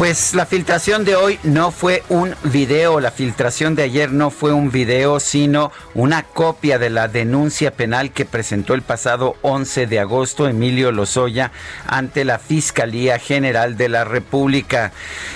[0.00, 4.50] Pues la filtración de hoy no fue un video, la filtración de ayer no fue
[4.50, 10.00] un video, sino una copia de la denuncia penal que presentó el pasado 11 de
[10.00, 11.52] agosto Emilio Lozoya
[11.86, 14.90] ante la Fiscalía General de la República.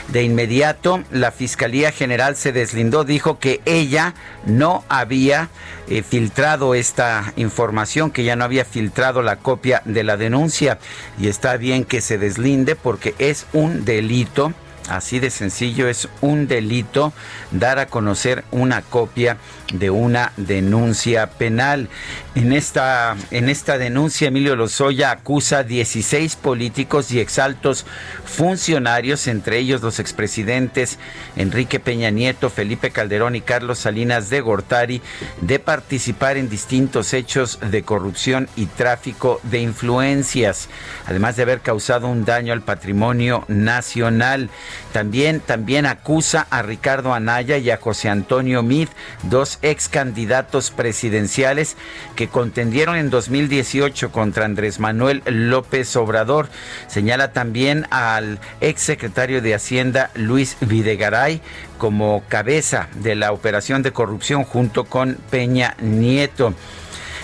[0.08, 4.14] De inmediato, la Fiscalía General se deslindó, dijo que ella
[4.46, 5.50] no había
[5.88, 10.78] eh, filtrado esta información, que ya no había filtrado la copia de la denuncia
[11.18, 14.53] y está bien que se deslinde porque es un delito
[14.88, 17.14] Así de sencillo, es un delito
[17.50, 19.38] dar a conocer una copia
[19.72, 21.88] de una denuncia penal.
[22.34, 27.86] En esta, en esta denuncia, Emilio Lozoya acusa a 16 políticos y exaltos
[28.26, 30.98] funcionarios, entre ellos los expresidentes
[31.36, 35.00] Enrique Peña Nieto, Felipe Calderón y Carlos Salinas de Gortari,
[35.40, 40.68] de participar en distintos hechos de corrupción y tráfico de influencias,
[41.06, 44.50] además de haber causado un daño al patrimonio nacional.
[44.92, 48.88] También, también acusa a Ricardo Anaya y a José Antonio Mid,
[49.24, 51.76] dos ex candidatos presidenciales
[52.16, 56.48] que contendieron en 2018 contra Andrés Manuel López Obrador.
[56.86, 61.40] Señala también al ex secretario de Hacienda Luis Videgaray
[61.78, 66.54] como cabeza de la operación de corrupción junto con Peña Nieto.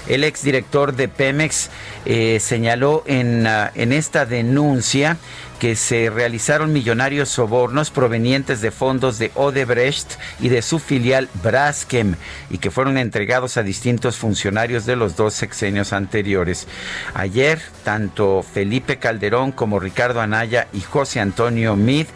[0.08, 1.70] El exdirector de Pemex
[2.04, 5.16] eh, señaló en, ah, en esta denuncia
[5.60, 12.16] que se realizaron millonarios sobornos provenientes de fondos de Odebrecht y de su filial Braskem
[12.48, 16.66] y que fueron entregados a distintos funcionarios de los dos sexenios anteriores.
[17.12, 22.06] Ayer, tanto Felipe Calderón como Ricardo Anaya y José Antonio Mid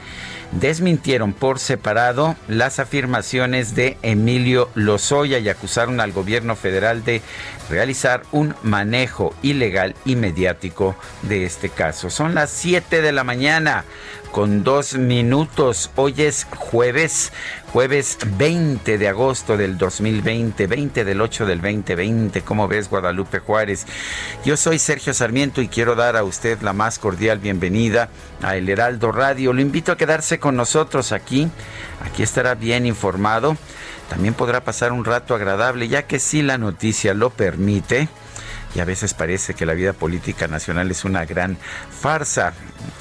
[0.53, 7.23] desmintieron por separado las afirmaciones de Emilio Lozoya y acusaron al gobierno federal de
[7.69, 12.11] realizar un manejo ilegal y mediático de este caso.
[12.11, 13.85] Son las 7 de la mañana
[14.35, 15.93] con dos minutos.
[15.95, 17.33] Hoy es jueves,
[17.73, 22.43] jueves 20 de agosto del 2020, 20 del 8 del 2020.
[22.43, 23.87] ¿Cómo ves, Guadalupe Juárez?
[24.45, 28.09] Yo soy Sergio Sarmiento y quiero dar a usted la más cordial bienvenida
[28.43, 29.53] a El Heraldo Radio.
[29.53, 31.49] Lo invito a quedarse con nosotros aquí.
[32.05, 33.57] Aquí estará bien informado.
[34.09, 38.09] También podrá pasar un rato agradable, ya que si la noticia lo permite
[38.75, 41.57] y a veces parece que la vida política nacional es una gran
[41.91, 42.53] farsa,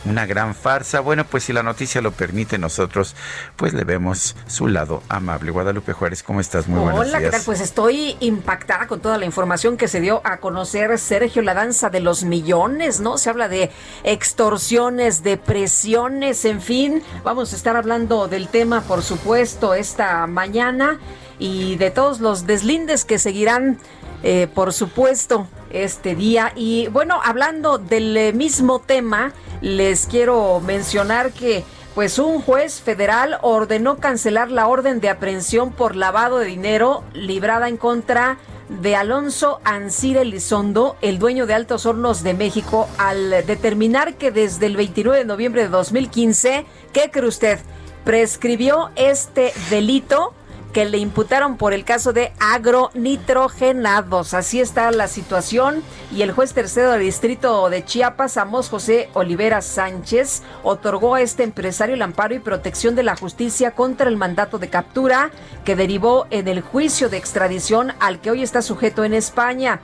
[0.06, 1.00] una gran farsa.
[1.00, 3.16] Bueno, pues si la noticia lo permite, nosotros
[3.56, 5.52] pues le vemos su lado amable.
[5.52, 6.68] Guadalupe Juárez, ¿cómo estás?
[6.68, 7.42] Muy buenos Hola, ¿qué tal?
[7.44, 11.90] Pues estoy impactada con toda la información que se dio a conocer Sergio, la danza
[11.90, 13.18] de los millones, ¿no?
[13.18, 13.72] Se habla de
[14.04, 17.04] extorsiones, de presiones, en fin.
[17.24, 21.00] Vamos a estar hablando del tema, por supuesto, esta mañana
[21.40, 23.80] y de todos los deslindes que seguirán
[24.24, 26.54] eh, por supuesto, este día.
[26.56, 31.64] Y bueno, hablando del eh, mismo tema, les quiero mencionar que
[31.94, 37.68] pues un juez federal ordenó cancelar la orden de aprehensión por lavado de dinero librada
[37.68, 38.40] en contra
[38.70, 44.66] de Alonso Ancir Elizondo, el dueño de Altos Hornos de México, al determinar que desde
[44.66, 47.60] el 29 de noviembre de 2015, ¿qué cree usted?
[48.04, 50.34] Prescribió este delito
[50.74, 54.34] que le imputaron por el caso de agronitrogenados.
[54.34, 59.62] Así está la situación y el juez tercero del distrito de Chiapas, Amos José Olivera
[59.62, 64.58] Sánchez, otorgó a este empresario el amparo y protección de la justicia contra el mandato
[64.58, 65.30] de captura
[65.64, 69.80] que derivó en el juicio de extradición al que hoy está sujeto en España.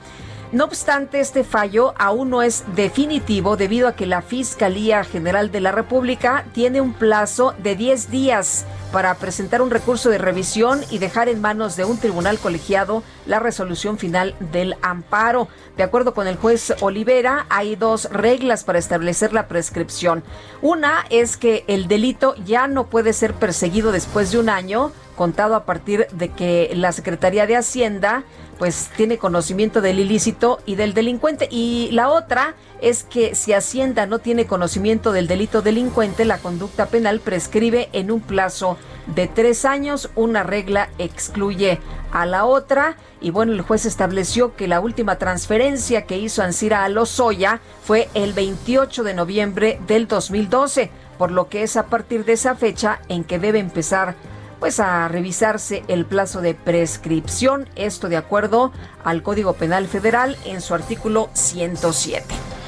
[0.52, 5.60] No obstante, este fallo aún no es definitivo debido a que la Fiscalía General de
[5.60, 10.98] la República tiene un plazo de 10 días para presentar un recurso de revisión y
[10.98, 15.48] dejar en manos de un tribunal colegiado la resolución final del amparo.
[15.76, 20.22] De acuerdo con el juez Olivera, hay dos reglas para establecer la prescripción.
[20.62, 25.54] Una es que el delito ya no puede ser perseguido después de un año, contado
[25.54, 28.24] a partir de que la Secretaría de Hacienda
[28.60, 31.48] pues tiene conocimiento del ilícito y del delincuente.
[31.50, 36.84] Y la otra es que si Hacienda no tiene conocimiento del delito delincuente, la conducta
[36.84, 40.10] penal prescribe en un plazo de tres años.
[40.14, 41.80] Una regla excluye
[42.12, 42.96] a la otra.
[43.20, 48.08] Y bueno, el juez estableció que la última transferencia que hizo Ansira a Lozoya fue
[48.14, 53.00] el 28 de noviembre del 2012, por lo que es a partir de esa fecha
[53.08, 54.14] en que debe empezar
[54.60, 58.72] pues a revisarse el plazo de prescripción, esto de acuerdo
[59.02, 62.59] al Código Penal Federal en su artículo 107.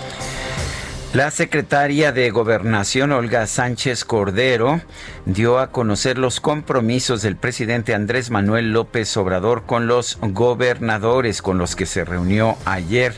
[1.14, 4.80] La secretaria de Gobernación, Olga Sánchez Cordero,
[5.26, 11.58] dio a conocer los compromisos del presidente Andrés Manuel López Obrador con los gobernadores con
[11.58, 13.12] los que se reunió ayer.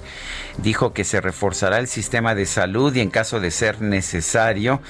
[0.58, 4.80] Dijo que se reforzará el sistema de salud y en caso de ser necesario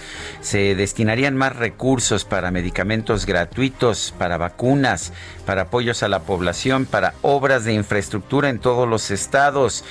[0.40, 5.12] se destinarían más recursos para medicamentos gratuitos, para vacunas,
[5.44, 9.84] para apoyos a la población, para obras de infraestructura en todos los estados,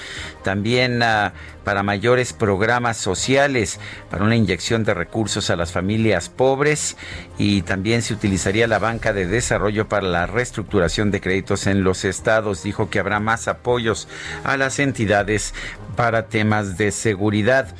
[0.43, 1.31] también uh,
[1.63, 3.79] para mayores programas sociales,
[4.09, 6.97] para una inyección de recursos a las familias pobres
[7.37, 12.05] y también se utilizaría la banca de desarrollo para la reestructuración de créditos en los
[12.05, 12.63] estados.
[12.63, 14.07] Dijo que habrá más apoyos
[14.43, 15.53] a las entidades
[15.95, 17.73] para temas de seguridad.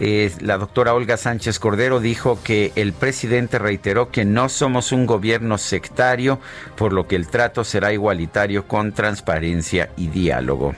[0.00, 5.06] Eh, la doctora Olga Sánchez Cordero dijo que el presidente reiteró que no somos un
[5.06, 6.40] gobierno sectario,
[6.76, 10.74] por lo que el trato será igualitario con transparencia y diálogo.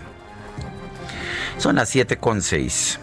[1.59, 2.99] Son las 7.6.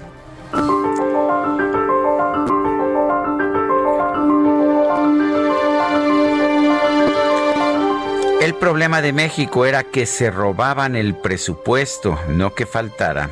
[8.42, 13.30] El problema de México era que se robaban el presupuesto, no que faltara.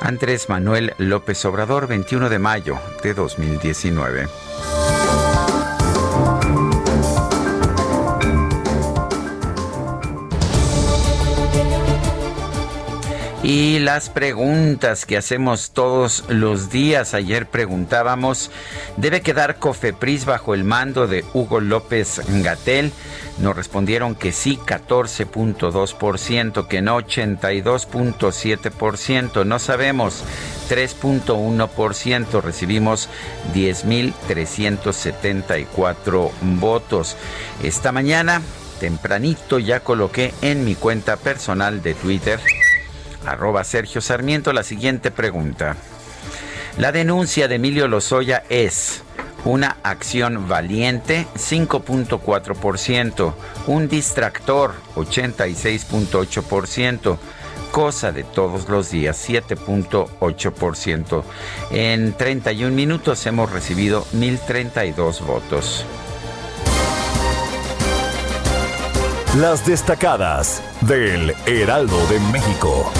[0.00, 4.26] Andrés Manuel López Obrador, 21 de mayo de 2019.
[13.48, 17.14] Y las preguntas que hacemos todos los días.
[17.14, 18.50] Ayer preguntábamos,
[18.98, 22.92] ¿debe quedar Cofepris bajo el mando de Hugo López Gatel?
[23.38, 30.24] Nos respondieron que sí, 14.2%, que no, 82.7%, no sabemos,
[30.68, 33.08] 3.1%, recibimos
[33.54, 36.30] 10.374
[36.60, 37.16] votos.
[37.62, 38.42] Esta mañana,
[38.78, 42.38] tempranito, ya coloqué en mi cuenta personal de Twitter,
[43.30, 45.76] arroba Sergio Sarmiento, la siguiente pregunta.
[46.78, 49.02] La denuncia de Emilio Lozoya es
[49.44, 53.34] una acción valiente 5.4%,
[53.66, 57.18] un distractor 86.8%,
[57.72, 61.24] cosa de todos los días 7.8%.
[61.70, 65.86] En 31 minutos hemos recibido 1032 votos.
[69.36, 72.90] Las destacadas del Heraldo de México.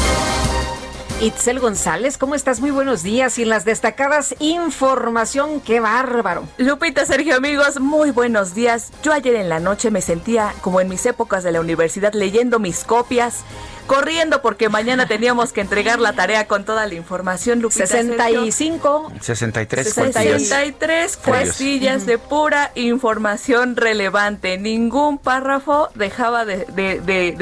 [1.23, 2.61] Itzel González, ¿cómo estás?
[2.61, 3.39] Muy buenos días.
[3.39, 6.45] Y en las destacadas, información, qué bárbaro.
[6.59, 8.93] Lupita, Sergio, amigos, muy buenos días.
[9.03, 12.59] Yo ayer en la noche me sentía como en mis épocas de la universidad leyendo
[12.59, 13.43] mis copias
[13.89, 17.61] corriendo porque mañana teníamos que entregar la tarea con toda la información.
[17.61, 24.59] Lupita 65, 63, 63 cuestillas de pura información relevante.
[24.59, 26.67] Ningún párrafo dejaba de,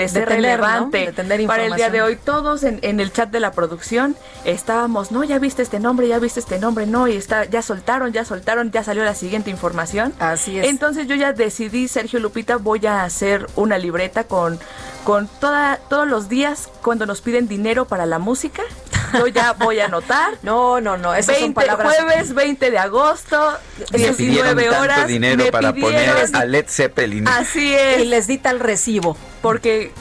[0.08, 1.12] ser relevante
[1.46, 2.16] para el día de hoy.
[2.16, 6.18] Todos en, en, el chat de la producción estábamos, no, ya viste este nombre, ya
[6.20, 10.14] viste este nombre, no, y está, ya soltaron, ya soltaron, ya salió la siguiente información.
[10.20, 10.68] Así es.
[10.68, 14.60] Entonces yo ya decidí, Sergio Lupita, voy a hacer una libreta con
[15.06, 18.64] con toda, todos los días cuando nos piden dinero para la música.
[19.16, 20.36] Yo ya voy a anotar.
[20.42, 21.14] no, no, no.
[21.14, 23.56] Esas 20, son Jueves 20 de agosto,
[23.92, 25.06] 19 horas.
[25.06, 27.28] dinero para poner a Led Zeppelin.
[27.28, 28.00] Así es.
[28.00, 29.16] Y les di tal recibo.
[29.42, 29.92] Porque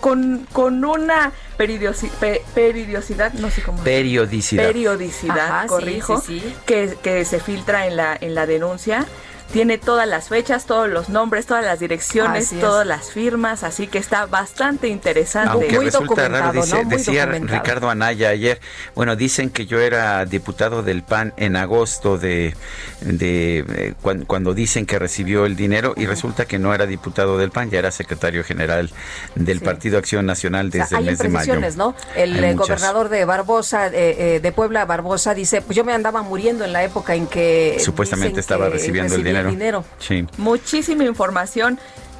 [0.00, 3.82] con, con una periodicidad, no sé cómo.
[3.82, 4.64] Periodicidad.
[4.64, 6.22] Periodicidad, corrijo,
[6.66, 9.06] Que, que se filtra en la, en la denuncia
[9.52, 13.98] tiene todas las fechas, todos los nombres, todas las direcciones, todas las firmas, así que
[13.98, 15.50] está bastante interesante.
[15.50, 18.60] Aunque resulta raro, decía Ricardo Anaya ayer,
[18.94, 22.54] bueno, dicen que yo era diputado del PAN en agosto de,
[23.00, 27.50] de eh, cuando, dicen que recibió el dinero y resulta que no era diputado del
[27.50, 28.90] PAN, ya era secretario general
[29.34, 31.54] del Partido Acción Nacional desde el mes de mayo.
[31.76, 31.94] ¿no?
[32.16, 36.64] El eh, gobernador de Barbosa, eh, de Puebla, Barbosa, dice, pues yo me andaba muriendo
[36.64, 37.76] en la época en que...
[37.80, 39.35] Supuestamente estaba recibiendo el dinero.
[39.44, 39.84] Dinero.
[39.98, 40.26] Sí.
[40.38, 41.78] Muchísima información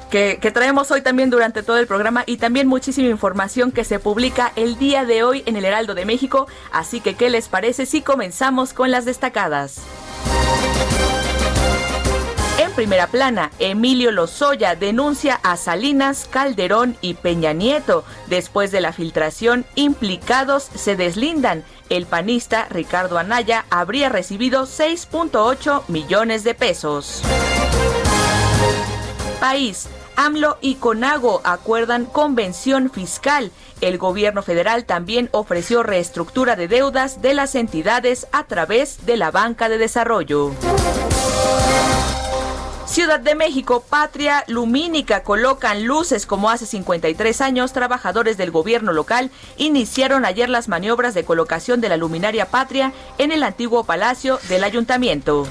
[0.09, 4.51] que, traemos hoy también durante todo el programa y también muchísima información que se publica
[4.55, 6.47] el día de hoy en el Heraldo de México.
[6.71, 9.81] Así que, ¿qué les parece si comenzamos con las destacadas?
[12.77, 18.03] Primera plana, Emilio Lozoya denuncia a Salinas, Calderón y Peña Nieto.
[18.27, 21.63] Después de la filtración, implicados se deslindan.
[21.89, 27.23] El panista Ricardo Anaya habría recibido 6.8 millones de pesos.
[29.39, 29.89] País.
[30.15, 33.49] AMLO y CONAGO acuerdan convención fiscal.
[33.81, 39.31] El gobierno federal también ofreció reestructura de deudas de las entidades a través de la
[39.31, 40.51] banca de desarrollo.
[42.87, 47.73] Ciudad de México, Patria Lumínica colocan luces como hace 53 años.
[47.73, 53.33] Trabajadores del gobierno local iniciaron ayer las maniobras de colocación de la luminaria Patria en
[53.33, 55.45] el antiguo palacio del ayuntamiento.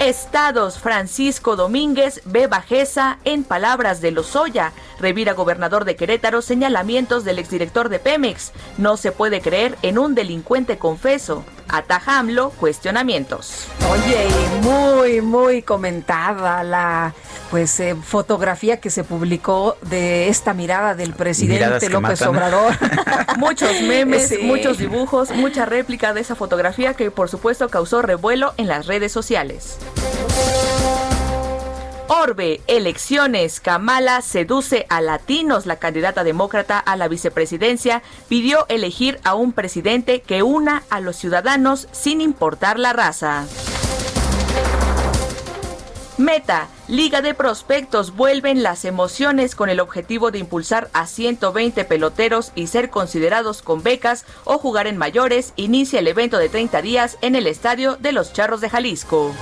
[0.00, 4.72] Estados Francisco Domínguez ve bajeza en palabras de Lozoya.
[4.98, 8.52] Revira gobernador de Querétaro señalamientos del exdirector de Pemex.
[8.76, 11.44] No se puede creer en un delincuente confeso.
[11.68, 12.24] Ataja
[12.58, 13.66] cuestionamientos.
[13.90, 14.28] Oye,
[14.62, 17.14] muy, muy comentada la
[17.50, 22.74] pues eh, fotografía que se publicó de esta mirada del presidente López Obrador.
[23.36, 28.68] muchos memes, muchos dibujos, mucha réplica de esa fotografía que por supuesto causó revuelo en
[28.68, 29.78] las redes sociales.
[32.08, 33.58] Orbe, elecciones.
[33.58, 35.66] Kamala seduce a latinos.
[35.66, 41.16] La candidata demócrata a la vicepresidencia pidió elegir a un presidente que una a los
[41.16, 43.46] ciudadanos sin importar la raza.
[46.16, 52.52] Meta, Liga de Prospectos vuelven las emociones con el objetivo de impulsar a 120 peloteros
[52.54, 55.52] y ser considerados con becas o jugar en mayores.
[55.56, 59.34] Inicia el evento de 30 días en el Estadio de los Charros de Jalisco.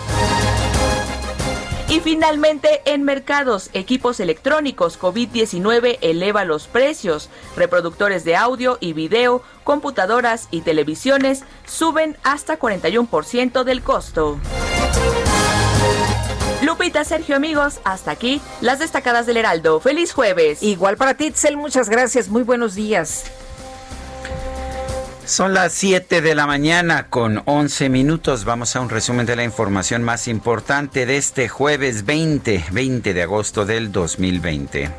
[1.88, 7.29] Y finalmente, en mercados, equipos electrónicos, COVID-19 eleva los precios.
[7.57, 14.38] Reproductores de audio y video, computadoras y televisiones suben hasta 41% del costo.
[16.62, 19.81] Lupita, Sergio, amigos, hasta aquí las destacadas del Heraldo.
[19.81, 20.62] ¡Feliz jueves!
[20.62, 22.29] Igual para ti, Itzel, muchas gracias.
[22.29, 23.25] Muy buenos días.
[25.26, 28.45] Son las 7 de la mañana con 11 minutos.
[28.45, 33.23] Vamos a un resumen de la información más importante de este jueves 20, 20 de
[33.23, 34.90] agosto del 2020.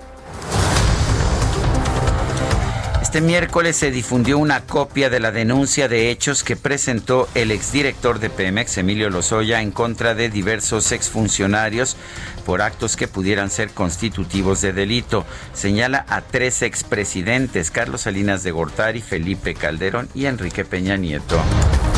[3.04, 8.20] Este miércoles se difundió una copia de la denuncia de hechos que presentó el exdirector
[8.20, 11.98] de Pemex, Emilio Lozoya, en contra de diversos exfuncionarios
[12.46, 15.26] por actos que pudieran ser constitutivos de delito.
[15.54, 21.38] Señala a tres expresidentes, Carlos Salinas de Gortari, Felipe Calderón y Enrique Peña Nieto.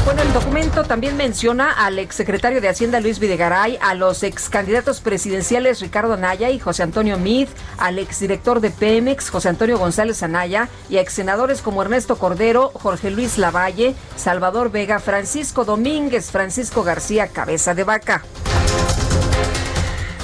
[0.05, 5.81] Bueno, el documento también menciona al exsecretario de Hacienda Luis Videgaray, a los excandidatos presidenciales
[5.81, 10.95] Ricardo Anaya y José Antonio Meade, al exdirector de Pemex, José Antonio González Anaya, y
[10.95, 17.73] a exsenadores como Ernesto Cordero, Jorge Luis Lavalle, Salvador Vega, Francisco Domínguez, Francisco García Cabeza
[17.73, 18.23] de Vaca.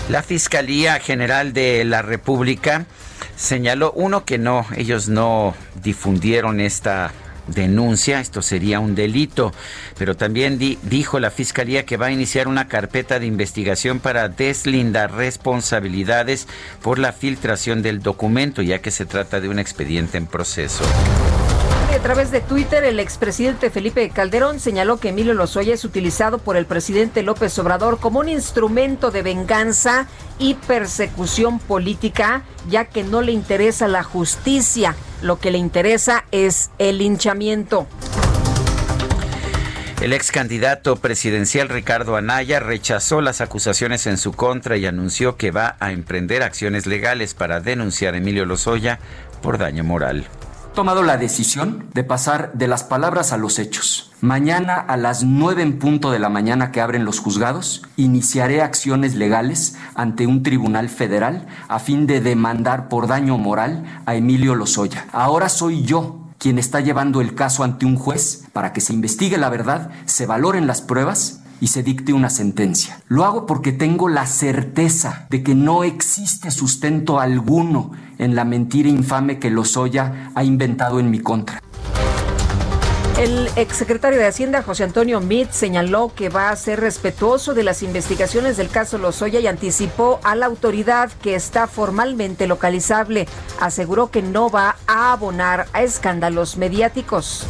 [0.10, 2.86] La Fiscalía General de la República
[3.38, 7.14] señaló, uno, que no, ellos no difundieron esta
[7.48, 9.54] denuncia, esto sería un delito.
[9.98, 15.14] Pero también dijo la Fiscalía que va a iniciar una carpeta de investigación para deslindar
[15.14, 16.48] responsabilidades
[16.82, 20.84] por la filtración del documento, ya que se trata de un expediente en proceso.
[21.94, 26.58] A través de Twitter, el expresidente Felipe Calderón señaló que Emilio Lozoya es utilizado por
[26.58, 30.08] el presidente López Obrador como un instrumento de venganza
[30.40, 36.72] y persecución política, ya que no le interesa la justicia, lo que le interesa es
[36.80, 37.88] el linchamiento.
[40.02, 45.52] El ex candidato presidencial Ricardo Anaya rechazó las acusaciones en su contra y anunció que
[45.52, 49.00] va a emprender acciones legales para denunciar a Emilio Lozoya
[49.42, 50.26] por daño moral
[50.74, 54.12] tomado la decisión de pasar de las palabras a los hechos.
[54.22, 59.14] Mañana a las 9 en punto de la mañana que abren los juzgados, iniciaré acciones
[59.16, 65.06] legales ante un tribunal federal a fin de demandar por daño moral a Emilio Lozoya.
[65.12, 69.38] Ahora soy yo quien está llevando el caso ante un juez para que se investigue
[69.38, 73.00] la verdad, se valoren las pruebas y se dicte una sentencia.
[73.08, 78.90] Lo hago porque tengo la certeza de que no existe sustento alguno en la mentira
[78.90, 81.62] infame que Lozoya ha inventado en mi contra.
[83.18, 87.82] El exsecretario de Hacienda, José Antonio Meade, señaló que va a ser respetuoso de las
[87.82, 93.26] investigaciones del caso Lozoya y anticipó a la autoridad que está formalmente localizable.
[93.62, 97.48] Aseguró que no va a abonar a escándalos mediáticos.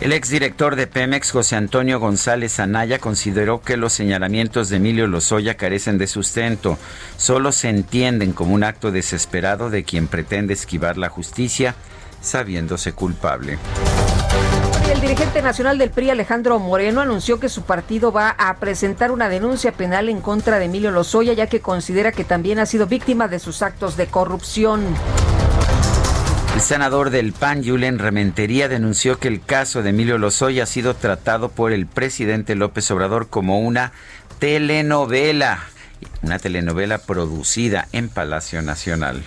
[0.00, 5.56] El exdirector de Pemex, José Antonio González Anaya, consideró que los señalamientos de Emilio Lozoya
[5.56, 6.76] carecen de sustento.
[7.16, 11.74] Solo se entienden como un acto desesperado de quien pretende esquivar la justicia
[12.20, 13.58] sabiéndose culpable.
[14.90, 19.28] El dirigente nacional del PRI, Alejandro Moreno, anunció que su partido va a presentar una
[19.28, 23.28] denuncia penal en contra de Emilio Lozoya, ya que considera que también ha sido víctima
[23.28, 24.84] de sus actos de corrupción.
[26.54, 30.94] El senador del PAN, Yulen Rementería, denunció que el caso de Emilio Lozoya ha sido
[30.94, 33.90] tratado por el presidente López Obrador como una
[34.38, 35.64] telenovela,
[36.22, 39.24] una telenovela producida en Palacio Nacional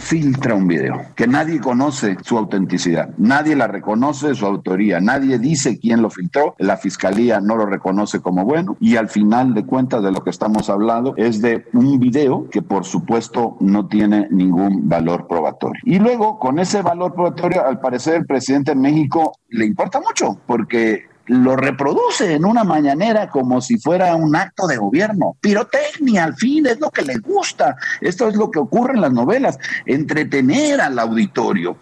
[0.00, 5.78] filtra un video, que nadie conoce su autenticidad, nadie la reconoce su autoría, nadie dice
[5.78, 10.02] quién lo filtró, la fiscalía no lo reconoce como bueno y al final de cuentas
[10.02, 14.88] de lo que estamos hablando es de un video que por supuesto no tiene ningún
[14.88, 15.80] valor probatorio.
[15.84, 20.38] Y luego con ese valor probatorio al parecer el presidente de México le importa mucho
[20.46, 25.36] porque lo reproduce en una mañanera como si fuera un acto de gobierno.
[25.40, 27.76] Pirotecnia, al fin, es lo que le gusta.
[28.00, 31.76] Esto es lo que ocurre en las novelas, entretener al auditorio.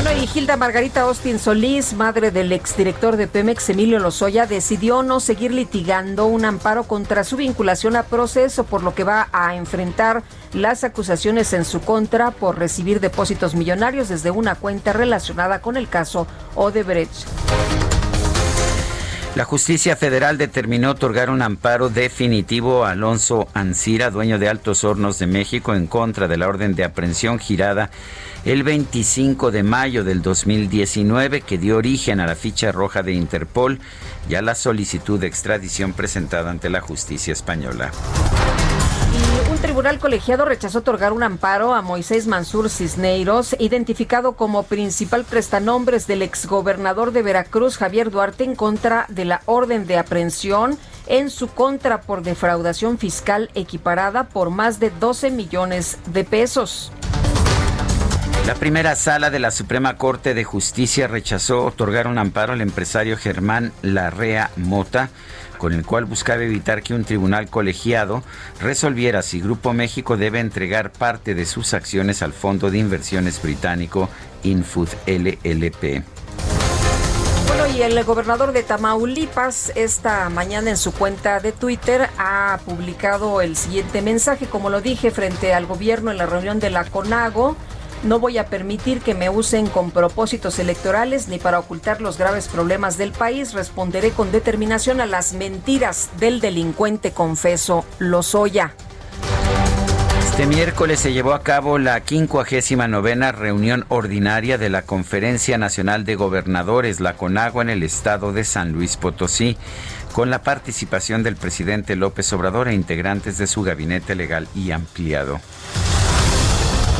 [0.00, 5.18] Bueno, y Hilda Margarita Austin Solís, madre del exdirector de Pemex, Emilio Lozoya, decidió no
[5.18, 10.22] seguir litigando un amparo contra su vinculación a proceso, por lo que va a enfrentar
[10.52, 15.88] las acusaciones en su contra por recibir depósitos millonarios desde una cuenta relacionada con el
[15.88, 17.26] caso Odebrecht.
[19.34, 25.18] La justicia federal determinó otorgar un amparo definitivo a Alonso Ancira, dueño de Altos Hornos
[25.18, 27.90] de México, en contra de la orden de aprehensión girada
[28.44, 33.80] el 25 de mayo del 2019 que dio origen a la ficha roja de Interpol
[34.28, 37.90] y a la solicitud de extradición presentada ante la justicia española.
[39.18, 45.24] Y un tribunal colegiado rechazó otorgar un amparo a Moisés Mansur Cisneiros, identificado como principal
[45.24, 51.30] prestanombres del exgobernador de Veracruz, Javier Duarte, en contra de la orden de aprehensión en
[51.30, 56.92] su contra por defraudación fiscal equiparada por más de 12 millones de pesos.
[58.46, 63.16] La primera sala de la Suprema Corte de Justicia rechazó otorgar un amparo al empresario
[63.16, 65.10] Germán Larrea Mota,
[65.58, 68.22] con el cual buscaba evitar que un tribunal colegiado
[68.60, 74.08] resolviera si Grupo México debe entregar parte de sus acciones al Fondo de Inversiones británico
[74.44, 76.02] Infud LLP.
[77.48, 83.40] Bueno, y el gobernador de Tamaulipas esta mañana en su cuenta de Twitter ha publicado
[83.40, 87.56] el siguiente mensaje, como lo dije, frente al gobierno en la reunión de la CONAGO.
[88.04, 92.46] No voy a permitir que me usen con propósitos electorales ni para ocultar los graves
[92.46, 93.54] problemas del país.
[93.54, 98.72] Responderé con determinación a las mentiras del delincuente confeso Lozoya.
[100.20, 106.14] Este miércoles se llevó a cabo la 59 reunión ordinaria de la Conferencia Nacional de
[106.14, 109.56] Gobernadores, la CONAGUA, en el estado de San Luis Potosí,
[110.12, 115.40] con la participación del presidente López Obrador e integrantes de su gabinete legal y ampliado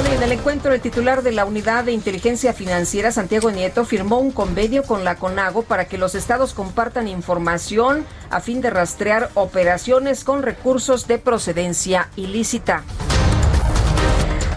[0.07, 4.31] en el encuentro, el titular de la Unidad de Inteligencia Financiera, Santiago Nieto, firmó un
[4.31, 10.25] convenio con la CONAGO para que los estados compartan información a fin de rastrear operaciones
[10.25, 12.83] con recursos de procedencia ilícita.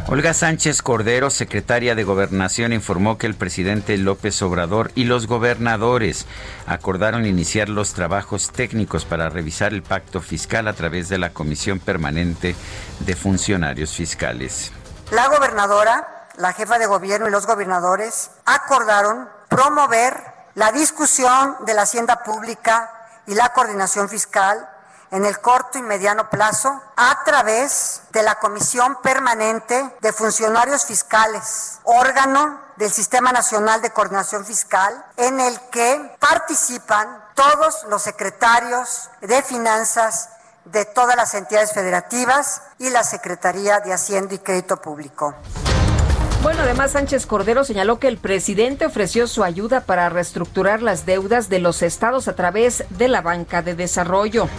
[0.08, 6.26] Olga Sánchez Cordero, secretaria de Gobernación, informó que el presidente López Obrador y los gobernadores
[6.68, 11.80] acordaron iniciar los trabajos técnicos para revisar el pacto fiscal a través de la Comisión
[11.80, 12.56] Permanente
[13.00, 14.74] de Funcionarios Fiscales.
[15.12, 20.24] La gobernadora, la jefa de gobierno y los gobernadores acordaron promover
[20.56, 22.90] la discusión de la hacienda pública
[23.28, 24.70] y la coordinación fiscal
[25.12, 31.80] en el corto y mediano plazo a través de la Comisión Permanente de Funcionarios Fiscales,
[31.84, 39.44] órgano del Sistema Nacional de Coordinación Fiscal, en el que participan todos los secretarios de
[39.44, 40.30] finanzas
[40.72, 45.36] de todas las entidades federativas y la Secretaría de Hacienda y Crédito Público.
[46.44, 51.50] Bueno, además Sánchez Cordero señaló que el presidente ofreció su ayuda para reestructurar las deudas
[51.50, 54.50] de los estados a través de la banca de desarrollo.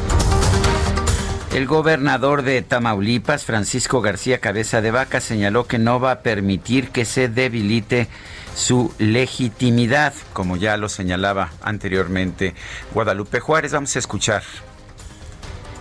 [1.53, 6.90] El gobernador de Tamaulipas, Francisco García Cabeza de Vaca, señaló que no va a permitir
[6.90, 8.09] que se debilite
[8.55, 12.55] su legitimidad, como ya lo señalaba anteriormente
[12.94, 13.72] Guadalupe Juárez.
[13.72, 14.42] Vamos a escuchar.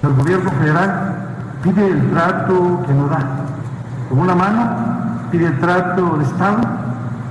[0.04, 1.16] El gobierno federal
[1.62, 3.20] pide el trato que nos da.
[4.10, 4.70] Con una mano
[5.30, 6.58] pide el trato de Estado,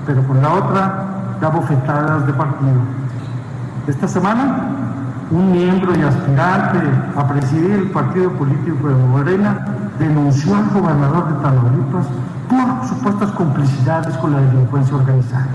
[0.07, 1.05] pero con la otra
[1.41, 2.81] da bofetadas de partido.
[3.89, 4.69] Esta semana,
[5.33, 6.79] un miembro y aspirante
[7.17, 9.67] a presidir el partido político de Morena
[9.99, 12.07] denunció al gobernador de Tamaulipas
[12.49, 15.49] por supuestas complicidades con la delincuencia organizada.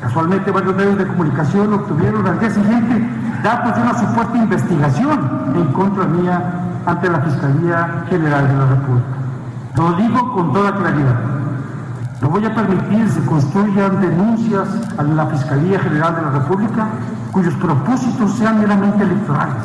[0.00, 5.66] Casualmente varios medios de comunicación obtuvieron al día siguiente datos de una supuesta investigación en
[5.72, 6.42] contra mía
[6.84, 9.06] ante la Fiscalía General de la República.
[9.76, 11.14] Lo digo con toda claridad.
[12.20, 14.66] No voy a permitir que se construyan denuncias
[14.98, 16.88] a la Fiscalía General de la República
[17.30, 19.62] cuyos propósitos sean meramente electorales.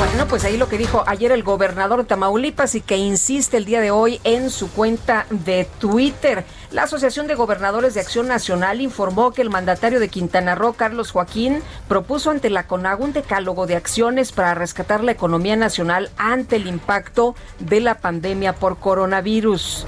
[0.00, 3.66] Bueno, pues ahí lo que dijo ayer el gobernador de Tamaulipas y que insiste el
[3.66, 6.46] día de hoy en su cuenta de Twitter.
[6.70, 11.10] La Asociación de Gobernadores de Acción Nacional informó que el mandatario de Quintana Roo, Carlos
[11.10, 16.56] Joaquín, propuso ante la CONAGO un decálogo de acciones para rescatar la economía nacional ante
[16.56, 19.84] el impacto de la pandemia por coronavirus.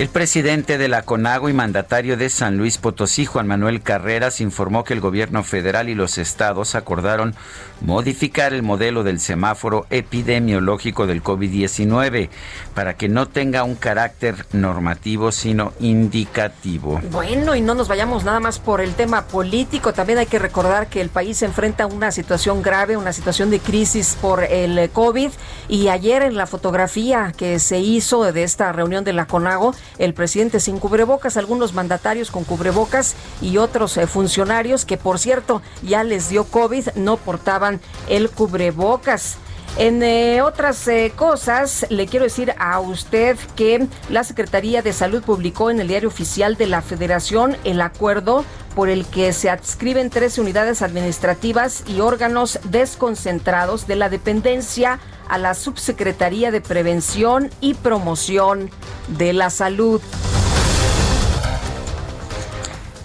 [0.00, 4.82] El presidente de la CONAGO y mandatario de San Luis Potosí, Juan Manuel Carreras, informó
[4.82, 7.34] que el gobierno federal y los estados acordaron
[7.80, 12.28] modificar el modelo del semáforo epidemiológico del COVID-19
[12.74, 17.00] para que no tenga un carácter normativo, sino indicativo.
[17.10, 20.88] Bueno, y no nos vayamos nada más por el tema político, también hay que recordar
[20.88, 24.90] que el país se enfrenta a una situación grave, una situación de crisis por el
[24.90, 25.30] COVID,
[25.68, 30.14] y ayer en la fotografía que se hizo de esta reunión de la CONAGO, el
[30.14, 36.04] presidente sin cubrebocas, algunos mandatarios con cubrebocas y otros eh, funcionarios que, por cierto, ya
[36.04, 37.69] les dio COVID, no portaban
[38.08, 39.36] el cubrebocas.
[39.78, 45.22] En eh, otras eh, cosas, le quiero decir a usted que la Secretaría de Salud
[45.22, 50.10] publicó en el diario oficial de la Federación el acuerdo por el que se adscriben
[50.10, 57.74] 13 unidades administrativas y órganos desconcentrados de la dependencia a la Subsecretaría de Prevención y
[57.74, 58.70] Promoción
[59.06, 60.00] de la Salud.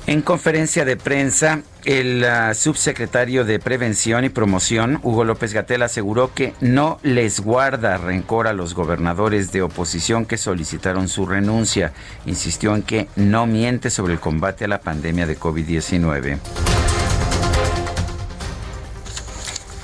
[0.07, 6.33] En conferencia de prensa, el ah, subsecretario de Prevención y Promoción, Hugo López Gatel, aseguró
[6.33, 11.93] que no les guarda rencor a los gobernadores de oposición que solicitaron su renuncia.
[12.25, 16.39] Insistió en que no miente sobre el combate a la pandemia de COVID-19.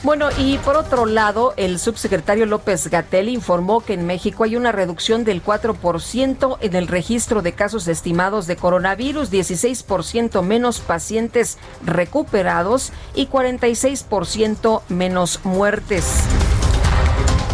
[0.03, 4.71] Bueno, y por otro lado, el subsecretario López Gatel informó que en México hay una
[4.71, 12.91] reducción del 4% en el registro de casos estimados de coronavirus, 16% menos pacientes recuperados
[13.13, 16.23] y 46% menos muertes.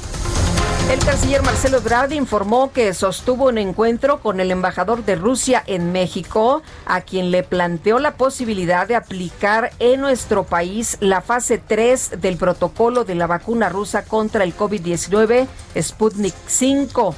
[0.91, 5.93] El canciller Marcelo Ebrard informó que sostuvo un encuentro con el embajador de Rusia en
[5.93, 12.21] México, a quien le planteó la posibilidad de aplicar en nuestro país la fase 3
[12.21, 15.47] del protocolo de la vacuna rusa contra el COVID-19
[15.81, 17.15] Sputnik 5.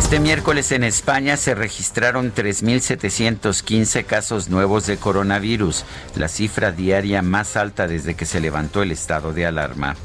[0.00, 5.84] Este miércoles en España se registraron 3.715 casos nuevos de coronavirus,
[6.16, 9.96] la cifra diaria más alta desde que se levantó el estado de alarma.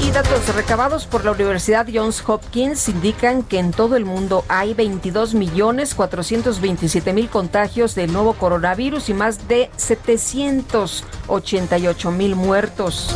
[0.00, 4.74] Y datos recabados por la Universidad Johns Hopkins indican que en todo el mundo hay
[4.74, 13.08] 22.427.000 contagios del nuevo coronavirus y más de 788.000 muertos.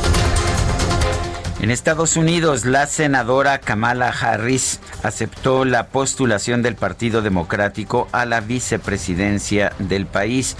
[1.58, 8.40] En Estados Unidos, la senadora Kamala Harris aceptó la postulación del Partido Democrático a la
[8.40, 10.54] vicepresidencia del país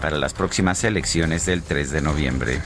[0.00, 2.60] para las próximas elecciones del 3 de noviembre.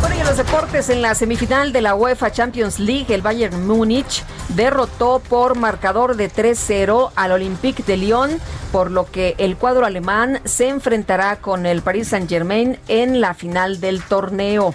[0.00, 4.24] Por ello, los deportes en la semifinal de la UEFA Champions League, el Bayern Múnich
[4.50, 8.30] derrotó por marcador de 3-0 al Olympique de Lyon,
[8.70, 13.80] por lo que el cuadro alemán se enfrentará con el Paris Saint-Germain en la final
[13.80, 14.74] del torneo.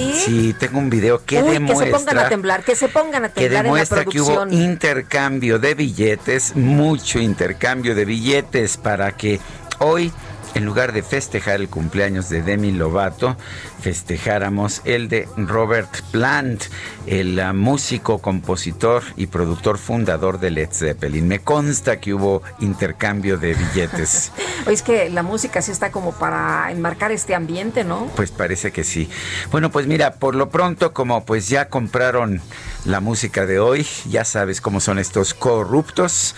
[0.00, 0.54] Sí?
[0.58, 1.86] tengo un video que demuestra...
[1.86, 5.58] Que se pongan a temblar, que se pongan a temblar Que demuestra que hubo intercambio
[5.58, 9.40] de billetes, mucho intercambio de billetes para que
[9.78, 10.12] hoy
[10.54, 13.36] en lugar de festejar el cumpleaños de Demi Lovato,
[13.84, 16.62] festejáramos el de Robert Plant,
[17.06, 21.28] el ah, músico, compositor y productor fundador de Led Zeppelin.
[21.28, 24.32] Me consta que hubo intercambio de billetes.
[24.66, 28.06] Es que la música sí está como para enmarcar este ambiente, ¿no?
[28.16, 29.10] Pues parece que sí.
[29.50, 32.40] Bueno, pues mira, por lo pronto, como pues ya compraron
[32.86, 36.34] la música de hoy, ya sabes cómo son estos corruptos.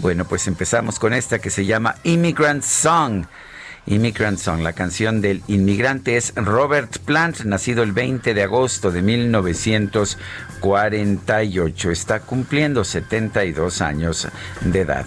[0.00, 3.24] Bueno, pues empezamos con esta que se llama Immigrant Song.
[3.86, 9.02] Immigrant Song, la canción del inmigrante es Robert Plant, nacido el 20 de agosto de
[9.02, 11.90] 1948.
[11.90, 14.28] Está cumpliendo 72 años
[14.60, 15.06] de edad.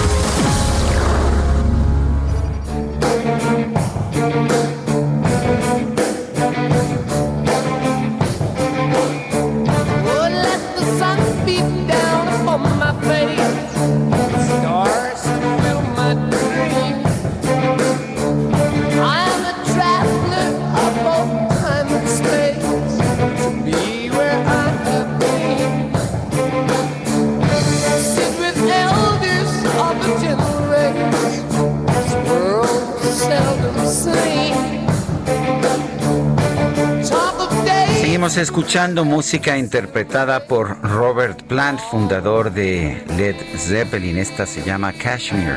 [38.51, 44.17] Escuchando música interpretada por Robert Plant, fundador de Led Zeppelin.
[44.17, 45.55] Esta se llama Kashmir,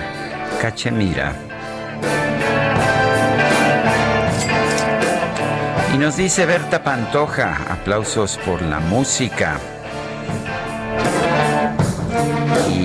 [0.63, 1.35] Cachemira.
[5.93, 9.59] Y nos dice Berta Pantoja, aplausos por la música.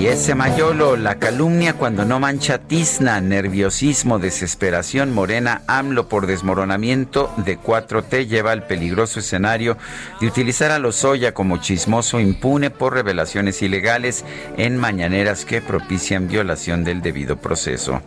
[0.00, 7.30] Y ese mayolo, la calumnia cuando no mancha tizna, nerviosismo, desesperación, morena, AMLO por desmoronamiento
[7.36, 9.76] de 4T lleva al peligroso escenario
[10.18, 14.24] de utilizar a Lozoya como chismoso impune por revelaciones ilegales
[14.56, 18.00] en mañaneras que propician violación del debido proceso.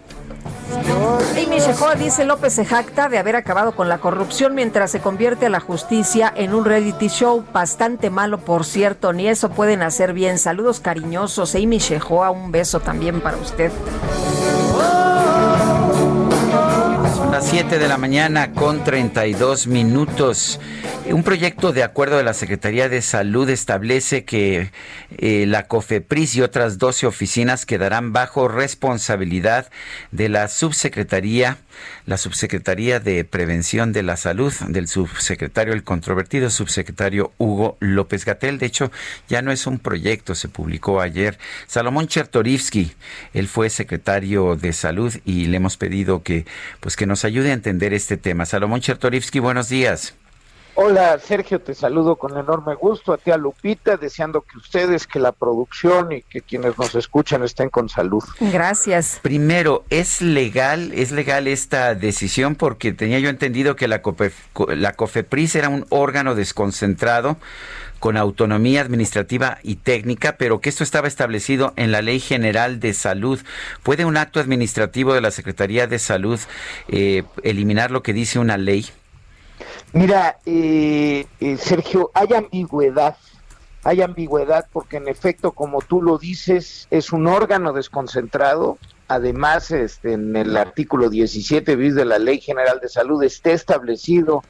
[1.32, 5.48] Amy Shehoa dice López se jacta de haber acabado con la corrupción mientras se convierte
[5.48, 9.14] a la justicia en un reality show bastante malo, por cierto.
[9.14, 10.38] Ni eso pueden hacer bien.
[10.38, 11.56] Saludos cariñosos.
[11.56, 13.72] Amy Shehoa, un beso también para usted.
[17.44, 20.62] Las 7 de la mañana con 32 minutos.
[21.06, 24.72] Un proyecto de acuerdo de la Secretaría de Salud establece que
[25.18, 29.70] eh, la COFEPRIS y otras 12 oficinas quedarán bajo responsabilidad
[30.12, 31.58] de la subsecretaría,
[32.06, 38.60] la subsecretaría de Prevención de la Salud del subsecretario, el controvertido subsecretario Hugo López Gatel.
[38.60, 38.92] De hecho,
[39.28, 41.38] ya no es un proyecto, se publicó ayer.
[41.68, 42.94] Salomón Chertorivsky,
[43.34, 46.46] él fue secretario de Salud y le hemos pedido que,
[46.80, 48.46] pues, que nos ayude a entender este tema.
[48.46, 50.16] Salomón Chertorivsky, buenos días.
[50.76, 55.20] Hola Sergio, te saludo con enorme gusto a ti a Lupita, deseando que ustedes, que
[55.20, 58.24] la producción y que quienes nos escuchan estén con salud.
[58.40, 59.20] Gracias.
[59.22, 62.56] Primero, ¿es legal, es legal esta decisión?
[62.56, 64.02] Porque tenía yo entendido que la,
[64.70, 67.38] la COFEPRIS era un órgano desconcentrado
[68.00, 72.94] con autonomía administrativa y técnica, pero que esto estaba establecido en la Ley General de
[72.96, 73.40] Salud.
[73.84, 76.40] ¿Puede un acto administrativo de la Secretaría de Salud
[76.88, 78.88] eh, eliminar lo que dice una ley?
[79.94, 83.16] Mira, eh, eh, Sergio, hay ambigüedad,
[83.84, 88.80] hay ambigüedad porque en efecto, como tú lo dices, es un órgano desconcentrado.
[89.08, 94.44] Además, este, en el artículo 17 bis de la Ley General de Salud está establecido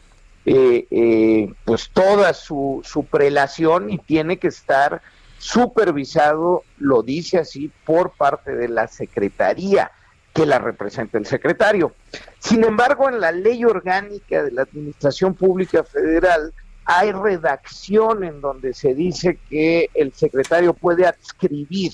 [0.46, 5.02] eh, pues toda su, su prelación y tiene que estar
[5.40, 9.92] supervisado, lo dice así, por parte de la Secretaría.
[10.34, 11.94] Que la representa el secretario.
[12.40, 16.54] Sin embargo, en la ley orgánica de la Administración Pública Federal
[16.86, 21.94] hay redacción en donde se dice que el secretario puede adscribir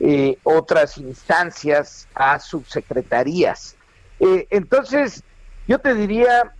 [0.00, 3.76] eh, otras instancias a subsecretarías.
[4.18, 5.22] Eh, entonces,
[5.68, 6.52] yo te diría,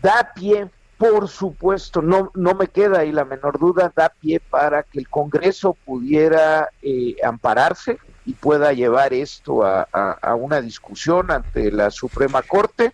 [0.00, 0.70] da pie,
[1.02, 5.08] por supuesto, no, no me queda ahí la menor duda, da pie para que el
[5.08, 12.92] Congreso pudiera eh, ampararse y pueda llevar esto a, una discusión ante la Suprema Corte.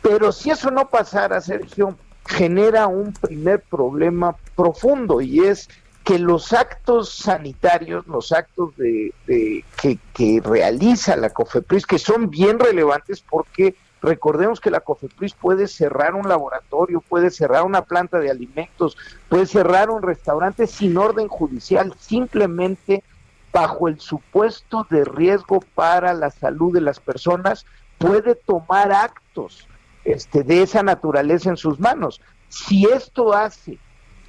[0.00, 5.68] Pero si eso no pasara, Sergio, genera un primer problema profundo y es
[6.04, 12.60] que los actos sanitarios, los actos de, que, que, realiza la COFEPRIS, que son bien
[12.60, 18.30] relevantes porque recordemos que la COFEPRIS puede cerrar un laboratorio, puede cerrar una planta de
[18.30, 18.96] alimentos,
[19.28, 23.02] puede cerrar un restaurante sin orden judicial, simplemente
[23.52, 27.64] bajo el supuesto de riesgo para la salud de las personas,
[27.98, 29.68] puede tomar actos
[30.04, 32.20] este, de esa naturaleza en sus manos.
[32.48, 33.78] Si esto hace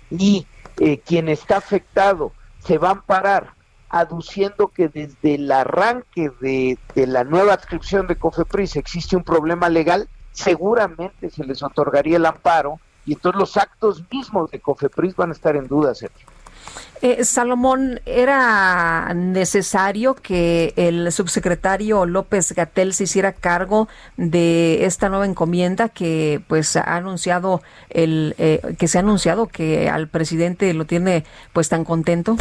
[0.10, 0.46] y
[0.78, 3.55] eh, quien está afectado se va a amparar
[3.90, 9.70] aduciendo que desde el arranque de, de la nueva adscripción de COFEPRIS existe un problema
[9.70, 15.30] legal, seguramente se les otorgaría el amparo y entonces los actos mismos de COFEPRIS van
[15.30, 16.28] a estar en duda, Sergio.
[17.02, 25.26] Eh, Salomón, ¿era necesario que el subsecretario López Gatel se hiciera cargo de esta nueva
[25.26, 30.86] encomienda que pues ha anunciado el eh, que se ha anunciado que al presidente lo
[30.86, 32.38] tiene pues tan contento?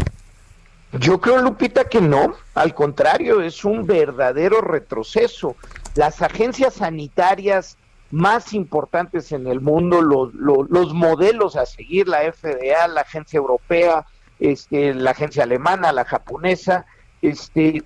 [1.01, 2.35] Yo creo, Lupita, que no.
[2.55, 5.57] Al contrario, es un verdadero retroceso.
[5.95, 7.77] Las agencias sanitarias
[8.11, 14.07] más importantes en el mundo, los, los modelos a seguir, la FDA, la Agencia Europea,
[14.39, 16.87] este, la agencia alemana, la japonesa,
[17.23, 17.83] este,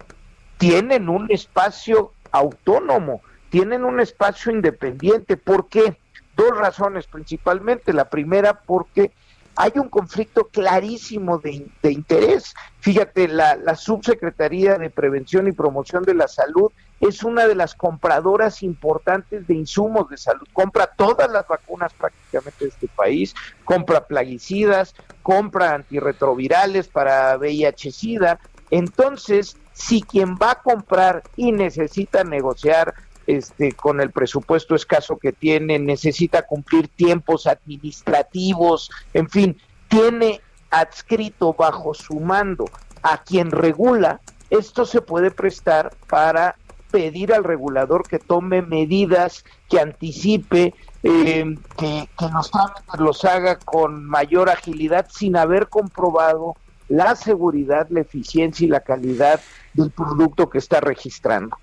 [0.58, 5.36] tienen un espacio autónomo, tienen un espacio independiente.
[5.36, 5.98] ¿Por qué?
[6.36, 7.92] Dos razones principalmente.
[7.92, 9.12] La primera, porque
[9.60, 12.54] hay un conflicto clarísimo de, interés.
[12.78, 18.62] Fíjate, la, Subsecretaría de Prevención y Promoción de la Salud es una de las compradoras
[18.62, 20.46] importantes de insumos de salud.
[20.52, 24.94] Compra todas las vacunas prácticamente de este país, compra plaguicidas,
[25.24, 28.38] compra antirretrovirales para VIH-Sida.
[28.70, 32.94] Entonces, si quien va a comprar y necesita negociar
[33.28, 41.52] este, con el presupuesto escaso que tiene, necesita cumplir tiempos administrativos, en fin, tiene adscrito
[41.52, 42.64] bajo su mando
[43.02, 46.56] a quien regula, esto se puede prestar para
[46.90, 52.50] pedir al regulador que tome medidas, que anticipe, eh, que, que los
[52.98, 56.56] los haga con mayor agilidad sin haber comprobado
[56.88, 59.38] la seguridad, la eficiencia y la calidad
[59.74, 61.58] del producto que está registrando.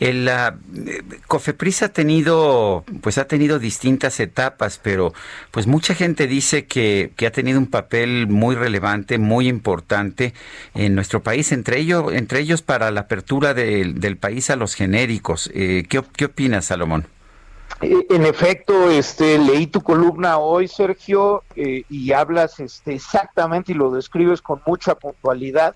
[0.00, 0.30] El
[1.26, 5.14] Cofepris ha tenido, pues ha tenido distintas etapas, pero
[5.50, 10.34] pues mucha gente dice que, ha tenido un papel muy relevante, muy importante
[10.74, 15.50] en nuestro país, entre ellos, entre ellos para la apertura del país a los genéricos.
[15.54, 17.06] Eh, ¿qué, ¿Qué opinas, Salomón?
[17.80, 23.74] Eh, en efecto, este, leí tu columna hoy, Sergio, eh, y hablas este, exactamente y
[23.74, 25.74] lo describes con mucha puntualidad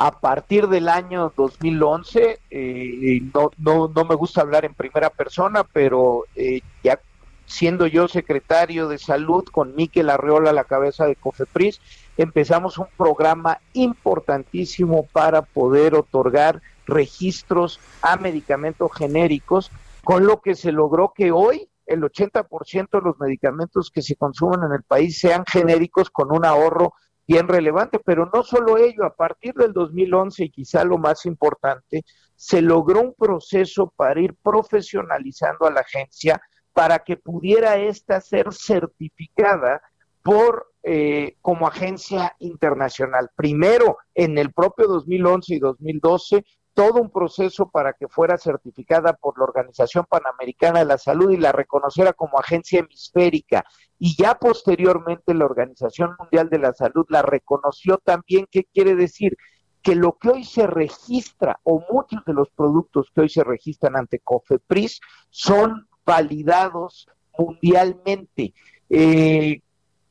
[0.00, 5.64] a partir del año 2011, eh, no, no, no, me gusta hablar en primera persona,
[5.64, 7.00] pero eh, ya
[7.46, 11.80] siendo yo secretario de salud con Miquel Arreola a la cabeza de COFEPRIS,
[12.16, 19.72] empezamos un programa importantísimo para poder otorgar registros a medicamentos genéricos,
[20.04, 24.60] con lo que se logró que hoy el 80% de los medicamentos que se consumen
[24.62, 26.92] en el país sean genéricos con un ahorro
[27.28, 32.02] bien relevante, pero no solo ello, a partir del 2011 y quizá lo más importante,
[32.34, 36.40] se logró un proceso para ir profesionalizando a la agencia
[36.72, 39.82] para que pudiera ésta ser certificada
[40.22, 43.28] por eh, como agencia internacional.
[43.36, 46.44] Primero, en el propio 2011 y 2012
[46.78, 51.36] todo un proceso para que fuera certificada por la Organización Panamericana de la Salud y
[51.36, 53.64] la reconociera como agencia hemisférica.
[53.98, 58.46] Y ya posteriormente la Organización Mundial de la Salud la reconoció también.
[58.48, 59.36] ¿Qué quiere decir?
[59.82, 63.96] Que lo que hoy se registra, o muchos de los productos que hoy se registran
[63.96, 68.54] ante COFEPRIS, son validados mundialmente.
[68.88, 69.62] Eh,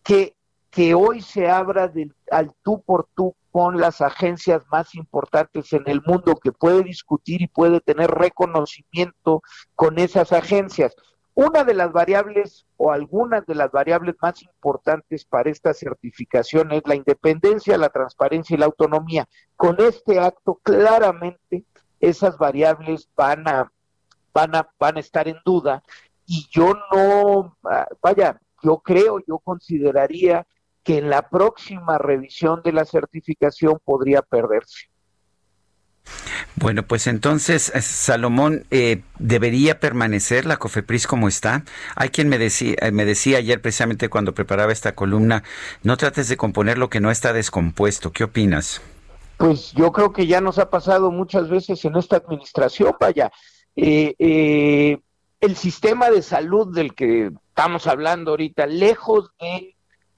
[0.03, 0.36] que,
[0.78, 5.82] que hoy se abra del, al tú por tú con las agencias más importantes en
[5.88, 9.42] el mundo que puede discutir y puede tener reconocimiento
[9.74, 10.96] con esas agencias.
[11.34, 16.84] Una de las variables o algunas de las variables más importantes para esta certificación es
[16.86, 19.28] la independencia, la transparencia y la autonomía.
[19.56, 21.66] Con este acto claramente
[22.00, 23.72] esas variables van a,
[24.32, 25.82] van a, van a estar en duda
[26.28, 30.46] y yo no, ah, vaya, yo creo, yo consideraría
[30.88, 34.88] que en la próxima revisión de la certificación podría perderse.
[36.55, 41.66] Bueno, pues entonces, eh, Salomón, eh, ¿debería permanecer la COFEPRIS como está?
[41.97, 45.43] Hay quien me decía, eh, me decía ayer precisamente cuando preparaba esta columna,
[45.84, 48.14] no trates de componer lo que no está descompuesto.
[48.14, 48.82] ¿Qué opinas?
[49.36, 53.30] Pues yo creo que ya nos ha pasado muchas veces en esta administración, vaya.
[53.76, 59.76] el sistema de salud del que estamos hablando ahorita, lejos de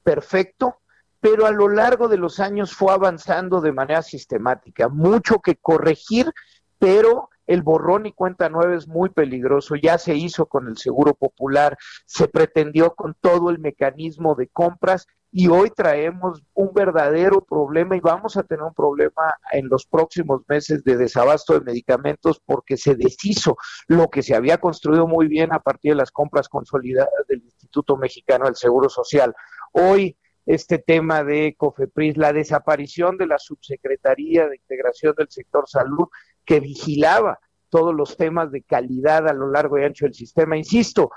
[0.10, 0.80] perfecto,
[1.20, 4.90] pero a lo largo de los años fue avanzando de manera sistemática.
[4.90, 6.34] Mucho que corregir,
[6.80, 9.76] pero el borrón y cuenta nueva es muy peligroso.
[9.76, 15.06] Ya se hizo con el Seguro Popular, se pretendió con todo el mecanismo de compras
[15.32, 20.42] y hoy traemos un verdadero problema y vamos a tener un problema en los próximos
[20.48, 23.58] meses de desabasto de medicamentos porque se deshizo
[23.88, 27.96] lo que se había construido muy bien a partir de las compras consolidadas del Instituto
[27.96, 29.36] Mexicano del Seguro Social.
[29.74, 36.08] Hoy este tema de COFEPRIS, la desaparición de la Subsecretaría de Integración del Sector Salud
[36.44, 37.40] que vigilaba
[37.70, 40.58] todos los temas de calidad a lo largo y ancho del sistema.
[40.58, 41.12] Insisto,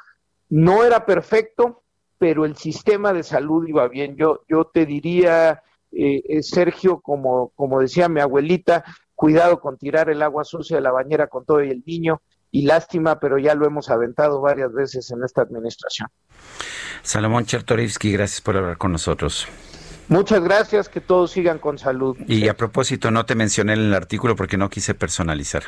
[0.51, 1.83] no era perfecto,
[2.19, 4.17] pero el sistema de salud iba bien.
[4.17, 8.85] Yo, yo te diría, eh, eh, Sergio, como, como decía mi abuelita,
[9.15, 12.21] cuidado con tirar el agua sucia de la bañera con todo y el niño,
[12.53, 16.09] y lástima, pero ya lo hemos aventado varias veces en esta administración.
[17.03, 19.49] Salomón Chertorivsky, gracias por hablar con nosotros.
[20.09, 22.17] Muchas gracias, que todos sigan con salud.
[22.29, 25.63] Y a propósito, no te mencioné en el artículo porque no quise personalizar.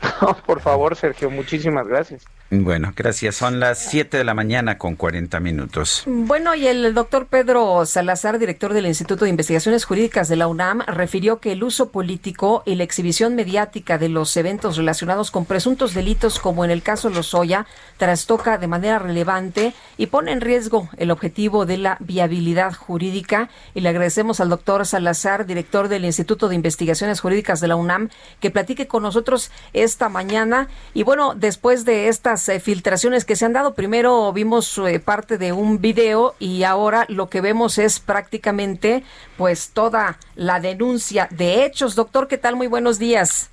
[0.46, 2.24] por favor, Sergio, muchísimas gracias.
[2.50, 3.36] Bueno, gracias.
[3.36, 6.04] Son las 7 de la mañana con 40 minutos.
[6.06, 10.80] Bueno, y el doctor Pedro Salazar, director del Instituto de Investigaciones Jurídicas de la UNAM,
[10.86, 15.92] refirió que el uso político y la exhibición mediática de los eventos relacionados con presuntos
[15.92, 17.66] delitos, como en el caso Lozoya,
[17.98, 23.50] trastoca de manera relevante y pone en riesgo el objetivo de la viabilidad jurídica.
[23.74, 28.08] Y le agradecemos al doctor Salazar, director del Instituto de Investigaciones Jurídicas de la UNAM,
[28.40, 29.50] que platique con nosotros
[29.88, 30.68] esta mañana.
[30.94, 33.74] Y bueno, después de estas eh, filtraciones que se han dado.
[33.74, 39.02] Primero vimos eh, parte de un video y ahora lo que vemos es prácticamente
[39.36, 41.94] pues toda la denuncia de hechos.
[41.94, 42.54] Doctor, ¿qué tal?
[42.56, 43.50] Muy buenos días.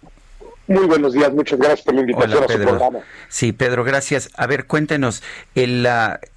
[0.68, 3.00] Muy buenos días, muchas gracias por la invitación a su programa.
[3.28, 4.32] Sí, Pedro, gracias.
[4.36, 5.22] A ver, cuéntenos,
[5.54, 5.88] el,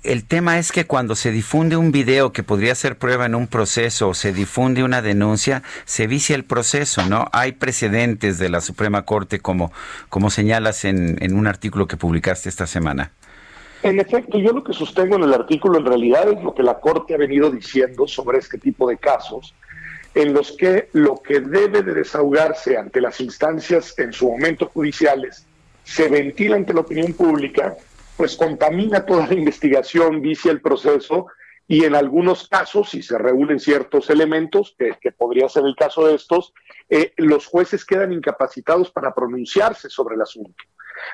[0.02, 3.46] el tema es que cuando se difunde un video que podría ser prueba en un
[3.46, 7.28] proceso o se difunde una denuncia, se vicia el proceso, ¿no?
[7.32, 9.72] Hay precedentes de la Suprema Corte, como,
[10.10, 13.12] como señalas en, en un artículo que publicaste esta semana.
[13.82, 16.80] En efecto, yo lo que sostengo en el artículo en realidad es lo que la
[16.80, 19.54] Corte ha venido diciendo sobre este tipo de casos
[20.18, 25.46] en los que lo que debe de desahogarse ante las instancias en su momento judiciales
[25.84, 27.76] se ventila ante la opinión pública,
[28.16, 31.28] pues contamina toda la investigación, vicia el proceso
[31.68, 36.16] y en algunos casos, si se reúnen ciertos elementos, que, podría ser el caso de
[36.16, 36.52] estos,
[36.90, 40.64] eh, los jueces quedan incapacitados para pronunciarse sobre el asunto.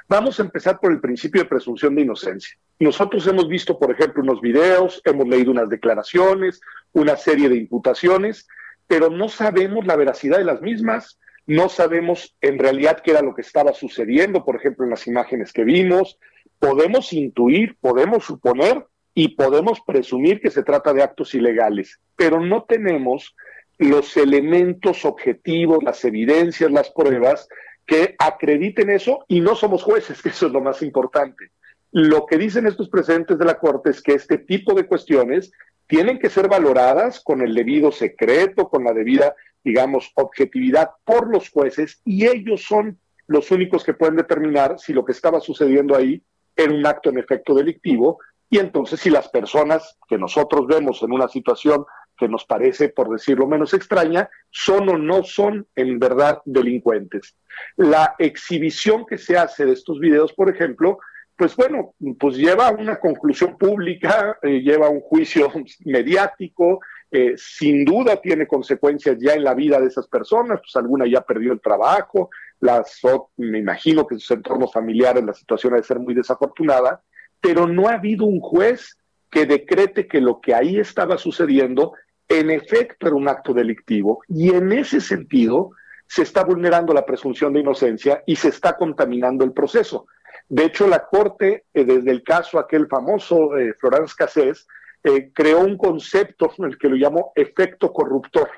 [0.09, 2.57] Vamos a empezar por el principio de presunción de inocencia.
[2.79, 8.49] Nosotros hemos visto, por ejemplo, unos videos, hemos leído unas declaraciones, una serie de imputaciones,
[8.87, 13.35] pero no sabemos la veracidad de las mismas, no sabemos en realidad qué era lo
[13.35, 16.19] que estaba sucediendo, por ejemplo, en las imágenes que vimos.
[16.59, 22.65] Podemos intuir, podemos suponer y podemos presumir que se trata de actos ilegales, pero no
[22.65, 23.37] tenemos
[23.79, 27.49] los elementos objetivos, las evidencias, las pruebas
[27.87, 31.51] que acrediten eso y no somos jueces, que eso es lo más importante.
[31.93, 35.53] Lo que dicen estos presentes de la Corte es que este tipo de cuestiones
[35.95, 41.51] tienen que ser valoradas con el debido secreto, con la debida, digamos, objetividad por los
[41.51, 46.21] jueces y ellos son los únicos que pueden determinar si lo que estaba sucediendo ahí
[46.57, 48.19] era un acto en efecto delictivo
[48.51, 51.87] y entonces si las personas que nosotros vemos en una situación
[52.19, 57.37] que nos parece, por decirlo menos extraña, son o no son en verdad delincuentes.
[57.77, 60.99] La exhibición que se hace de estos videos, por ejemplo,
[61.37, 65.51] pues bueno, pues lleva a una conclusión pública, eh, lleva a un juicio
[65.85, 66.81] mediático,
[67.11, 71.21] eh, sin duda tiene consecuencias ya en la vida de esas personas, pues alguna ya
[71.21, 72.31] perdió el trabajo,
[72.61, 73.01] las,
[73.37, 77.03] me imagino que en sus entornos familiares la situación ha de ser muy desafortunada,
[77.41, 78.97] pero no ha habido un juez
[79.31, 81.93] que decrete que lo que ahí estaba sucediendo
[82.29, 85.73] en efecto era un acto delictivo y en ese sentido
[86.07, 90.07] se está vulnerando la presunción de inocencia y se está contaminando el proceso.
[90.49, 94.67] De hecho, la Corte, eh, desde el caso aquel famoso eh, Florence Cassés,
[95.03, 98.49] eh, creó un concepto en el que lo llamó efecto corruptor.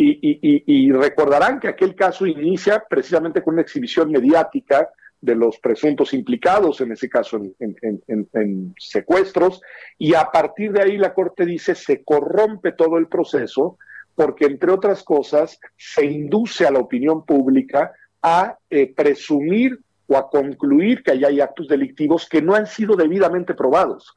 [0.00, 4.88] Y, recordarán que aquel caso inicia precisamente con una exhibición mediática
[5.20, 9.60] de los presuntos implicados, en ese caso en, secuestros,
[9.98, 13.76] y a partir de ahí la Corte dice se corrompe todo el proceso
[14.14, 20.28] porque, entre otras cosas, se induce a la opinión pública a eh, presumir o a
[20.28, 24.14] concluir que hay actos delictivos que no han sido debidamente probados.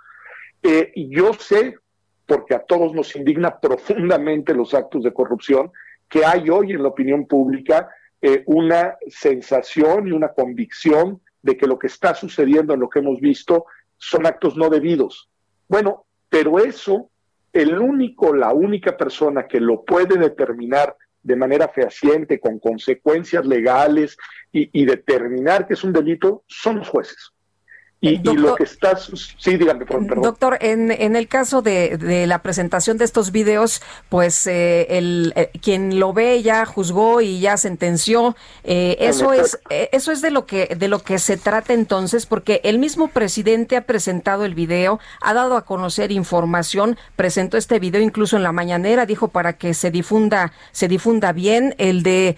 [0.64, 1.76] Eh, yo sé
[2.26, 5.72] porque a todos nos indigna profundamente los actos de corrupción,
[6.08, 7.90] que hay hoy en la opinión pública
[8.22, 13.00] eh, una sensación y una convicción de que lo que está sucediendo en lo que
[13.00, 13.66] hemos visto
[13.98, 15.30] son actos no debidos.
[15.68, 17.10] Bueno, pero eso,
[17.52, 24.18] el único, la única persona que lo puede determinar de manera fehaciente, con consecuencias legales
[24.52, 27.34] y determinar que es un delito, son los jueces.
[28.04, 30.24] Y, lo que estás, sí, dígame, perdón.
[30.24, 35.34] Doctor, en, en el caso de, de, la presentación de estos videos, pues eh, el,
[35.36, 38.36] eh, quien lo ve ya juzgó y ya sentenció.
[38.64, 42.60] Eh, eso es eso es de lo que de lo que se trata entonces, porque
[42.64, 48.02] el mismo presidente ha presentado el video, ha dado a conocer información, presentó este video
[48.02, 51.76] incluso en la mañanera, dijo para que se difunda se difunda bien.
[51.78, 52.36] El de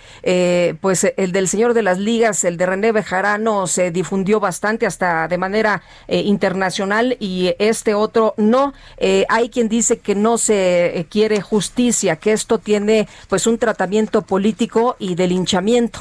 [0.81, 5.29] pues el del señor de las ligas, el de René Bejarano, se difundió bastante hasta
[5.29, 8.73] de manera manera eh, internacional y este otro no.
[8.97, 13.59] Eh, hay quien dice que no se eh, quiere justicia, que esto tiene pues un
[13.59, 15.99] tratamiento político y de linchamiento.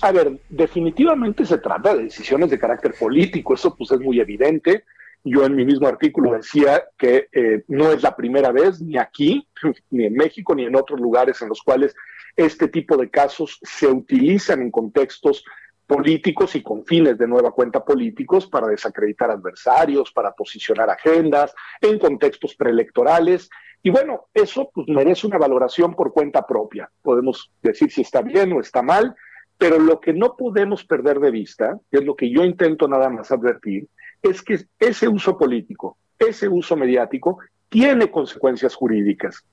[0.00, 4.84] A ver, definitivamente se trata de decisiones de carácter político, eso pues es muy evidente.
[5.22, 7.28] Yo en mi mismo artículo decía que
[7.68, 9.46] no es la primera vez, ni aquí,
[9.90, 11.94] ni en México, ni en otros lugares en los cuales
[12.36, 15.44] este tipo de casos se utilizan en contextos
[15.86, 21.98] políticos y con fines de nueva cuenta políticos para desacreditar adversarios, para posicionar agendas en
[21.98, 23.50] contextos preelectorales.
[23.82, 26.90] Y bueno, eso pues merece una valoración por cuenta propia.
[27.02, 29.14] Podemos decir si está bien o está mal,
[29.58, 33.10] pero lo que no podemos perder de vista, que es lo que yo intento nada
[33.10, 33.88] más advertir,
[34.22, 39.44] es que ese uso político, ese uso mediático, tiene consecuencias jurídicas.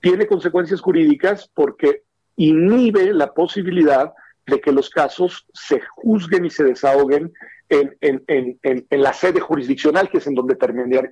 [0.00, 2.02] Tiene consecuencias jurídicas porque
[2.36, 4.12] inhibe la posibilidad
[4.46, 7.32] de que los casos se juzguen y se desahoguen
[7.68, 10.56] en, en, la sede jurisdiccional, que es en donde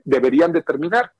[0.04, 1.12] deberían determinar.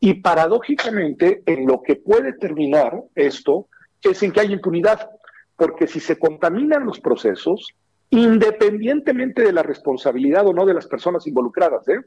[0.00, 3.68] Y paradójicamente, en lo que puede terminar esto
[4.02, 5.10] es en que hay impunidad,
[5.56, 7.68] porque si se contaminan los procesos,
[8.10, 12.00] independientemente de la responsabilidad o no de las personas involucradas, ¿eh?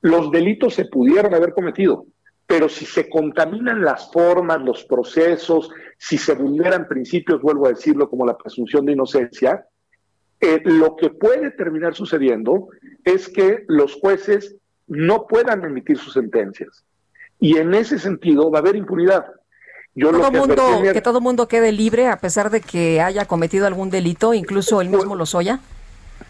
[0.00, 2.06] los delitos se pudieron haber cometido,
[2.50, 8.10] pero si se contaminan las formas, los procesos, si se vulneran principios, vuelvo a decirlo,
[8.10, 9.68] como la presunción de inocencia,
[10.40, 12.66] eh, lo que puede terminar sucediendo
[13.04, 14.56] es que los jueces
[14.88, 16.84] no puedan emitir sus sentencias.
[17.38, 19.26] Y en ese sentido va a haber impunidad.
[19.94, 23.68] Yo todo que, mundo, que todo mundo quede libre a pesar de que haya cometido
[23.68, 25.60] algún delito, incluso él mismo lo soya.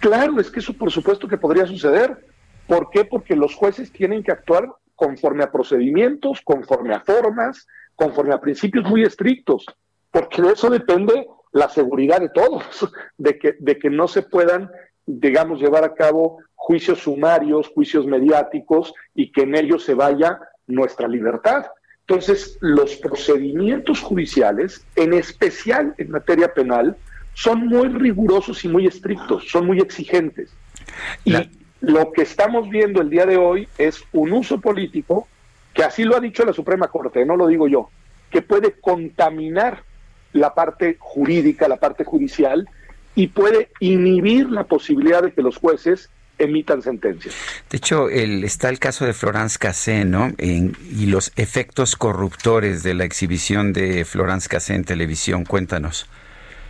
[0.00, 2.26] Claro, es que eso por supuesto que podría suceder.
[2.66, 3.06] ¿Por qué?
[3.06, 4.68] Porque los jueces tienen que actuar
[5.01, 9.64] conforme a procedimientos, conforme a formas, conforme a principios muy estrictos,
[10.11, 12.86] porque de eso depende la seguridad de todos,
[13.16, 14.70] de que, de que no se puedan,
[15.07, 21.09] digamos, llevar a cabo juicios sumarios, juicios mediáticos y que en ellos se vaya nuestra
[21.09, 21.64] libertad.
[22.01, 26.94] Entonces, los procedimientos judiciales, en especial en materia penal,
[27.32, 30.53] son muy rigurosos y muy estrictos, son muy exigentes.
[31.24, 31.32] Y,
[31.80, 35.28] lo que estamos viendo el día de hoy es un uso político,
[35.72, 37.90] que así lo ha dicho la Suprema Corte, no lo digo yo,
[38.30, 39.82] que puede contaminar
[40.32, 42.68] la parte jurídica, la parte judicial,
[43.14, 47.34] y puede inhibir la posibilidad de que los jueces emitan sentencias.
[47.68, 50.32] De hecho, el, está el caso de Florence Cassé, ¿no?
[50.38, 55.44] y los efectos corruptores de la exhibición de Florence Cassé en televisión.
[55.44, 56.08] Cuéntanos.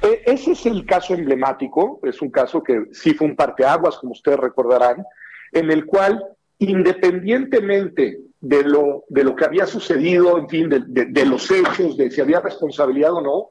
[0.02, 4.12] E, ese es el caso emblemático, es un caso que sí fue un parteaguas, como
[4.12, 5.04] ustedes recordarán,
[5.52, 6.24] en el cual,
[6.58, 12.20] independientemente de lo, de lo que había sucedido, en fin, de, los hechos, de si
[12.20, 13.50] había responsabilidad o no,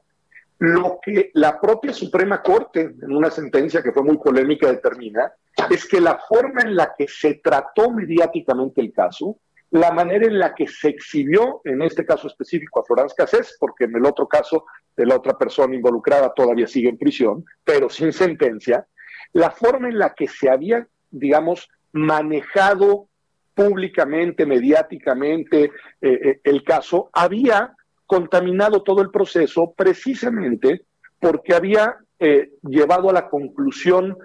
[0.58, 5.32] lo que la propia Suprema Corte, en una sentencia que fue muy polémica, determina,
[5.70, 9.38] es que la forma en la que se trató mediáticamente el caso,
[9.70, 13.84] la manera en la que se exhibió, en este caso específico a Florence Cassés, porque
[13.84, 14.64] en el otro caso
[14.96, 18.86] de la otra persona involucrada todavía sigue en prisión, pero sin sentencia,
[19.32, 23.08] la forma en la que se había, digamos, manejado
[23.54, 27.74] públicamente, mediáticamente eh, eh, el caso, había
[28.06, 30.86] contaminado todo el proceso precisamente
[31.20, 34.16] porque había eh, llevado a la conclusión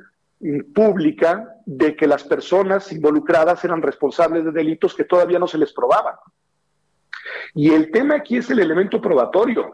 [0.74, 5.74] pública de que las personas involucradas eran responsables de delitos que todavía no se les
[5.74, 6.16] probaban.
[7.54, 9.74] Y el tema aquí es el elemento probatorio.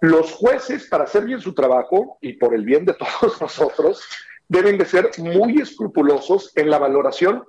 [0.00, 4.02] Los jueces, para hacer bien su trabajo y por el bien de todos nosotros,
[4.48, 7.44] deben de ser muy escrupulosos en la valoración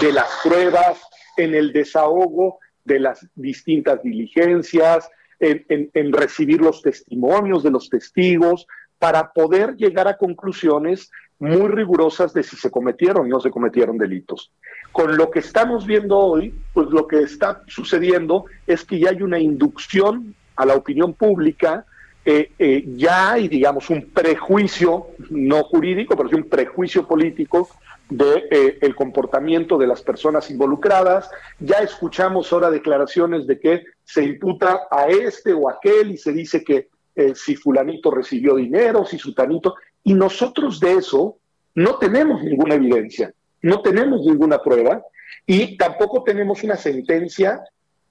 [0.00, 1.00] de las pruebas,
[1.36, 8.66] en el desahogo de las distintas diligencias, en, recibir los testimonios de los testigos,
[8.98, 11.10] para poder llegar a conclusiones
[11.42, 14.52] muy rigurosas de si se cometieron o no se cometieron delitos.
[14.92, 19.22] Con lo que estamos viendo hoy, pues lo que está sucediendo es que ya hay
[19.22, 21.84] una inducción a la opinión pública,
[22.24, 27.68] eh, eh, ya hay, digamos, un prejuicio, no jurídico, pero sí un prejuicio político
[28.08, 31.28] de eh, el comportamiento de las personas involucradas.
[31.58, 36.62] Ya escuchamos ahora declaraciones de que se imputa a este o aquel y se dice
[36.62, 36.88] que
[37.34, 39.74] si fulanito recibió dinero, si sutanito,
[40.04, 41.38] y nosotros de eso
[41.74, 43.32] no tenemos ninguna evidencia,
[43.62, 45.02] no tenemos ninguna prueba
[45.46, 47.62] y tampoco tenemos una sentencia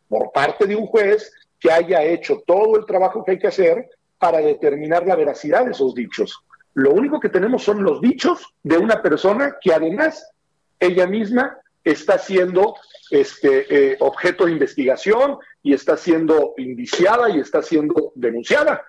[0.08, 3.90] por parte de un juez que haya hecho todo el trabajo que hay que hacer
[4.18, 6.44] para determinar la veracidad de esos dichos.
[6.74, 10.32] Lo único que tenemos son los dichos de una persona que además
[10.80, 12.76] ella misma está siendo
[13.10, 18.84] este, eh, objeto de investigación y está siendo indiciada y está siendo denunciada.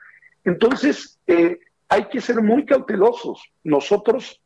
[0.44, 1.58] Entonces, eh,
[1.92, 3.52] hay que ser muy cautelosos.
[3.64, 4.40] Nosotros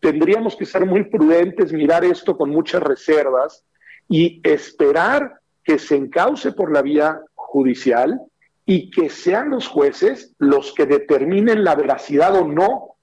[0.00, 3.64] tendríamos que ser muy prudentes, mirar esto con muchas reservas
[4.08, 8.20] y esperar que se encauce por la vía judicial
[8.66, 12.96] y que sean los jueces los que determinen la veracidad o no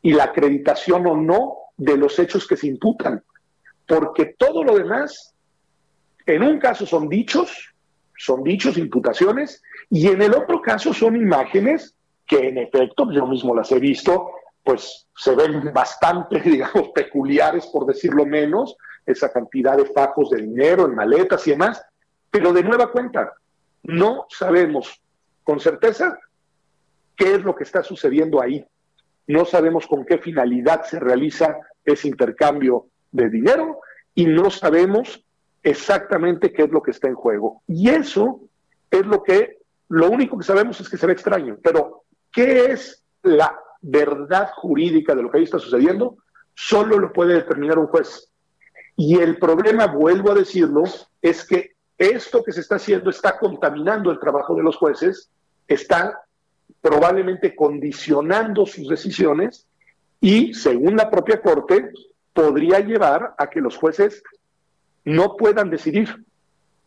[0.00, 3.20] y la acreditación o no de los hechos que se imputan.
[3.84, 5.34] Porque todo lo demás,
[6.24, 7.74] en un caso son dichos,
[8.16, 9.60] son dichos, imputaciones,
[9.90, 11.96] y en el otro caso son imágenes
[12.26, 14.30] que en efecto, yo mismo las he visto,
[14.62, 20.86] pues se ven bastante, digamos, peculiares, por decirlo menos, esa cantidad de fajos de dinero
[20.86, 21.84] en maletas y demás,
[22.30, 23.34] pero de nueva cuenta,
[23.82, 25.00] no sabemos
[25.44, 26.18] con certeza
[27.16, 28.64] qué es lo que está sucediendo ahí.
[29.26, 33.80] No sabemos con qué finalidad se realiza ese intercambio de dinero
[34.14, 35.24] y no sabemos
[35.62, 37.62] exactamente qué es lo que está en juego.
[37.66, 38.40] Y eso
[38.90, 39.58] es lo que,
[39.88, 42.03] lo único que sabemos es que se ve extraño, pero
[42.34, 46.18] ¿qué es la verdad jurídica de lo que ahí está sucediendo?
[46.54, 48.28] Solo lo puede determinar un juez.
[48.96, 50.82] Y el problema, vuelvo a decirlo,
[51.22, 55.30] es que esto que se está haciendo está contaminando el trabajo de los jueces,
[55.68, 56.20] está
[56.80, 59.66] probablemente condicionando sus decisiones
[60.20, 61.90] y, según la propia Corte,
[62.32, 64.22] podría llevar a que los jueces
[65.04, 66.24] no puedan decidir.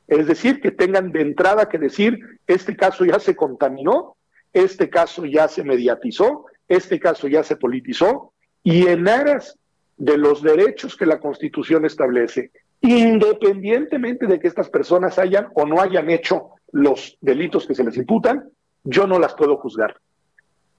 [0.07, 4.16] Es decir, que tengan de entrada que decir, este caso ya se contaminó,
[4.53, 8.33] este caso ya se mediatizó, este caso ya se politizó,
[8.63, 9.57] y en aras
[9.97, 15.81] de los derechos que la Constitución establece independientemente de que estas personas hayan o no
[15.81, 18.49] hayan hecho los delitos que se les imputan,
[18.83, 19.97] yo no las puedo juzgar.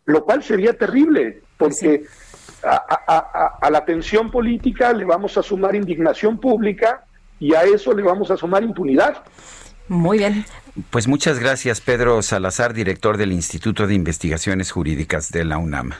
[0.04, 2.04] Lo cual sería terrible, porque
[2.62, 7.04] a, la tensión política le vamos a sumar indignación pública
[7.38, 9.22] y a eso le vamos a sumar impunidad.
[9.88, 10.44] Muy bien.
[10.90, 15.92] Pues muchas gracias, Pedro Salazar, director del Instituto de Investigaciones Jurídicas de la UNAM.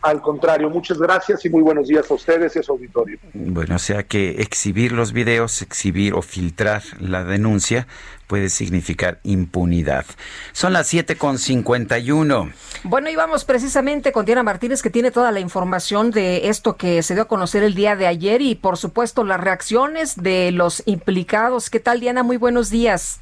[0.00, 3.18] Al contrario, muchas gracias y muy buenos días a ustedes y a su auditorio.
[3.34, 7.88] Bueno, o sea que exhibir los videos, exhibir o filtrar la denuncia
[8.28, 10.04] puede significar impunidad.
[10.52, 12.52] Son las 7.51.
[12.84, 17.02] Bueno, y vamos precisamente con Diana Martínez, que tiene toda la información de esto que
[17.02, 20.82] se dio a conocer el día de ayer y, por supuesto, las reacciones de los
[20.86, 21.70] implicados.
[21.70, 22.22] ¿Qué tal, Diana?
[22.22, 23.20] Muy buenos días.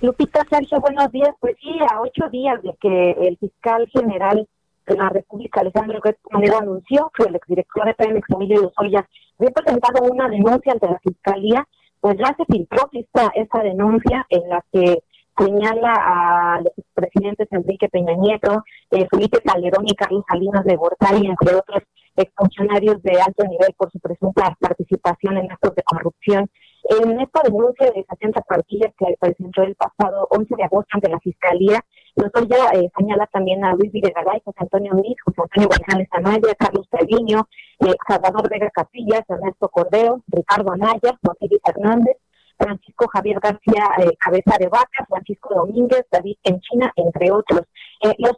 [0.00, 1.30] Lupita, Sergio, buenos días.
[1.38, 4.48] Pues sí, a ocho días de que el fiscal general
[4.86, 9.08] de la República, Alejandro Manero, anunció que el exdirector de Pemex, Emilio Lozoya,
[9.38, 11.66] había presentado una denuncia ante la Fiscalía,
[12.00, 15.02] pues ya se filtró esta, esta denuncia en la que
[15.38, 21.26] señala a los expresidentes Enrique Peña Nieto, eh, Felipe Calderón y Carlos Salinas de Gortari,
[21.26, 21.82] entre otros
[22.16, 26.50] exfuncionarios de alto nivel por su presunta participación en actos de corrupción.
[26.84, 31.20] En esta denuncia de 60 partidas que presentó el pasado 11 de agosto ante la
[31.20, 31.80] Fiscalía,
[32.16, 36.54] nosotros ya eh, señala también a Luis Videgaray, José Antonio Miz, José Antonio González Anaya,
[36.58, 37.48] Carlos Treviño,
[37.80, 42.16] eh, Salvador Vega Capillas, Ernesto Cordero, Ricardo Anaya, José Hernández,
[42.58, 47.62] Francisco Javier García eh, Cabeza de Vaca, Francisco Domínguez, David Enchina, entre otros.
[48.02, 48.36] Eh, los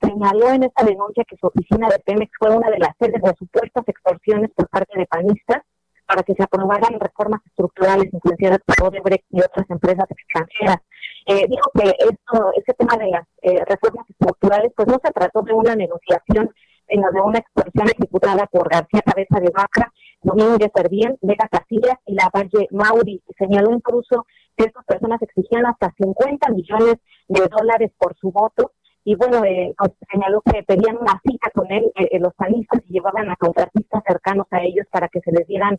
[0.00, 3.34] señaló en esta denuncia que su oficina de Pemex fue una de las sedes de
[3.38, 5.62] supuestas extorsiones por parte de panistas
[6.06, 10.78] para que se aprobaran reformas estructurales influenciadas por Odebrecht y otras empresas extranjeras.
[11.26, 15.42] Eh, dijo que esto, este tema de las eh, reformas estructurales, pues no se trató
[15.42, 16.50] de una negociación,
[16.88, 22.14] sino de una extorsión ejecutada por García Cabeza de Vaca, Domínguez Servién, Vega Casillas y
[22.14, 23.22] la Valle Mauri.
[23.38, 24.26] Señaló incluso
[24.56, 26.96] que estas personas exigían hasta 50 millones
[27.28, 28.72] de dólares por su voto
[29.04, 29.74] y bueno, eh,
[30.10, 34.46] señaló que pedían una cita con él, eh, los panistas, y llevaban a contratistas cercanos
[34.50, 35.78] a ellos para que se les dieran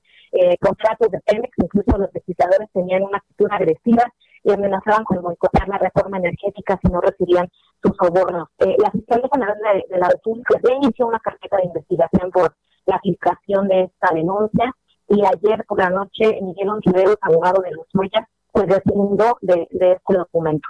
[0.60, 4.04] contratos de Pemex, incluso los legisladores tenían una actitud agresiva
[4.44, 7.48] y amenazaban con boicotear la reforma energética si no recibían
[7.82, 8.50] sus sobornos.
[8.58, 9.58] la Fiscalía General
[9.90, 12.56] de, la República ya inició una carpeta de investigación por
[12.86, 14.74] la filtración de esta denuncia
[15.08, 19.92] y ayer por la noche Miguel Ontiveros, abogado de los Moyas, pues deslindó de, de
[19.94, 20.68] este documento.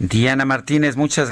[0.00, 1.30] Diana Martínez, muchas,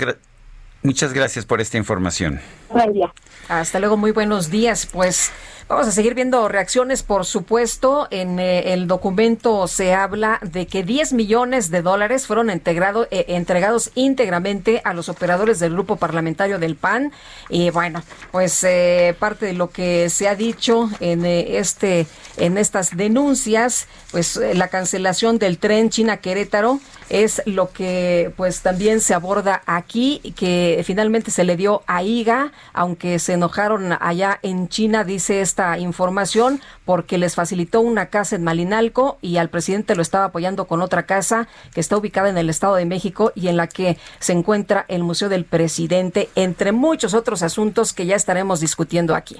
[0.82, 2.38] muchas gracias por esta información.
[2.68, 3.10] Buen día.
[3.48, 4.84] Hasta luego, muy buenos días.
[4.84, 5.32] Pues
[5.68, 8.08] vamos a seguir viendo reacciones, por supuesto.
[8.10, 13.24] En eh, el documento se habla de que 10 millones de dólares fueron integrado, eh,
[13.28, 17.10] entregados íntegramente a los operadores del grupo parlamentario del PAN.
[17.48, 18.02] Y bueno,
[18.32, 22.06] pues eh, parte de lo que se ha dicho en este
[22.36, 29.00] en estas denuncias, pues la cancelación del tren China Querétaro es lo que pues también
[29.00, 34.68] se aborda aquí, que finalmente se le dio a IGA, aunque se enojaron allá en
[34.68, 40.02] China, dice esta información, porque les facilitó una casa en Malinalco y al presidente lo
[40.02, 43.56] estaba apoyando con otra casa que está ubicada en el Estado de México y en
[43.56, 48.61] la que se encuentra el Museo del Presidente, entre muchos otros asuntos que ya estaremos
[48.61, 49.36] discutiendo aquí.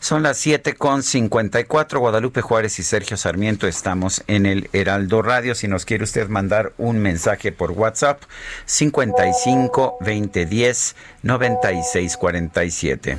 [0.00, 2.00] Son las 7 con 54.
[2.00, 5.54] Guadalupe Juárez y Sergio Sarmiento estamos en el Heraldo Radio.
[5.54, 8.22] Si nos quiere usted mandar un mensaje por WhatsApp,
[8.66, 13.18] 55 20 10 96 47.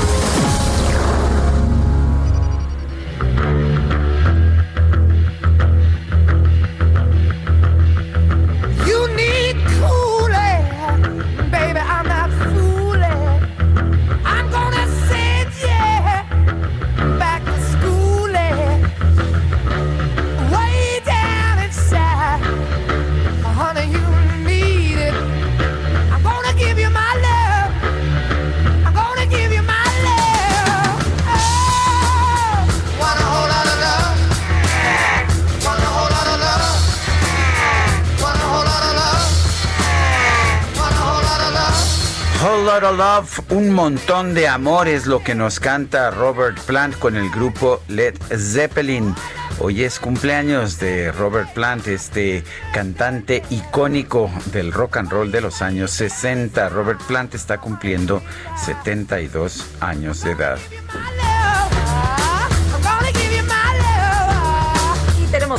[42.79, 47.81] Love, un montón de amor es lo que nos canta Robert Plant con el grupo
[47.89, 49.13] Led Zeppelin.
[49.59, 55.61] Hoy es cumpleaños de Robert Plant, este cantante icónico del rock and roll de los
[55.61, 56.69] años 60.
[56.69, 58.23] Robert Plant está cumpliendo
[58.55, 60.57] 72 años de edad.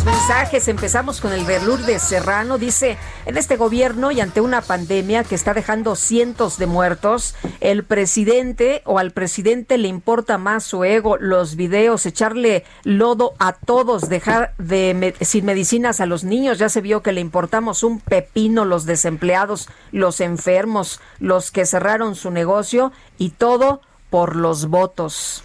[0.00, 0.68] Mensajes.
[0.68, 2.56] Empezamos con el de de Serrano.
[2.56, 7.84] Dice, en este gobierno y ante una pandemia que está dejando cientos de muertos, el
[7.84, 14.08] presidente o al presidente le importa más su ego, los videos, echarle lodo a todos,
[14.08, 16.58] dejar de sin medicinas a los niños.
[16.58, 22.14] Ya se vio que le importamos un pepino los desempleados, los enfermos, los que cerraron
[22.14, 23.82] su negocio y todo
[24.12, 25.42] por los votos.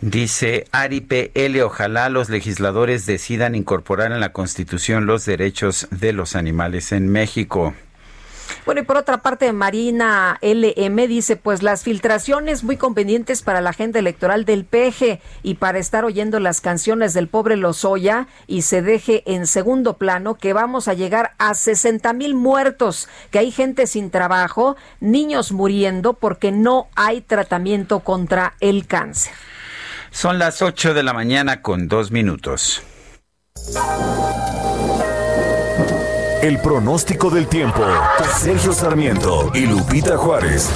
[0.00, 1.62] Dice Ari P.L.
[1.64, 7.74] Ojalá los legisladores decidan incorporar en la Constitución los derechos de los animales en México.
[8.64, 13.70] Bueno, y por otra parte, Marina LM dice, pues las filtraciones muy convenientes para la
[13.70, 18.82] agenda electoral del PG y para estar oyendo las canciones del pobre Lozoya y se
[18.82, 23.86] deje en segundo plano que vamos a llegar a 60 mil muertos, que hay gente
[23.86, 29.32] sin trabajo, niños muriendo porque no hay tratamiento contra el cáncer.
[30.10, 32.82] Son las 8 de la mañana con dos minutos.
[36.40, 37.84] El pronóstico del tiempo.
[38.22, 40.70] Sergio Sarmiento y Lupita Juárez.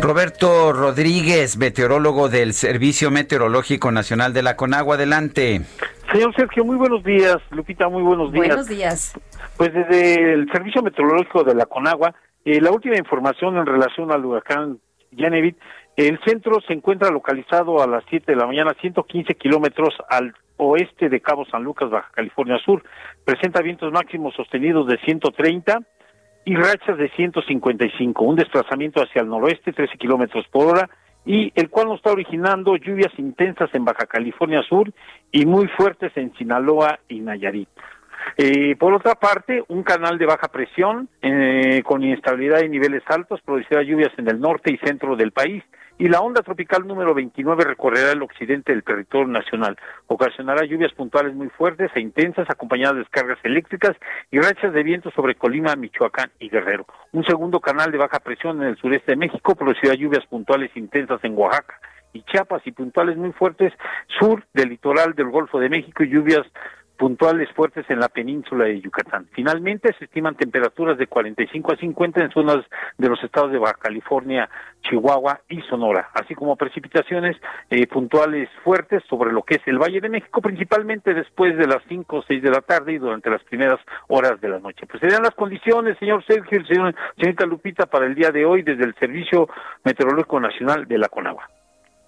[0.00, 4.94] Roberto Rodríguez, meteorólogo del Servicio Meteorológico Nacional de la Conagua.
[4.94, 5.60] Adelante.
[6.10, 7.36] Señor Sergio, muy buenos días.
[7.50, 8.46] Lupita, muy buenos días.
[8.46, 9.12] Buenos días.
[9.58, 12.14] Pues desde el Servicio Meteorológico de la Conagua,
[12.46, 14.78] eh, la última información en relación al huracán
[15.14, 15.58] Janevit
[16.08, 21.08] el centro se encuentra localizado a las 7 de la mañana, 115 kilómetros al oeste
[21.08, 22.82] de Cabo San Lucas, Baja California Sur.
[23.24, 25.78] Presenta vientos máximos sostenidos de 130
[26.44, 28.24] y rachas de 155.
[28.24, 30.90] Un desplazamiento hacia el noroeste, 13 kilómetros por hora,
[31.24, 34.92] y el cual nos está originando lluvias intensas en Baja California Sur
[35.30, 37.68] y muy fuertes en Sinaloa y Nayarit.
[38.36, 43.40] Eh, por otra parte, un canal de baja presión eh, con inestabilidad en niveles altos
[43.42, 45.62] producirá lluvias en el norte y centro del país
[46.00, 49.76] y la onda tropical número 29 recorrerá el occidente del territorio nacional.
[50.06, 53.94] Ocasionará lluvias puntuales muy fuertes e intensas acompañadas de descargas eléctricas
[54.30, 56.86] y rachas de viento sobre Colima, Michoacán y Guerrero.
[57.12, 61.22] Un segundo canal de baja presión en el sureste de México producirá lluvias puntuales intensas
[61.22, 61.78] en Oaxaca
[62.14, 63.74] y Chiapas y puntuales muy fuertes
[64.18, 66.46] sur del litoral del Golfo de México y lluvias
[67.00, 69.26] puntuales fuertes en la península de Yucatán.
[69.32, 72.58] Finalmente, se estiman temperaturas de 45 a 50 en zonas
[72.98, 74.50] de los estados de Baja California,
[74.82, 77.38] Chihuahua y Sonora, así como precipitaciones
[77.70, 81.82] eh, puntuales fuertes sobre lo que es el Valle de México, principalmente después de las
[81.88, 84.86] 5 o 6 de la tarde y durante las primeras horas de la noche.
[84.86, 88.84] Pues serían las condiciones, señor Sergio señor, señorita Lupita, para el día de hoy desde
[88.84, 89.48] el Servicio
[89.84, 91.59] Meteorológico Nacional de la CONAGUA.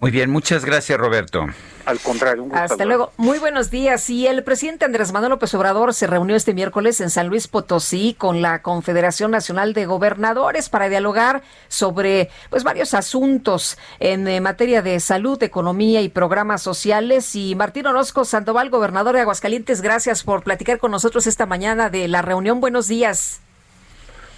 [0.03, 1.45] Muy bien, muchas gracias Roberto.
[1.85, 2.61] Al contrario, un gusto.
[2.61, 3.13] Hasta luego.
[3.15, 4.09] Muy buenos días.
[4.09, 8.13] Y el presidente Andrés Manuel López Obrador se reunió este miércoles en San Luis Potosí
[8.13, 14.81] con la Confederación Nacional de Gobernadores para dialogar sobre pues varios asuntos en eh, materia
[14.81, 17.33] de salud, economía y programas sociales.
[17.37, 22.09] Y Martín Orozco Sandoval, gobernador de Aguascalientes, gracias por platicar con nosotros esta mañana de
[22.09, 22.59] la reunión.
[22.59, 23.42] Buenos días.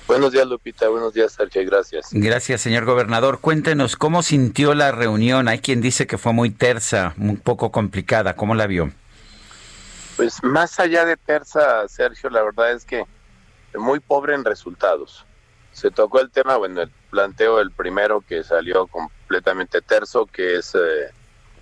[0.07, 0.87] Buenos días, Lupita.
[0.87, 1.63] Buenos días, Sergio.
[1.65, 2.09] Gracias.
[2.11, 3.39] Gracias, señor gobernador.
[3.41, 5.47] Cuéntenos, ¿cómo sintió la reunión?
[5.47, 8.35] Hay quien dice que fue muy tersa, un poco complicada.
[8.35, 8.91] ¿Cómo la vio?
[10.15, 13.03] Pues más allá de tersa, Sergio, la verdad es que
[13.73, 15.25] muy pobre en resultados.
[15.71, 20.75] Se tocó el tema, bueno, el planteo, el primero que salió completamente terso, que es
[20.75, 21.11] eh,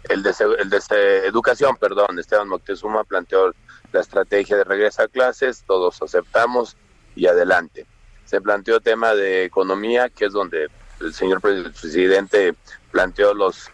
[0.09, 3.53] el, de, el de educación, perdón, Esteban Moctezuma planteó
[3.93, 6.75] la estrategia de regreso a clases, todos aceptamos
[7.15, 7.87] y adelante
[8.33, 10.67] se planteó tema de economía, que es donde
[10.99, 12.55] el señor presidente
[12.89, 13.69] planteó los,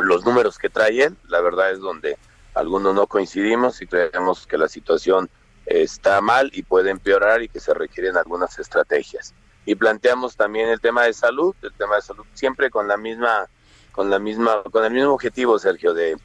[0.00, 1.16] los números que trae él.
[1.26, 2.16] La verdad es donde
[2.54, 5.28] algunos no coincidimos y creemos que la situación
[5.66, 9.34] está mal y puede empeorar y que se requieren algunas estrategias.
[9.66, 13.48] Y planteamos también el tema de salud, el tema de salud siempre con la misma
[13.90, 16.16] con la misma con el mismo objetivo, Sergio, de,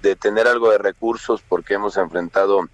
[0.00, 2.68] de tener algo de recursos porque hemos enfrentado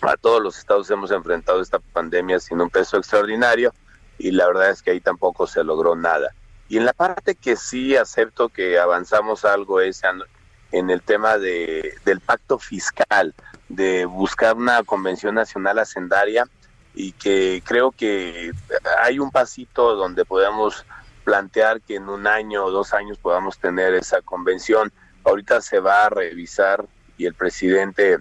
[0.00, 3.74] a todos los estados hemos enfrentado esta pandemia sin un peso extraordinario
[4.18, 6.34] y la verdad es que ahí tampoco se logró nada.
[6.68, 10.02] Y en la parte que sí acepto que avanzamos algo es
[10.72, 13.34] en el tema de, del pacto fiscal,
[13.68, 16.46] de buscar una convención nacional hacendaria
[16.94, 18.52] y que creo que
[19.02, 20.84] hay un pasito donde podemos
[21.24, 24.92] plantear que en un año o dos años podamos tener esa convención.
[25.24, 28.18] Ahorita se va a revisar y el presidente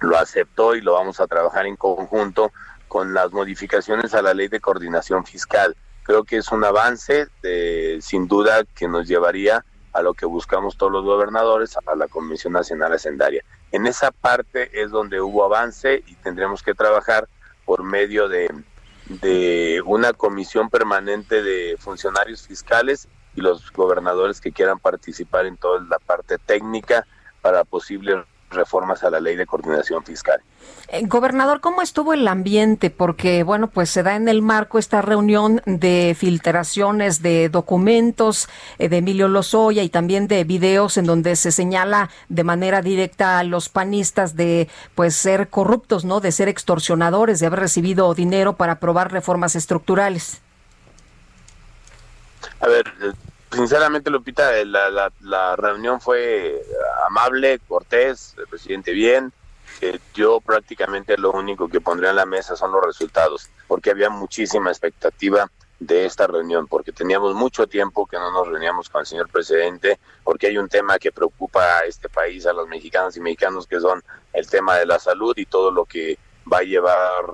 [0.00, 2.52] lo aceptó y lo vamos a trabajar en conjunto
[2.90, 5.76] con las modificaciones a la ley de coordinación fiscal.
[6.02, 10.76] Creo que es un avance, de, sin duda, que nos llevaría a lo que buscamos
[10.76, 13.44] todos los gobernadores, a la Comisión Nacional Hacendaria.
[13.70, 17.28] En esa parte es donde hubo avance y tendremos que trabajar
[17.64, 18.52] por medio de,
[19.06, 25.80] de una comisión permanente de funcionarios fiscales y los gobernadores que quieran participar en toda
[25.88, 27.06] la parte técnica
[27.40, 30.40] para posibles reformas a la ley de coordinación fiscal.
[30.88, 32.90] Eh, gobernador, ¿cómo estuvo el ambiente?
[32.90, 38.48] Porque, bueno, pues se da en el marco esta reunión de filtraciones de documentos
[38.78, 43.38] eh, de Emilio Lozoya y también de videos en donde se señala de manera directa
[43.38, 46.20] a los panistas de, pues, ser corruptos, ¿no?
[46.20, 50.40] De ser extorsionadores, de haber recibido dinero para aprobar reformas estructurales.
[52.60, 52.84] A ver,
[53.50, 56.62] sinceramente, Lupita, eh, la, la, reunión fue
[57.06, 59.32] amable, cortés, el presidente bien.
[60.14, 64.70] yo prácticamente lo único que pondría en la mesa son los resultados, porque había muchísima
[64.70, 69.30] expectativa de esta reunión, porque teníamos mucho tiempo que no nos reuníamos con el señor
[69.30, 73.66] presidente, porque hay un tema que preocupa a este país, a los mexicanos y mexicanos,
[73.66, 74.02] que son
[74.34, 76.18] el tema de la salud y todo lo que
[76.52, 77.24] va a llevar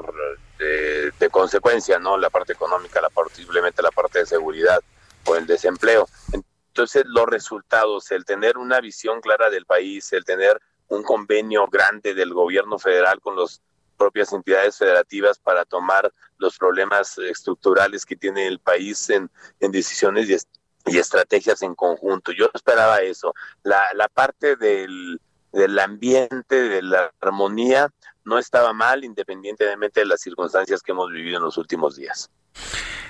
[0.59, 2.17] de, de consecuencia, ¿no?
[2.17, 4.81] La parte económica, la posiblemente la parte de seguridad
[5.27, 6.09] o el desempleo.
[6.33, 12.15] Entonces, los resultados, el tener una visión clara del país, el tener un convenio grande
[12.15, 13.63] del gobierno federal con las
[13.97, 20.99] propias entidades federativas para tomar los problemas estructurales que tiene el país en, decisiones y,
[20.99, 22.33] estrategias en conjunto.
[22.33, 23.35] Yo esperaba eso.
[23.63, 25.21] La, la parte del,
[25.53, 27.91] del ambiente, de la armonía,
[28.25, 32.31] no estaba mal, independientemente de las circunstancias que hemos vivido en los últimos días.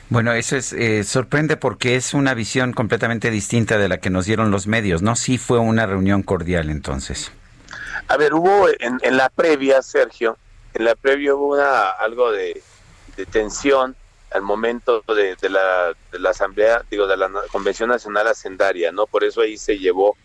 [0.09, 4.27] Bueno, eso es eh, sorprende porque es una visión completamente distinta de la que nos
[4.27, 5.17] dieron los medios, ¿no?
[5.17, 7.33] Sí fue una reunión cordial entonces.
[8.09, 10.39] A ver, hubo en, la previa, Sergio,
[10.75, 12.63] en la previa hubo una, algo de,
[13.31, 13.97] tensión
[14.31, 19.07] al momento de, la, de, la, asamblea, digo, de la Convención Nacional Hacendaria, ¿no?
[19.07, 20.17] Por eso ahí se llevó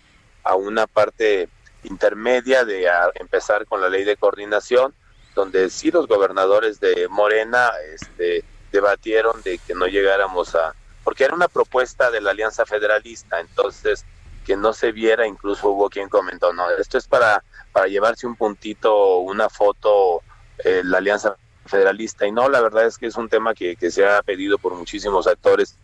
[0.43, 1.49] a una parte
[1.83, 4.93] intermedia de empezar con la ley de coordinación
[5.33, 11.35] donde sí los gobernadores de Morena este, debatieron de que no llegáramos a, porque era
[11.35, 14.05] una propuesta de la Alianza Federalista, entonces
[14.45, 18.35] que no se viera, incluso hubo quien comentó, no, esto es para, para llevarse un
[18.35, 20.21] puntito, una foto,
[20.63, 24.05] eh, la Alianza Federalista, y no, la verdad es que es un tema que, se
[24.05, 25.77] ha pedido por muchísimos actores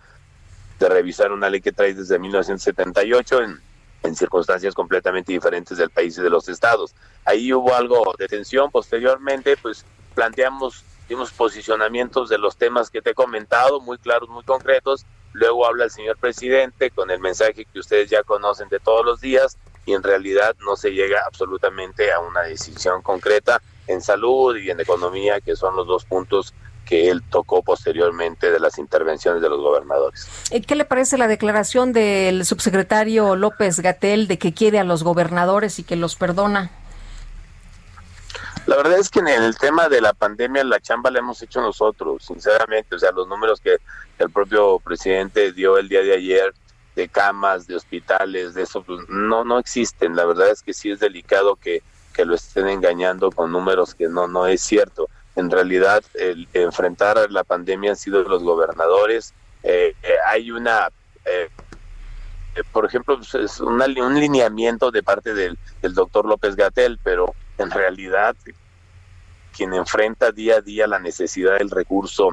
[0.80, 3.62] de revisar una ley que trae desde 1978 en,
[4.04, 6.94] en circunstancias completamente diferentes del país y de los estados.
[7.26, 9.86] Ahí hubo algo de tensión, posteriormente pues
[10.16, 15.06] planteamos dimos posicionamientos de los temas que te he comentado, muy claros, muy concretos.
[15.34, 19.22] Luego habla el señor presidente con el mensaje que ustedes ya conocen de todos los
[19.22, 24.70] días y en realidad no se llega absolutamente a una decisión concreta en salud y
[24.70, 26.54] en economía, que son los dos puntos
[26.86, 30.28] que él tocó posteriormente de las intervenciones de los gobernadores.
[30.52, 35.04] Eh, ¿Qué le parece la declaración del subsecretario López Gatel de que quiere a los
[35.04, 36.72] gobernadores y que los perdona?
[38.68, 41.62] La verdad es que en el tema de la pandemia la chamba la hemos hecho
[41.62, 43.78] nosotros, sinceramente, o sea, los números que
[44.20, 46.54] el propio presidente dio el día de ayer
[46.94, 50.18] de camas, de hospitales, de eso, pues, no, no existen.
[50.18, 51.82] La verdad es que sí es delicado que,
[52.14, 55.08] que lo estén engañando con números que no, no es cierto.
[55.38, 59.34] En realidad, el enfrentar la pandemia han sido los gobernadores.
[59.64, 60.90] Eh, eh, hay una,
[61.24, 61.50] eh,
[62.74, 63.80] por ejemplo, pues, es un
[64.20, 68.36] lineamiento de parte del, del doctor López Gatel, pero en realidad
[69.56, 72.30] quien enfrenta día a día la necesidad del recurso,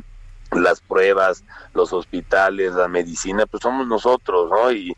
[0.53, 4.71] las pruebas, los hospitales, la medicina, pues somos nosotros, ¿no?
[4.71, 4.95] Y,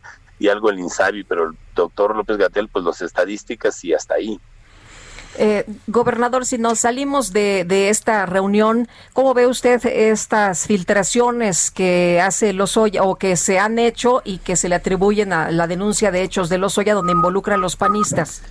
[0.51, 4.39] algo el INSABI, pero el doctor López Gatel, pues las estadísticas y hasta ahí.
[5.39, 12.21] Eh, gobernador, si nos salimos de, de, esta reunión, ¿cómo ve usted estas filtraciones que
[12.21, 16.11] hace Lozoya o que se han hecho y que se le atribuyen a la denuncia
[16.11, 18.43] de hechos de Lozoya donde involucra a los panistas?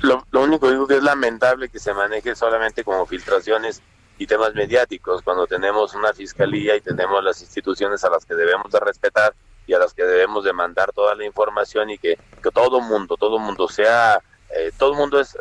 [0.00, 3.82] Lo, único que digo que es lamentable que se maneje solamente como filtraciones
[4.18, 8.70] y temas mediáticos cuando tenemos una fiscalía y tenemos las instituciones a las que debemos
[8.72, 9.34] de respetar
[9.66, 13.16] y a las que debemos de mandar toda la información y que, que todo mundo,
[13.16, 15.36] todo mundo sea, eh, todo mundo es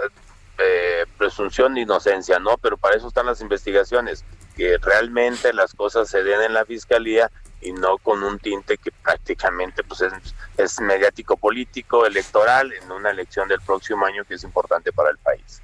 [0.57, 2.57] eh, presunción de inocencia, ¿no?
[2.57, 4.23] Pero para eso están las investigaciones,
[4.55, 7.29] que realmente las cosas se den en la fiscalía
[7.61, 10.03] y no con un tinte que prácticamente pues
[10.57, 15.17] es, mediático político electoral en una elección del próximo año que es importante para el
[15.17, 15.61] país.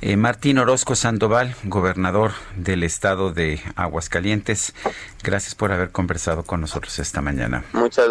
[0.00, 4.74] Eh, Martín Orozco Sandoval, gobernador del estado de Aguascalientes,
[5.22, 7.64] gracias por haber conversado con nosotros esta mañana.
[7.72, 8.08] Muchas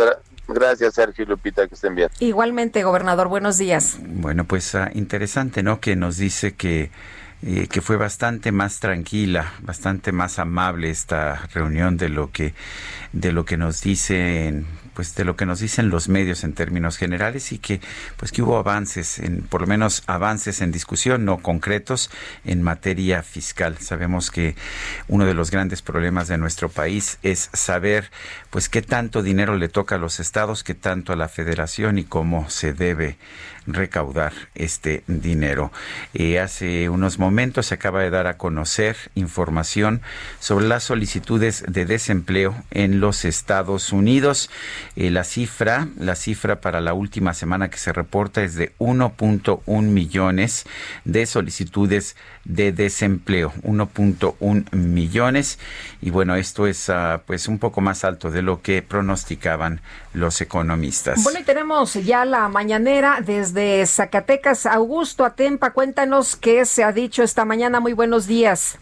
[0.48, 2.10] Gracias, Sergio y Lupita, que estén bien.
[2.20, 3.98] Igualmente, gobernador, buenos días.
[4.00, 5.80] Bueno, pues ah, interesante, ¿no?
[5.80, 6.92] Que nos dice que
[7.48, 12.56] eh, que fue bastante más tranquila, bastante más amable esta reunión de lo que
[13.14, 14.66] de lo que nos dicen
[14.96, 17.82] pues de lo que nos dicen los medios en términos generales y que
[18.18, 22.10] pues que hubo avances en por lo menos avances en discusión no concretos
[22.46, 23.78] en materia fiscal.
[23.78, 24.56] Sabemos que
[25.08, 28.10] uno de los grandes problemas de nuestro país es saber
[28.50, 32.06] pues qué tanto dinero le toca a los estados, qué tanto a la federación y
[32.06, 33.18] cómo se debe
[33.68, 35.72] recaudar este dinero.
[36.14, 40.02] Eh, hace unos momentos se acaba de dar a conocer información
[40.40, 44.50] sobre las solicitudes de desempleo en los Estados Unidos.
[44.96, 49.82] Eh, la cifra, la cifra para la última semana que se reporta es de 1.1
[49.82, 50.66] millones
[51.04, 55.58] de solicitudes de desempleo, 1.1 millones
[56.02, 59.82] y bueno, esto es ah, pues un poco más alto de lo que pronosticaban
[60.14, 61.24] los economistas.
[61.24, 63.55] Bueno, y tenemos ya la mañanera desde
[63.86, 64.66] Zacatecas.
[64.66, 67.80] Augusto Atempa, cuéntanos qué se ha dicho esta mañana.
[67.80, 68.80] Muy buenos días.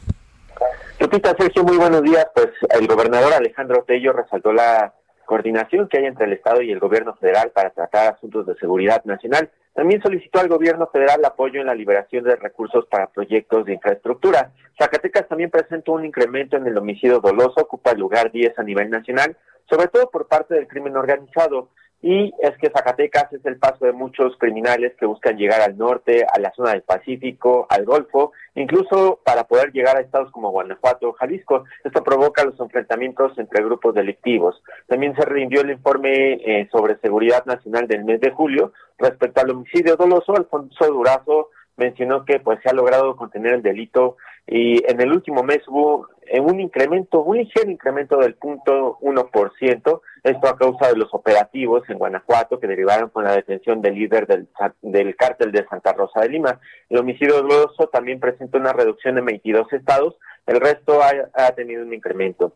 [0.99, 2.27] Lupita, Sergio, muy buenos días.
[2.33, 4.93] Pues el gobernador Alejandro Tello resaltó la
[5.25, 9.03] coordinación que hay entre el Estado y el gobierno federal para tratar asuntos de seguridad
[9.05, 9.49] nacional.
[9.73, 14.51] También solicitó al gobierno federal apoyo en la liberación de recursos para proyectos de infraestructura.
[14.77, 18.89] Zacatecas también presentó un incremento en el homicidio doloso, ocupa el lugar 10 a nivel
[18.89, 19.35] nacional,
[19.69, 21.69] sobre todo por parte del crimen organizado
[22.03, 26.25] y es que Zacatecas es el paso de muchos criminales que buscan llegar al norte,
[26.31, 31.07] a la zona del Pacífico, al Golfo, incluso para poder llegar a estados como Guanajuato
[31.07, 31.63] o Jalisco.
[31.81, 34.61] Esto provoca los enfrentamientos entre grupos delictivos.
[34.87, 39.51] También se rindió el informe eh, sobre seguridad nacional del mes de julio respecto al
[39.51, 40.35] homicidio doloso.
[40.35, 45.43] Alfonso Durazo mencionó que pues se ha logrado contener el delito y en el último
[45.43, 50.57] mes hubo eh, un incremento, un ligero incremento del punto uno por ciento esto a
[50.57, 54.47] causa de los operativos en Guanajuato que derivaron con la detención del líder del,
[54.81, 56.59] del cártel de Santa Rosa de Lima.
[56.89, 60.15] El homicidio doloso también presenta una reducción en 22 estados,
[60.45, 62.53] el resto ha, tenido un incremento.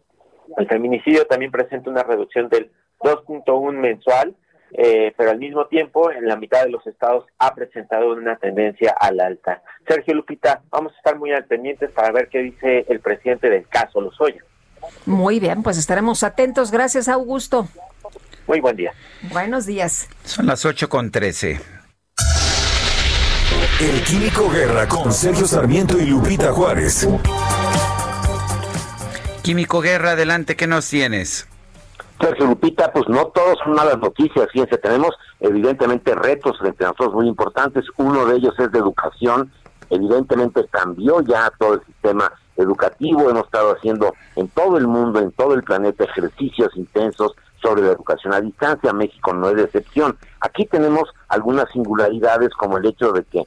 [0.58, 4.36] El feminicidio también presenta una reducción del 2.1 mensual
[4.72, 8.96] eh, pero al mismo tiempo en la mitad de los estados ha presentado una tendencia
[9.00, 9.62] al alta.
[9.88, 13.68] Sergio Lupita, vamos a estar muy al pendientes para ver qué dice el presidente del
[13.68, 14.44] caso Lozoya.
[15.06, 16.72] Muy bien, pues estaremos atentos.
[16.72, 17.68] Gracias, Augusto.
[18.48, 18.94] Muy buen día.
[19.32, 20.08] Buenos días.
[20.24, 21.60] Son las 8 con 13.
[23.82, 27.08] El Químico Guerra con Sergio Sarmiento y Lupita Juárez.
[29.44, 31.48] Químico Guerra, adelante, ¿qué nos tienes?
[32.20, 37.14] Sergio Lupita, pues no todos son malas noticias, fíjense, tenemos evidentemente retos frente a nosotros
[37.14, 39.52] muy importantes, uno de ellos es de educación,
[39.90, 45.32] evidentemente cambió ya todo el sistema educativo, hemos estado haciendo en todo el mundo, en
[45.32, 50.18] todo el planeta, ejercicios intensos sobre la educación a distancia, México no es de excepción.
[50.42, 53.44] Aquí tenemos algunas singularidades como el hecho de que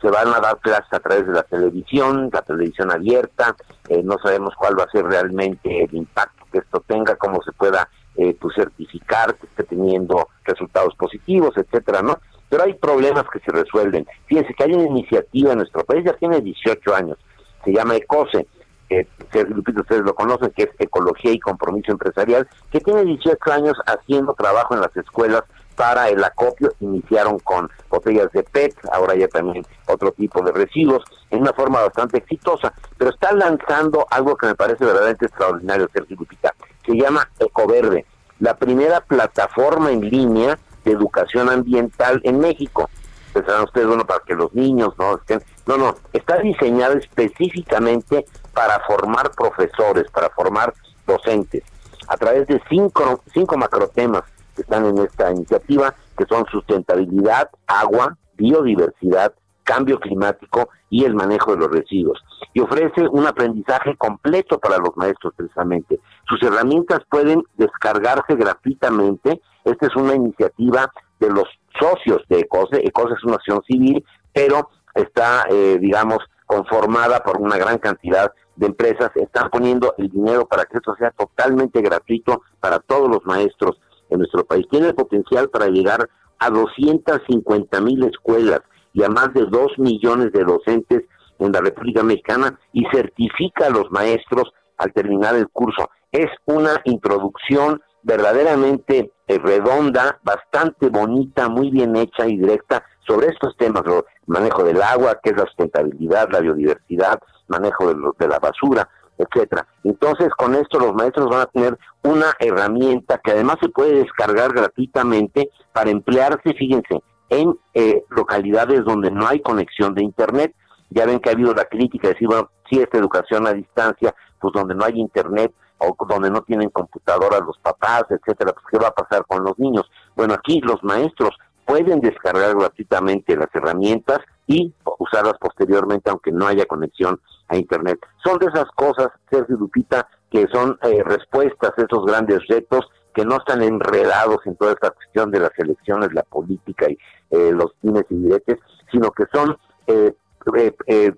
[0.00, 3.56] se van a dar clases a través de la televisión, la televisión abierta,
[3.88, 7.52] eh, no sabemos cuál va a ser realmente el impacto que esto tenga, cómo se
[7.52, 12.18] pueda eh, pues, certificar que esté teniendo resultados positivos, etcétera, ¿no?
[12.48, 14.06] Pero hay problemas que se resuelven.
[14.26, 17.18] Fíjense que hay una iniciativa en nuestro país, ya tiene 18 años,
[17.64, 18.46] se llama ECOSE,
[18.88, 24.34] que ustedes lo conocen, que es Ecología y Compromiso Empresarial, que tiene 18 años haciendo
[24.34, 25.42] trabajo en las escuelas
[25.76, 31.04] para el acopio, iniciaron con botellas de PET, ahora ya también otro tipo de residuos,
[31.30, 36.16] en una forma bastante exitosa, pero está lanzando algo que me parece verdaderamente extraordinario, Sergio
[36.18, 36.54] Lupita,
[36.84, 38.06] se llama Ecoverde,
[38.40, 42.88] la primera plataforma en línea de educación ambiental en México.
[43.32, 45.42] Pensarán ustedes, bueno, para que los niños no estén...
[45.66, 48.24] No, no, está diseñada específicamente
[48.54, 50.72] para formar profesores, para formar
[51.06, 51.64] docentes,
[52.08, 54.22] a través de cinco, cinco macrotemas
[54.56, 59.32] que están en esta iniciativa, que son sustentabilidad, agua, biodiversidad,
[59.62, 62.18] cambio climático y el manejo de los residuos.
[62.54, 66.00] Y ofrece un aprendizaje completo para los maestros precisamente.
[66.28, 69.40] Sus herramientas pueden descargarse gratuitamente.
[69.64, 70.90] Esta es una iniciativa
[71.20, 71.44] de los
[71.78, 72.86] socios de ECOSE.
[72.86, 78.66] ECOSE es una acción civil, pero está, eh, digamos, conformada por una gran cantidad de
[78.66, 79.10] empresas.
[79.16, 83.78] Están poniendo el dinero para que esto sea totalmente gratuito para todos los maestros
[84.10, 84.66] en nuestro país.
[84.70, 88.60] Tiene el potencial para llegar a 250 mil escuelas
[88.92, 91.02] y a más de 2 millones de docentes
[91.38, 95.90] en la República Mexicana y certifica a los maestros al terminar el curso.
[96.12, 103.56] Es una introducción verdaderamente eh, redonda, bastante bonita, muy bien hecha y directa sobre estos
[103.56, 108.38] temas, el manejo del agua, que es la sustentabilidad, la biodiversidad, manejo de, de la
[108.38, 108.88] basura,
[109.18, 109.66] etcétera.
[109.84, 114.52] Entonces, con esto los maestros van a tener una herramienta que además se puede descargar
[114.52, 120.54] gratuitamente para emplearse, fíjense, en eh, localidades donde no hay conexión de internet.
[120.90, 124.14] Ya ven que ha habido la crítica de decir, bueno, si esta educación a distancia,
[124.40, 128.78] pues donde no hay internet o donde no tienen computadoras los papás, etcétera, pues qué
[128.78, 129.90] va a pasar con los niños.
[130.14, 131.36] Bueno, aquí los maestros
[131.66, 137.98] pueden descargar gratuitamente las herramientas y usarlas posteriormente aunque no haya conexión a Internet.
[138.24, 143.24] Son de esas cosas, Sergio Lupita, que son eh, respuestas a esos grandes retos que
[143.24, 146.98] no están enredados en toda esta cuestión de las elecciones, la política y
[147.30, 148.58] eh, los fines y diretes,
[148.92, 149.56] sino que son
[149.86, 150.12] eh,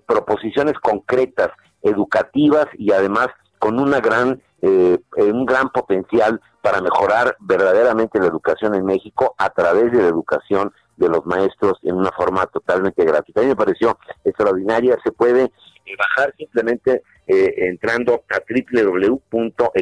[0.07, 1.49] proposiciones concretas,
[1.83, 3.27] educativas y además
[3.59, 9.91] con una gran un gran potencial para mejorar verdaderamente la educación en México a través
[9.91, 13.39] de la educación de los maestros en una forma totalmente gratuita.
[13.39, 15.51] A mí me pareció extraordinaria, se puede eh,
[15.97, 19.73] bajar simplemente eh, entrando a www.ecose.mx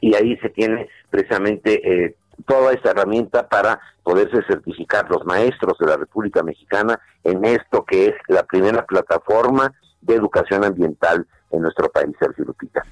[0.00, 2.16] y ahí se tiene precisamente eh,
[2.46, 8.06] toda esta herramienta para poderse certificar los maestros de la República Mexicana en esto que
[8.06, 9.72] es la primera plataforma
[10.02, 12.82] de educación ambiental en nuestro país, Sergio Lupita.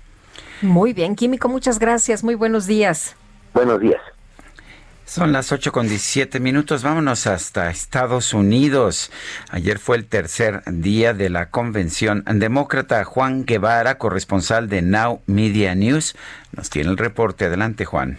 [0.62, 2.22] Muy bien, Químico, muchas gracias.
[2.22, 3.16] Muy buenos días.
[3.52, 4.00] Buenos días.
[5.04, 6.82] Son las 8 con 17 minutos.
[6.82, 9.10] Vámonos hasta Estados Unidos.
[9.50, 13.04] Ayer fue el tercer día de la convención demócrata.
[13.04, 16.16] Juan Guevara, corresponsal de Now Media News,
[16.56, 17.44] nos tiene el reporte.
[17.44, 18.16] Adelante, Juan.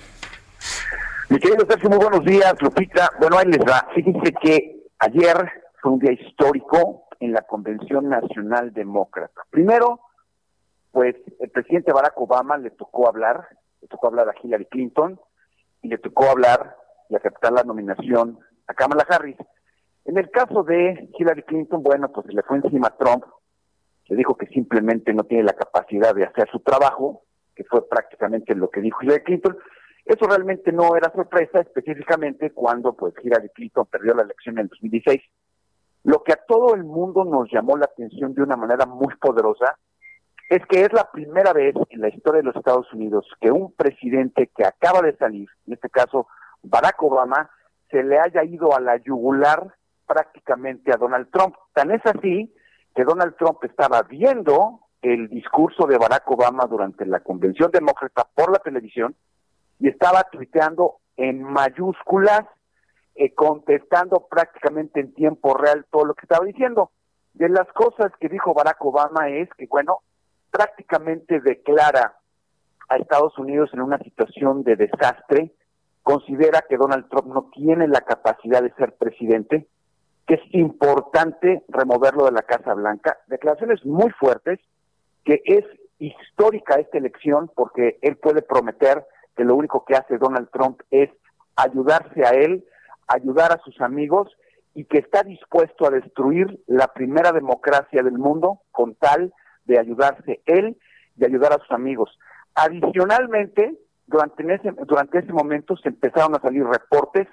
[1.30, 3.10] Mi querido Sergio, muy buenos días, Lupita.
[3.20, 3.88] Bueno, ahí les va.
[3.96, 9.41] Fíjense que ayer fue un día histórico en la Convención Nacional Demócrata.
[9.50, 10.00] Primero,
[10.94, 13.48] pues el presidente Barack Obama le tocó hablar,
[13.82, 15.20] le tocó hablar a Hillary Clinton
[15.82, 16.78] y le tocó hablar
[17.10, 18.38] y aceptar la nominación
[18.68, 19.38] a Kamala Harris.
[20.06, 23.26] En el caso de Hillary Clinton, bueno, pues le fue encima a Trump,
[24.06, 27.24] le dijo que simplemente no tiene la capacidad de hacer su trabajo,
[27.56, 29.57] que fue prácticamente lo que dijo Hillary Clinton.
[30.06, 35.20] Eso realmente no era sorpresa, específicamente cuando pues Hillary Clinton perdió la elección en 2016.
[36.03, 39.80] Lo que a todo el mundo nos llamó la atención de una manera muy poderosa
[40.49, 43.72] es que es la primera vez en la historia de los Estados Unidos que un
[43.74, 46.28] presidente que acaba de salir, en este caso
[46.61, 47.49] Barack Obama,
[47.90, 49.74] se le haya ido a la yugular
[50.07, 51.56] prácticamente a Donald Trump.
[51.74, 52.53] Tan es así
[52.95, 58.52] que Donald Trump estaba viendo el discurso de Barack Obama durante la convención demócrata por
[58.52, 59.15] la televisión
[59.80, 62.44] y estaba tuiteando en mayúsculas,
[63.15, 66.91] eh, contestando prácticamente en tiempo real todo lo que estaba diciendo.
[67.34, 69.99] De las cosas que dijo Barack Obama es que, bueno,
[70.54, 72.16] prácticamente declara
[72.88, 75.52] a Estados Unidos en una situación de desastre,
[76.04, 79.68] considera que Donald Trump no tiene la capacidad de ser presidente,
[80.28, 84.60] que es importante removerlo de la Casa Blanca, declaraciones muy fuertes,
[85.26, 85.66] que es
[85.98, 89.06] histórica esta elección porque él puede prometer
[89.36, 91.10] que lo único que hace Donald Trump es
[91.56, 92.64] ayudarse a él,
[93.08, 94.30] ayudar a sus amigos
[94.76, 99.34] y que está dispuesto a destruir la primera democracia del mundo con tal
[99.65, 100.77] de ayudarse él
[101.18, 102.18] y ayudar a sus amigos.
[102.56, 103.76] Adicionalmente,
[104.07, 107.27] durante ese, durante ese momento se empezaron a salir reportes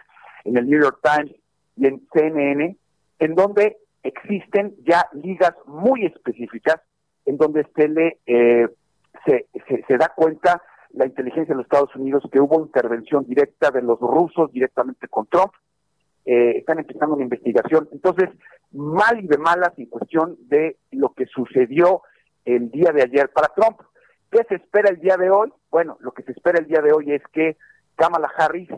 [0.45, 1.35] en el New York Times
[1.77, 2.77] y en CNN
[3.19, 6.81] en donde existen ya ligas muy específicas
[7.27, 8.69] en donde se le eh,
[9.27, 9.47] se,
[9.87, 14.01] se, da cuenta la inteligencia de los Estados Unidos que hubo intervención directa de los
[14.01, 15.53] rusos directamente con Trump.
[16.25, 17.89] Eh, están empezando una investigación.
[17.93, 18.31] Entonces,
[18.73, 22.03] mal y de malas en cuestión de lo que sucedió
[22.45, 23.81] el día de ayer para Trump.
[24.31, 25.53] ¿Qué se espera el día de hoy?
[25.71, 27.57] Bueno, lo que se espera el día de hoy es que
[27.97, 28.71] Kamala Harris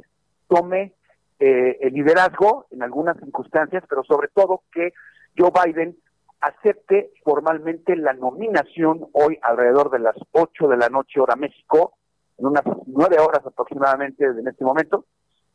[0.49, 0.95] tome
[1.39, 4.93] eh, el liderazgo en algunas circunstancias, pero sobre todo que
[5.37, 5.97] Joe Biden
[6.41, 11.95] acepte formalmente la nominación hoy alrededor de las 8 de la noche hora México,
[12.39, 15.07] en unas nueve horas aproximadamente en este momento,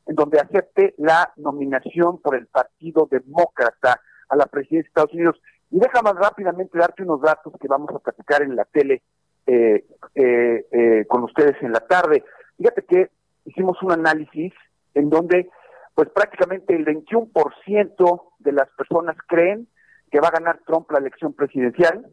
[0.06, 5.42] en donde acepte la nominación por el Partido Demócrata a la presidencia de Estados Unidos.
[5.69, 9.03] Y déjame rápidamente darte unos datos que vamos a platicar en la tele
[9.45, 9.85] eh,
[10.15, 12.23] eh, eh, con ustedes en la tarde.
[12.57, 13.10] Fíjate que
[13.45, 14.53] hicimos un análisis
[14.94, 15.49] en donde
[15.94, 19.68] pues prácticamente el 21% de las personas creen
[20.11, 22.06] que va a ganar Trump la elección presidencial,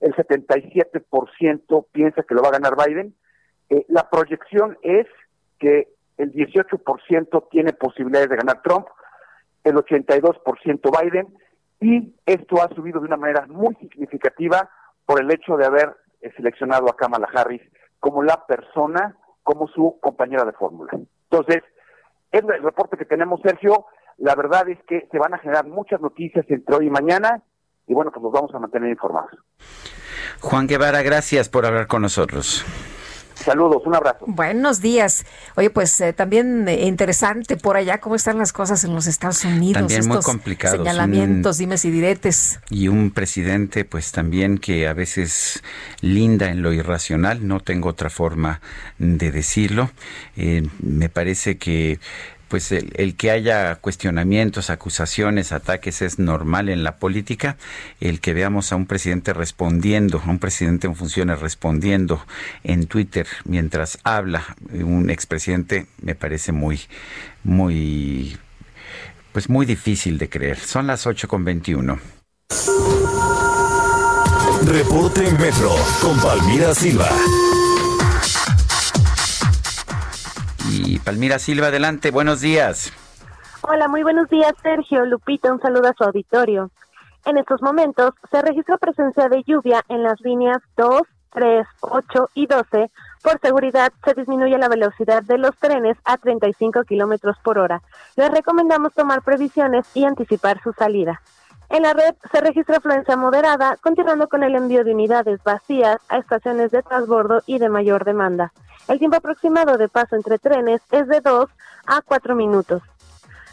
[0.00, 3.14] el 77% piensa que lo va a ganar Biden.
[3.88, 5.06] la proyección es
[5.58, 8.86] que el 18% tiene posibilidades de ganar Trump,
[9.64, 11.28] el 82% Biden
[11.80, 14.68] y esto ha subido de una manera muy significativa
[15.06, 17.62] por el hecho de haber eh, seleccionado a Kamala Harris
[17.98, 20.92] como la persona, como su compañera de fórmula.
[21.30, 21.62] Entonces,
[22.32, 23.86] es el reporte que tenemos, Sergio.
[24.18, 27.42] La verdad es que se van a generar muchas noticias entre hoy y mañana
[27.86, 29.32] y bueno, pues nos vamos a mantener informados.
[30.40, 32.64] Juan Guevara, gracias por hablar con nosotros.
[33.44, 34.24] Saludos, un abrazo.
[34.26, 35.24] Buenos días.
[35.56, 39.44] Oye, pues eh, también eh, interesante por allá cómo están las cosas en los Estados
[39.44, 39.80] Unidos.
[39.80, 40.76] También muy complicado.
[40.76, 42.60] Señalamientos, dimes y diretes.
[42.68, 45.62] Y un presidente, pues también que a veces
[46.00, 48.60] linda en lo irracional, no tengo otra forma
[48.98, 49.90] de decirlo.
[50.36, 51.98] Eh, me parece que
[52.50, 57.56] pues el, que haya cuestionamientos, acusaciones, ataques es normal en la política.
[58.00, 62.26] El que veamos a un presidente respondiendo, a un presidente en funciones respondiendo
[62.64, 66.80] en Twitter mientras habla un expresidente me parece muy,
[67.44, 68.36] muy,
[69.32, 70.58] pues muy difícil de creer.
[70.58, 72.00] Son las 8 con 21.
[74.66, 75.72] Reporte Metro
[76.02, 77.08] con Palmira Silva.
[80.68, 82.92] Y Palmira Silva, adelante, buenos días.
[83.62, 85.04] Hola, muy buenos días, Sergio.
[85.04, 86.70] Lupita, un saludo a su auditorio.
[87.24, 92.46] En estos momentos se registra presencia de lluvia en las líneas 2, 3, 8 y
[92.46, 92.90] 12.
[93.22, 97.82] Por seguridad, se disminuye la velocidad de los trenes a 35 kilómetros por hora.
[98.16, 101.20] Les recomendamos tomar previsiones y anticipar su salida.
[101.68, 106.18] En la red se registra afluencia moderada, continuando con el envío de unidades vacías a
[106.18, 108.52] estaciones de transbordo y de mayor demanda.
[108.90, 111.48] El tiempo aproximado de paso entre trenes es de 2
[111.86, 112.82] a 4 minutos.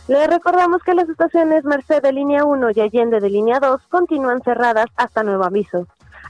[0.07, 4.41] Le recordamos que las estaciones Merced de línea 1 y Allende de línea 2 continúan
[4.41, 5.85] cerradas hasta nuevo aviso.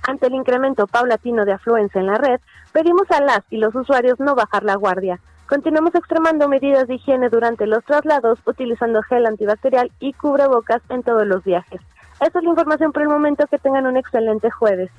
[0.06, 2.42] Ante el incremento paulatino de afluencia en la red,
[2.74, 5.22] pedimos a las y los usuarios no bajar la guardia.
[5.48, 11.26] Continuamos extremando medidas de higiene durante los traslados, utilizando gel antibacterial y cubrebocas en todos
[11.26, 11.80] los viajes.
[12.20, 13.48] Esa es la información por el momento.
[13.48, 14.90] Que tengan un excelente jueves.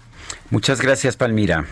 [0.50, 1.66] Muchas gracias, Palmira.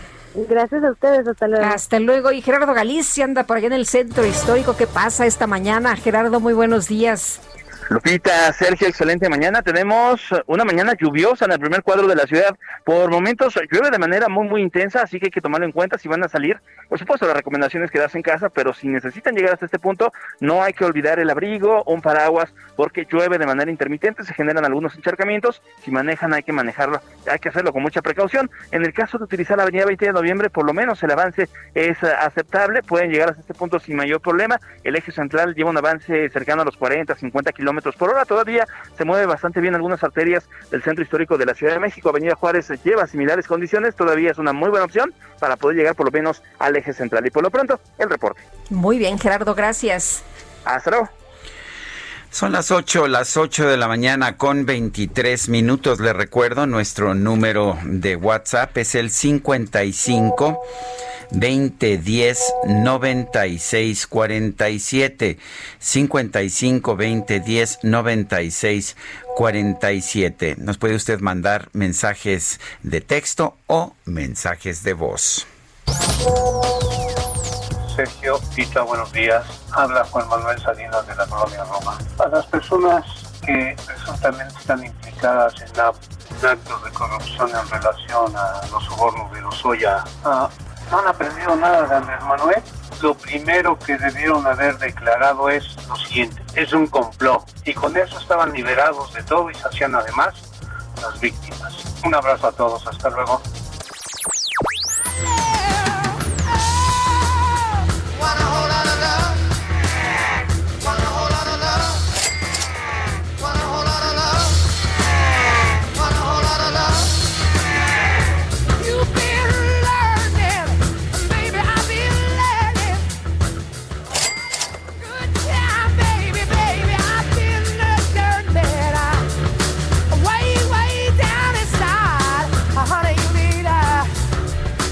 [0.45, 1.65] Gracias a ustedes, hasta luego.
[1.65, 2.31] Hasta luego.
[2.31, 4.77] Y Gerardo Galicia anda por allá en el centro histórico.
[4.77, 5.95] ¿Qué pasa esta mañana?
[5.95, 7.41] Gerardo, muy buenos días.
[7.89, 9.61] Lupita, Sergio, excelente mañana.
[9.61, 12.57] Tenemos una mañana lluviosa en el primer cuadro de la ciudad.
[12.83, 15.97] Por momentos llueve de manera muy, muy intensa, así que hay que tomarlo en cuenta
[15.97, 16.59] si van a salir.
[16.89, 20.11] Por supuesto, la recomendación es quedarse en casa, pero si necesitan llegar hasta este punto,
[20.41, 24.33] no hay que olvidar el abrigo o un paraguas, porque llueve de manera intermitente, se
[24.33, 25.61] generan algunos encharcamientos.
[25.81, 26.99] Si manejan, hay que manejarlo,
[27.31, 28.51] hay que hacerlo con mucha precaución.
[28.71, 31.47] En el caso de utilizar la avenida 20 de noviembre, por lo menos el avance
[31.73, 34.59] es aceptable, pueden llegar hasta este punto sin mayor problema.
[34.83, 38.25] El eje central lleva un avance cercano a los 40, 50 kilómetros por hora.
[38.25, 38.67] Todavía
[38.97, 42.09] se mueve bastante bien algunas arterias del centro histórico de la Ciudad de México.
[42.09, 43.95] Avenida Juárez lleva similares condiciones.
[43.95, 47.25] Todavía es una muy buena opción para poder llegar por lo menos al eje central.
[47.25, 48.41] Y por lo pronto, el reporte.
[48.69, 50.23] Muy bien, Gerardo, gracias.
[50.65, 51.09] Hasta luego.
[52.37, 55.99] Son las 8, las 8 de la mañana con 23 minutos.
[55.99, 60.61] Le recuerdo, nuestro número de WhatsApp es el 55
[61.31, 65.39] 2010 96 47
[65.79, 68.95] 55 2010 96
[69.35, 70.55] 47.
[70.59, 75.47] Nos puede usted mandar mensajes de texto o mensajes de voz.
[77.97, 79.43] Sergio, Tita, buenos días.
[79.71, 81.97] Habla Juan Manuel Salinas de la colonia Roma.
[82.23, 83.03] A las personas
[83.43, 90.03] que presuntamente están implicadas en, actos de corrupción en relación a los sobornos de Lozoya,
[90.23, 90.47] ah,
[90.91, 92.61] no han aprendido nada de Andrés Manuel,
[93.01, 97.49] lo primero que debieron haber declarado es lo siguiente, es un complot.
[97.65, 100.35] Y con eso estaban liberados de todo y se hacían además
[101.01, 101.73] las víctimas.
[102.05, 103.41] Un abrazo a todos, hasta luego.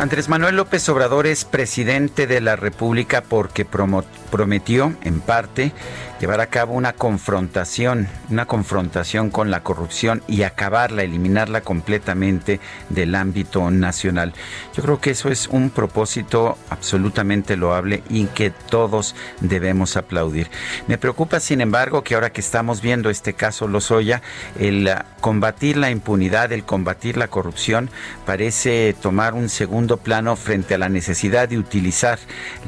[0.00, 5.74] Andrés Manuel López Obrador es presidente de la República porque prometió, en parte,
[6.20, 13.14] llevar a cabo una confrontación, una confrontación con la corrupción y acabarla, eliminarla completamente del
[13.14, 14.32] ámbito nacional.
[14.74, 20.50] Yo creo que eso es un propósito absolutamente loable y que todos debemos aplaudir.
[20.86, 24.22] Me preocupa, sin embargo, que ahora que estamos viendo este caso Lozoya,
[24.58, 24.90] el
[25.20, 27.90] combatir la impunidad, el combatir la corrupción,
[28.24, 32.18] parece tomar un segundo plano frente a la necesidad de utilizar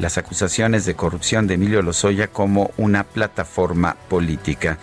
[0.01, 4.79] las acusaciones de corrupción de Emilio Lozoya como una plataforma forma política.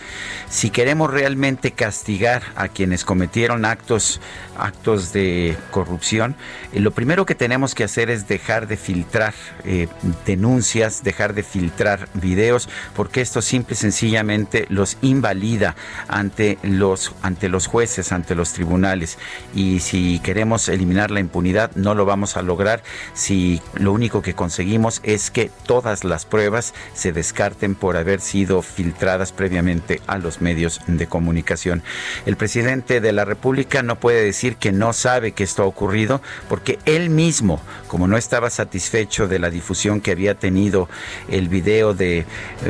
[0.49, 4.22] Si queremos realmente castigar a quienes cometieron actos,
[4.57, 6.36] actos de corrupción,
[6.72, 9.34] eh, lo primero que tenemos que hacer es dejar de filtrar
[9.66, 9.88] eh,
[10.26, 15.76] denuncias, dejar de filtrar videos, porque esto simple y sencillamente los invalida
[16.07, 19.18] ante los, ante los jueces, ante los tribunales.
[19.53, 22.84] Y si queremos eliminar la impunidad, no lo vamos a lograr
[23.14, 28.61] si lo único que conseguimos es que todas las pruebas se descarten por haber sido
[28.61, 31.84] filtradas previamente a los medios de comunicación.
[32.26, 36.22] El presidente de la República no puede decir que no sabe que esto ha ocurrido
[36.47, 40.89] porque él mismo, como no estaba satisfecho de la difusión que había tenido
[41.30, 42.26] el video de eh,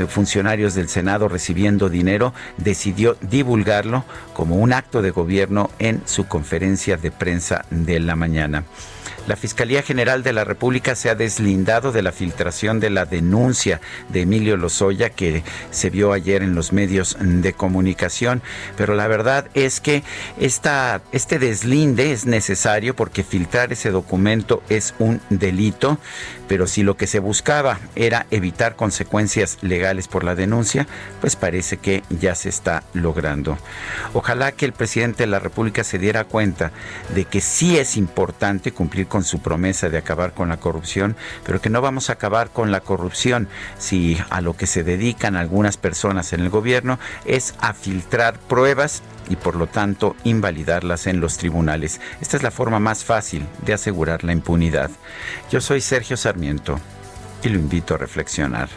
[0.08, 6.98] funcionarios del Senado recibiendo dinero, decidió divulgarlo como un acto de gobierno en su conferencia
[6.98, 8.64] de prensa de la mañana.
[9.28, 13.80] La Fiscalía General de la República se ha deslindado de la filtración de la denuncia
[14.10, 18.42] de Emilio Lozoya que se vio ayer en los medios de comunicación,
[18.76, 20.04] pero la verdad es que
[20.40, 26.00] esta, este deslinde es necesario porque filtrar ese documento es un delito,
[26.50, 30.88] pero si lo que se buscaba era evitar consecuencias legales por la denuncia,
[31.22, 33.56] pues parece que ya se está logrando.
[34.14, 36.72] Ojalá que el presidente de la República se diera cuenta
[37.14, 41.16] de que sí es importante cumplir con su promesa de acabar con la corrupción,
[41.46, 43.48] pero que no vamos a acabar con la corrupción
[43.78, 49.04] si a lo que se dedican algunas personas en el gobierno es a filtrar pruebas
[49.28, 52.00] y por lo tanto invalidarlas en los tribunales.
[52.22, 54.92] Esta es la forma más fácil de asegurar la impunidad.
[55.52, 56.80] Yo soy Sergio Sarmiento
[57.44, 58.70] y lo invito a reflexionar.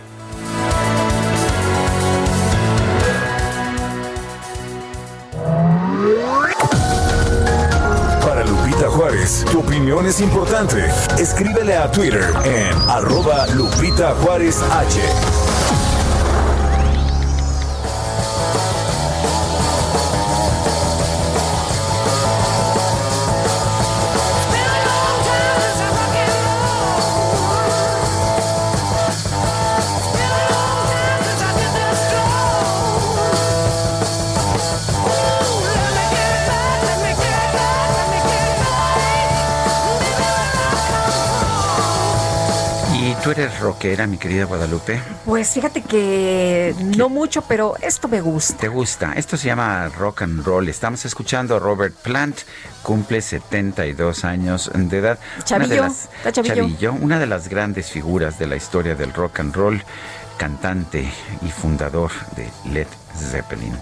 [8.93, 9.44] Juárez.
[9.51, 10.85] Tu opinión es importante.
[11.19, 15.91] Escríbele a Twitter en arroba Lupita Juárez H.
[43.32, 45.00] eres rockera, mi querida Guadalupe?
[45.24, 48.56] Pues fíjate que no mucho, pero esto me gusta.
[48.56, 49.14] ¿Te gusta?
[49.14, 50.68] Esto se llama rock and roll.
[50.68, 52.38] Estamos escuchando a Robert Plant,
[52.82, 55.18] cumple 72 años de edad.
[55.44, 55.94] Chavillo, una
[56.24, 59.82] de Chavillo, una de las grandes figuras de la historia del rock and roll,
[60.36, 61.10] cantante
[61.42, 63.76] y fundador de Led Zeppelin.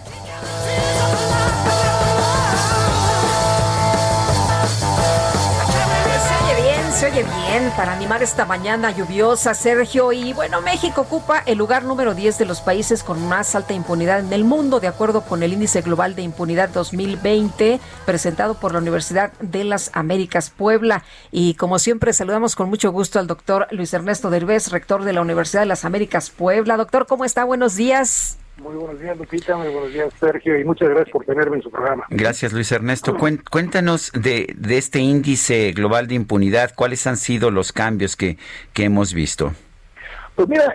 [7.00, 10.12] Se oye bien para animar esta mañana lluviosa, Sergio.
[10.12, 14.18] Y bueno, México ocupa el lugar número 10 de los países con más alta impunidad
[14.18, 18.80] en el mundo, de acuerdo con el Índice Global de Impunidad 2020, presentado por la
[18.80, 21.02] Universidad de las Américas Puebla.
[21.32, 25.22] Y como siempre, saludamos con mucho gusto al doctor Luis Ernesto Derbez, rector de la
[25.22, 26.76] Universidad de las Américas Puebla.
[26.76, 27.44] Doctor, ¿cómo está?
[27.44, 28.36] Buenos días.
[28.60, 29.56] Muy buenos días, Lupita.
[29.56, 30.58] Muy buenos días, Sergio.
[30.58, 32.04] Y muchas gracias por tenerme en su programa.
[32.10, 33.16] Gracias, Luis Ernesto.
[33.16, 36.72] Cuéntanos de, de este índice global de impunidad.
[36.74, 38.36] ¿Cuáles han sido los cambios que,
[38.74, 39.52] que hemos visto?
[40.34, 40.70] Pues mira,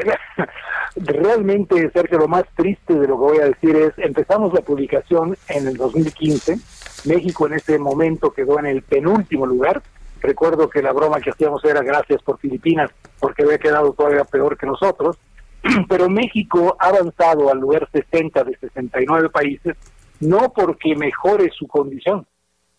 [0.95, 5.37] realmente, Sergio, lo más triste de lo que voy a decir es, empezamos la publicación
[5.49, 6.57] en el 2015.
[7.05, 9.83] México en ese momento quedó en el penúltimo lugar.
[10.21, 12.89] Recuerdo que la broma que hacíamos era gracias por Filipinas,
[13.19, 15.19] porque había quedado todavía peor que nosotros.
[15.89, 19.75] pero México ha avanzado al lugar 60 de 69 países,
[20.19, 22.25] no porque mejore su condición.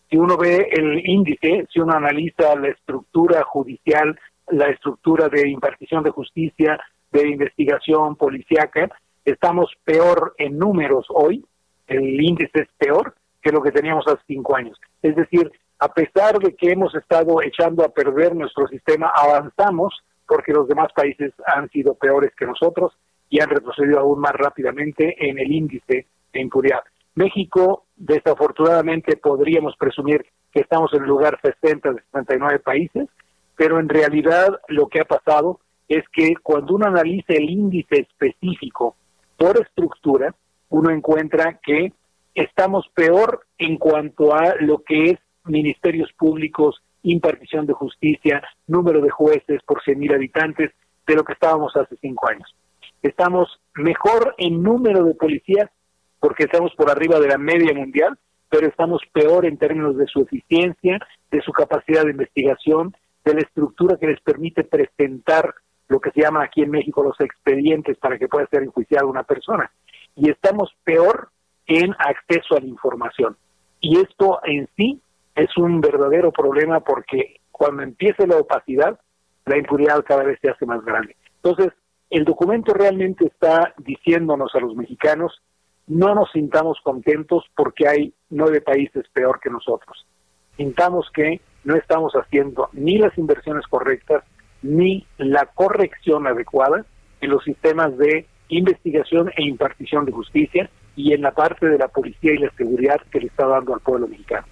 [0.09, 6.03] Si uno ve el índice, si uno analiza la estructura judicial, la estructura de impartición
[6.03, 6.79] de justicia,
[7.11, 8.89] de investigación policíaca,
[9.25, 11.43] estamos peor en números hoy,
[11.87, 14.79] el índice es peor que lo que teníamos hace cinco años.
[15.01, 19.93] Es decir, a pesar de que hemos estado echando a perder nuestro sistema, avanzamos
[20.27, 22.93] porque los demás países han sido peores que nosotros
[23.29, 26.81] y han retrocedido aún más rápidamente en el índice de impunidad.
[27.15, 33.07] México, desafortunadamente, podríamos presumir que estamos en el lugar 60 de 69 países,
[33.55, 38.95] pero en realidad lo que ha pasado es que cuando uno analiza el índice específico
[39.37, 40.35] por estructura,
[40.69, 41.93] uno encuentra que
[42.35, 49.09] estamos peor en cuanto a lo que es ministerios públicos impartición de justicia, número de
[49.09, 50.71] jueces por 100.000 habitantes
[51.05, 52.53] de lo que estábamos hace cinco años.
[53.01, 55.69] Estamos mejor en número de policías
[56.19, 58.17] porque estamos por arriba de la media mundial,
[58.49, 60.99] pero estamos peor en términos de su eficiencia,
[61.31, 65.53] de su capacidad de investigación, de la estructura que les permite presentar
[65.87, 69.23] lo que se llama aquí en México los expedientes para que pueda ser enjuiciada una
[69.23, 69.71] persona.
[70.15, 71.29] Y estamos peor
[71.65, 73.37] en acceso a la información.
[73.79, 75.01] Y esto en sí
[75.37, 78.99] es un verdadero problema porque cuando empieza la opacidad,
[79.45, 81.15] la impunidad cada vez se hace más grande.
[81.35, 81.73] Entonces,
[82.09, 85.41] el documento realmente está diciéndonos a los mexicanos,
[85.85, 90.05] no nos sintamos contentos porque hay nueve países peor que nosotros.
[90.57, 94.23] Sintamos que no estamos haciendo ni las inversiones correctas,
[94.63, 96.83] ni la corrección adecuada
[97.21, 101.89] en los sistemas de investigación e impartición de justicia y en la parte de la
[101.89, 104.47] policía y la seguridad que le está dando al pueblo mexicano.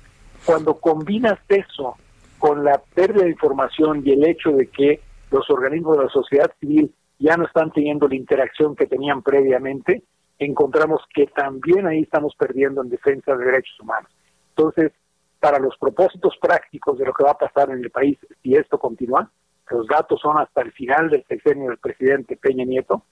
[0.46, 1.96] Cuando combinas eso
[2.38, 5.02] con la pérdida de información y el hecho de que
[5.32, 10.04] los organismos de la sociedad civil ya no están teniendo la interacción que tenían previamente,
[10.38, 14.12] encontramos que también ahí estamos perdiendo en defensa de derechos humanos.
[14.50, 14.92] Entonces,
[15.40, 18.78] para los propósitos prácticos de lo que va a pasar en el país si esto
[18.78, 19.30] continúa,
[19.70, 23.04] los datos son hasta el final del sexenio del presidente Peña Nieto,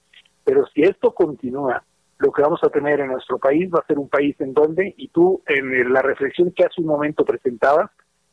[0.44, 1.82] pero si esto continúa,
[2.18, 4.94] lo que vamos a tener en nuestro país va a ser un país en donde,
[4.96, 7.90] y tú en la reflexión que hace un momento presentabas,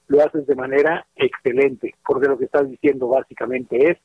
[0.07, 3.97] lo haces de manera excelente, porque lo que estás diciendo básicamente es,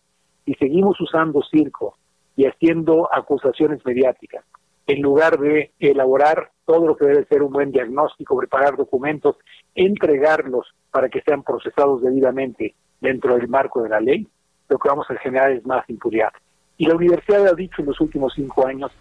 [0.45, 1.97] si seguimos usando circo
[2.37, 4.45] y haciendo acusaciones mediáticas,
[4.87, 9.37] en lugar de elaborar todo lo que debe ser un buen diagnóstico, preparar documentos,
[9.75, 14.29] entregarlos para que sean procesados debidamente dentro del marco de la ley,
[14.69, 16.31] lo que vamos a generar es más impunidad.
[16.77, 18.93] Y la universidad ha dicho en los últimos cinco años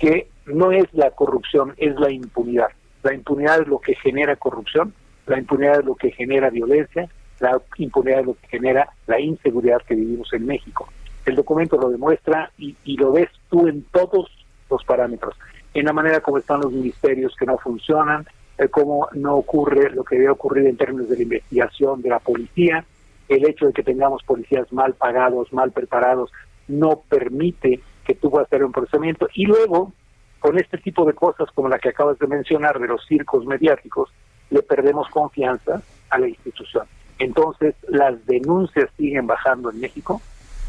[0.00, 2.68] que no es la corrupción, es la impunidad.
[3.02, 4.92] La impunidad es lo que genera corrupción,
[5.26, 7.08] la impunidad es lo que genera violencia,
[7.38, 10.88] la impunidad es lo que genera la inseguridad que vivimos en México.
[11.24, 14.28] El documento lo demuestra y, y lo ves tú en todos
[14.68, 15.36] los parámetros,
[15.74, 18.26] en la manera como están los ministerios que no funcionan,
[18.68, 22.84] cómo no ocurre lo que debe ocurrir en términos de la investigación de la policía,
[23.28, 26.30] el hecho de que tengamos policías mal pagados, mal preparados,
[26.68, 27.80] no permite
[28.14, 29.28] que puedas hacer un procesamiento.
[29.34, 29.92] Y luego,
[30.38, 34.10] con este tipo de cosas como la que acabas de mencionar de los circos mediáticos,
[34.50, 36.86] le perdemos confianza a la institución.
[37.18, 40.20] Entonces, las denuncias siguen bajando en México.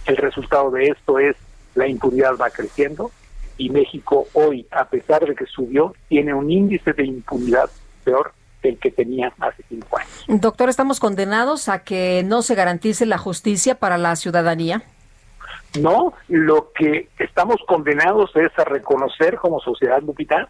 [0.05, 1.35] El resultado de esto es
[1.75, 3.11] la impunidad va creciendo
[3.57, 7.69] y México hoy, a pesar de que subió, tiene un índice de impunidad
[8.03, 10.25] peor del que tenía hace cinco años.
[10.27, 14.83] Doctor, ¿estamos condenados a que no se garantice la justicia para la ciudadanía?
[15.79, 20.47] No, lo que estamos condenados es a reconocer como sociedad, Lupita,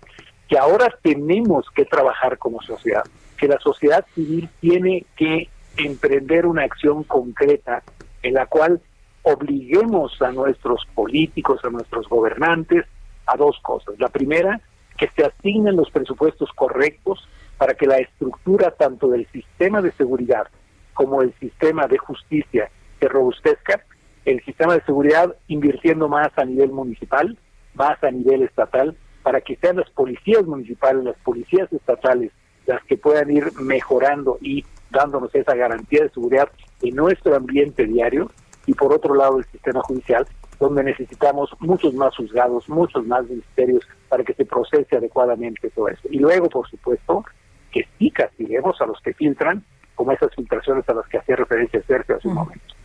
[0.47, 3.03] que ahora tenemos que trabajar como sociedad,
[3.37, 7.83] que la sociedad civil tiene que emprender una acción concreta
[8.23, 8.81] en la cual
[9.23, 12.85] obliguemos a nuestros políticos, a nuestros gobernantes,
[13.27, 13.99] a dos cosas.
[13.99, 14.59] La primera,
[14.97, 20.47] que se asignen los presupuestos correctos para que la estructura tanto del sistema de seguridad
[20.93, 22.69] como el sistema de justicia
[22.99, 23.83] se robustezca,
[24.25, 27.37] el sistema de seguridad invirtiendo más a nivel municipal,
[27.73, 32.31] más a nivel estatal, para que sean las policías municipales, las policías estatales,
[32.65, 36.49] las que puedan ir mejorando y dándonos esa garantía de seguridad
[36.81, 38.31] en nuestro ambiente diario,
[38.65, 40.27] y por otro lado el sistema judicial,
[40.59, 46.07] donde necesitamos muchos más juzgados, muchos más ministerios para que se procese adecuadamente todo eso.
[46.11, 47.25] Y luego, por supuesto,
[47.71, 49.63] que sí castiguemos a los que filtran,
[49.95, 52.75] como esas filtraciones a las que hacía referencia Sergio hace un momento.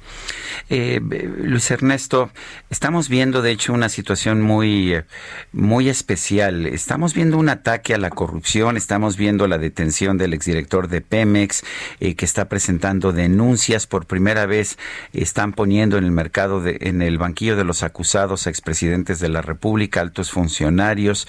[0.68, 1.00] Eh,
[1.38, 2.30] Luis Ernesto,
[2.70, 5.04] estamos viendo de hecho una situación muy, eh,
[5.52, 6.66] muy especial.
[6.66, 11.64] Estamos viendo un ataque a la corrupción, estamos viendo la detención del exdirector de Pemex
[12.00, 14.78] eh, que está presentando denuncias por primera vez,
[15.12, 19.28] están poniendo en el mercado, de, en el banquillo de los acusados a expresidentes de
[19.28, 21.26] la República, altos funcionarios.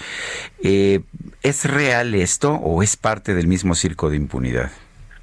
[0.60, 4.70] ¿Es real esto o es parte del mismo circo de impunidad?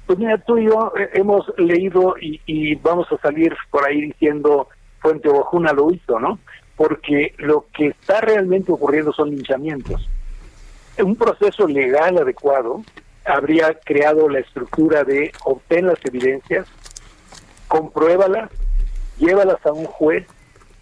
[0.06, 4.68] Pues mira, tú y yo eh, hemos leído y, vamos a salir por ahí diciendo
[5.00, 6.38] Fuente Ojuna lo hizo, ¿no?
[6.76, 10.08] Porque lo que está realmente ocurriendo son linchamientos.
[10.98, 12.82] Un proceso legal adecuado
[13.24, 16.68] habría creado la estructura de obtener las evidencias,
[17.66, 18.50] compruébalas,
[19.18, 20.26] llévalas a un juez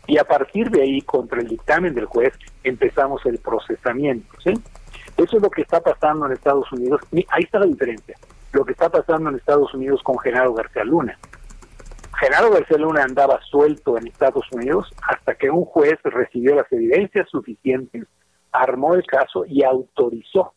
[0.06, 4.28] y a partir de ahí, contra el dictamen del juez, empezamos el procesamiento.
[4.44, 4.52] ¿sí?
[5.16, 7.00] Eso es lo que está pasando en Estados Unidos.
[7.30, 8.16] Ahí está la diferencia
[8.54, 11.18] lo que está pasando en Estados Unidos con Genaro García Luna.
[12.20, 17.28] Genaro García Luna andaba suelto en Estados Unidos hasta que un juez recibió las evidencias
[17.28, 18.06] suficientes,
[18.52, 20.54] armó el caso y autorizó,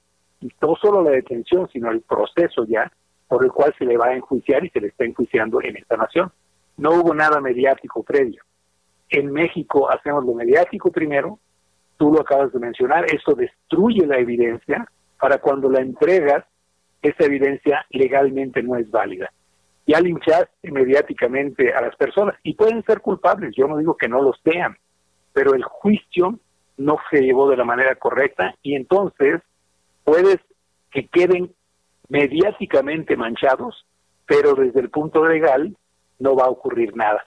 [0.62, 2.92] no solo la detención, sino el proceso ya
[3.28, 5.98] por el cual se le va a enjuiciar y se le está enjuiciando en esta
[5.98, 6.32] nación.
[6.78, 8.44] No hubo nada mediático previo.
[9.10, 11.40] En México hacemos lo mediático primero,
[11.98, 14.88] tú lo acabas de mencionar, eso destruye la evidencia
[15.20, 16.46] para cuando la entregas
[17.02, 19.32] esa evidencia legalmente no es válida.
[19.86, 24.22] Ya linchaste mediáticamente a las personas y pueden ser culpables, yo no digo que no
[24.22, 24.78] lo sean,
[25.34, 26.40] pero el juicio
[26.78, 29.42] no se llevó de la manera correcta y entonces
[30.04, 30.40] puedes
[30.92, 31.54] que queden
[32.10, 33.86] mediáticamente manchados,
[34.26, 35.76] pero desde el punto legal
[36.20, 37.26] no va a ocurrir nada.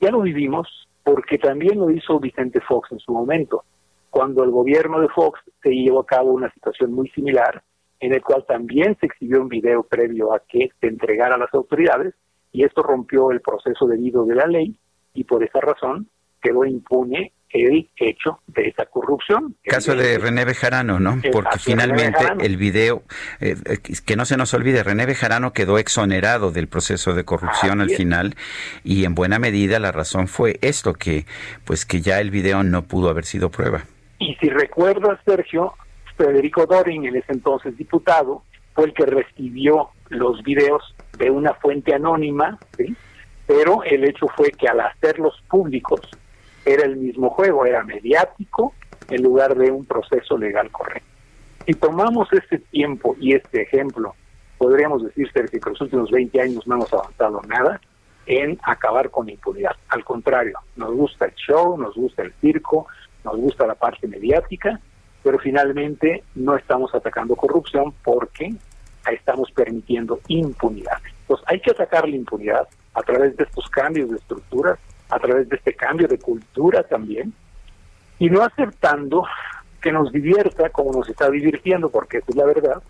[0.00, 3.64] Ya lo vivimos porque también lo hizo Vicente Fox en su momento,
[4.10, 7.62] cuando el gobierno de Fox se llevó a cabo una situación muy similar,
[8.00, 11.52] en el cual también se exhibió un video previo a que se entregara a las
[11.54, 12.14] autoridades
[12.52, 14.76] y esto rompió el proceso debido de la ley
[15.14, 16.08] y por esa razón
[16.42, 19.56] quedó impune el hecho de esa corrupción.
[19.64, 21.20] Caso de René Bejarano, ¿no?
[21.32, 23.02] Porque finalmente el video,
[23.40, 27.80] eh, eh, que no se nos olvide, René Bejarano quedó exonerado del proceso de corrupción
[27.80, 28.36] al final
[28.84, 31.26] y en buena medida la razón fue esto, que
[31.64, 33.82] pues que ya el video no pudo haber sido prueba.
[34.20, 35.74] Y si recuerdas, Sergio,
[36.20, 38.42] Federico Dorin, en ese entonces diputado,
[38.74, 42.94] fue el que recibió los videos de una fuente anónima, ¿sí?
[43.46, 46.00] pero el hecho fue que al hacerlos públicos
[46.66, 48.74] era el mismo juego, era mediático
[49.08, 51.08] en lugar de un proceso legal correcto.
[51.64, 54.14] Si tomamos este tiempo y este ejemplo,
[54.58, 57.80] podríamos decir que en los últimos 20 años no hemos avanzado nada
[58.26, 59.74] en acabar con impunidad.
[59.88, 62.88] Al contrario, nos gusta el show, nos gusta el circo,
[63.24, 64.80] nos gusta la parte mediática,
[65.22, 68.54] pero finalmente no estamos atacando corrupción porque
[69.10, 70.98] estamos permitiendo impunidad.
[71.22, 74.78] Entonces hay que atacar la impunidad a través de estos cambios de estructuras,
[75.08, 77.32] a través de este cambio de cultura también,
[78.18, 79.24] y no aceptando
[79.80, 82.82] que nos divierta como nos está divirtiendo, porque esa es la verdad.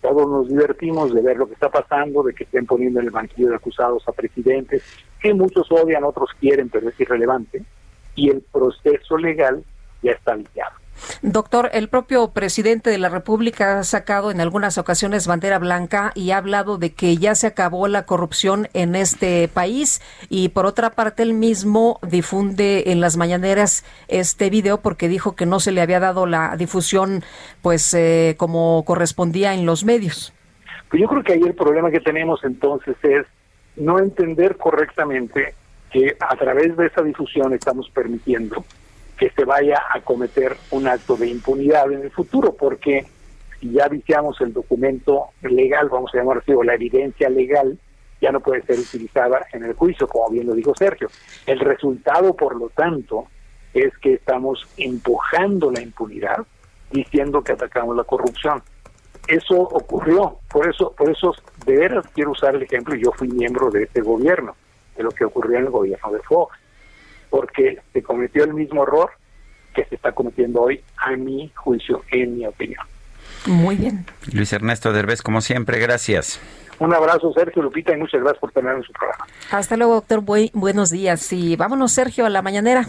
[0.00, 3.10] Todos nos divertimos de ver lo que está pasando, de que estén poniendo en el
[3.10, 4.84] banquillo de acusados a presidentes,
[5.20, 7.64] que muchos odian, otros quieren, pero es irrelevante.
[8.14, 9.64] Y el proceso legal
[10.02, 10.76] ya está viciado.
[11.22, 16.30] Doctor, el propio presidente de la República ha sacado en algunas ocasiones bandera blanca y
[16.30, 20.90] ha hablado de que ya se acabó la corrupción en este país y por otra
[20.90, 25.80] parte él mismo difunde en las mañaneras este video porque dijo que no se le
[25.80, 27.22] había dado la difusión
[27.62, 30.32] pues eh, como correspondía en los medios.
[30.90, 33.26] Pues yo creo que ahí el problema que tenemos entonces es
[33.76, 35.54] no entender correctamente
[35.90, 38.64] que a través de esa difusión estamos permitiendo
[39.16, 43.06] que se vaya a cometer un acto de impunidad en el futuro, porque
[43.60, 47.78] si ya viciamos el documento legal, vamos a llamar así, o la evidencia legal,
[48.20, 51.08] ya no puede ser utilizada en el juicio, como bien lo dijo Sergio.
[51.46, 53.26] El resultado, por lo tanto,
[53.72, 56.46] es que estamos empujando la impunidad
[56.90, 58.62] diciendo que atacamos la corrupción.
[59.26, 61.34] Eso ocurrió, por eso, por eso
[61.64, 64.54] de veras quiero usar el ejemplo, yo fui miembro de ese gobierno,
[64.96, 66.56] de lo que ocurrió en el gobierno de Fox
[67.30, 69.10] porque se cometió el mismo error
[69.74, 72.84] que se está cometiendo hoy, a mi juicio, en mi opinión.
[73.46, 74.06] Muy bien.
[74.32, 76.40] Luis Ernesto Derbez, como siempre, gracias.
[76.78, 79.26] Un abrazo, Sergio Lupita, y muchas gracias por tener en su programa.
[79.50, 80.22] Hasta luego, doctor.
[80.52, 81.32] buenos días.
[81.32, 82.86] Y vámonos, Sergio, a la mañanera.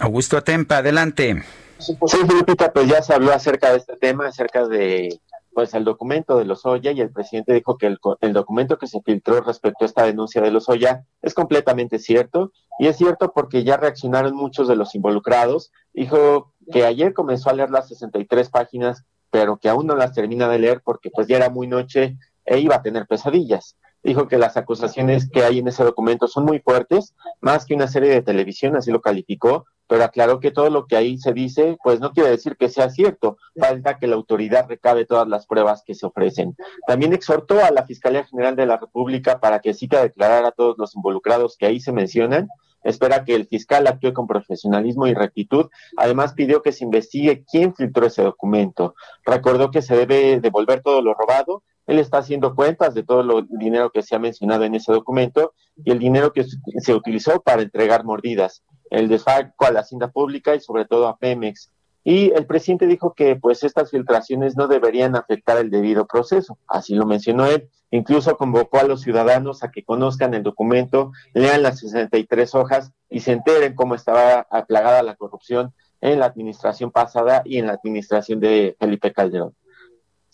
[0.00, 1.42] Augusto Atempa, adelante.
[1.78, 1.96] Sí,
[2.28, 5.18] Lupita, pues ya se habló acerca de este tema, acerca de
[5.54, 9.00] pues el documento de Lozoya y el presidente dijo que el, el, documento que se
[9.00, 13.76] filtró respecto a esta denuncia de Lozoya es completamente cierto y es cierto porque ya
[13.76, 15.72] reaccionaron muchos de los involucrados.
[15.92, 20.48] Dijo que ayer comenzó a leer las 63 páginas, pero que aún no las termina
[20.48, 23.76] de leer porque pues ya era muy noche e iba a tener pesadillas.
[24.02, 27.88] Dijo que las acusaciones que hay en ese documento son muy fuertes, más que una
[27.88, 31.76] serie de televisión, así lo calificó, pero aclaró que todo lo que ahí se dice,
[31.82, 35.82] pues no quiere decir que sea cierto, falta que la autoridad recabe todas las pruebas
[35.84, 36.56] que se ofrecen.
[36.86, 40.76] También exhortó a la Fiscalía General de la República para que cita declarar a todos
[40.78, 42.48] los involucrados que ahí se mencionan.
[42.82, 45.70] Espera que el fiscal actúe con profesionalismo y rectitud.
[45.96, 48.94] Además, pidió que se investigue quién filtró ese documento.
[49.24, 53.46] Recordó que se debe devolver todo lo robado él está haciendo cuentas de todo el
[53.58, 57.62] dinero que se ha mencionado en ese documento y el dinero que se utilizó para
[57.62, 58.64] entregar mordidas
[58.94, 61.70] el desfalco a la hacienda pública y sobre todo a Pemex.
[62.06, 66.94] Y el presidente dijo que pues estas filtraciones no deberían afectar el debido proceso, así
[66.94, 67.70] lo mencionó él.
[67.90, 73.20] Incluso convocó a los ciudadanos a que conozcan el documento, lean las 63 hojas y
[73.20, 75.72] se enteren cómo estaba aplagada la corrupción
[76.02, 79.54] en la administración pasada y en la administración de Felipe Calderón.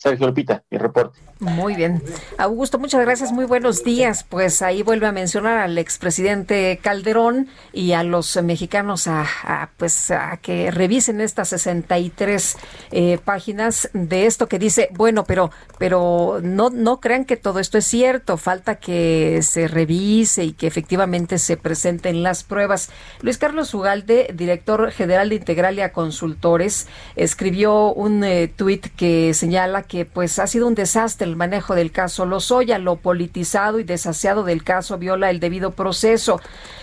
[0.01, 1.21] Sergio Lupita, mi reporte.
[1.41, 2.03] Muy bien.
[2.39, 3.33] Augusto, muchas gracias.
[3.33, 4.25] Muy buenos días.
[4.25, 10.39] Pues ahí vuelve a mencionar al expresidente Calderón y a los mexicanos a, pues a
[10.39, 12.57] que revisen estas 63
[12.93, 17.79] eh, páginas de esto que dice, bueno, pero pero no no crean que todo esto
[17.79, 22.91] es cierto, falta que se revise y que efectivamente se presenten las pruebas.
[23.23, 26.87] Luis Carlos Ugalde, director general de Integralia Consultores,
[27.17, 31.91] escribió un eh, tuit que señala que pues ha sido un desastre el manejo del
[31.91, 36.41] caso Lozoya, lo politizado y desaseado del caso viola el debido proceso.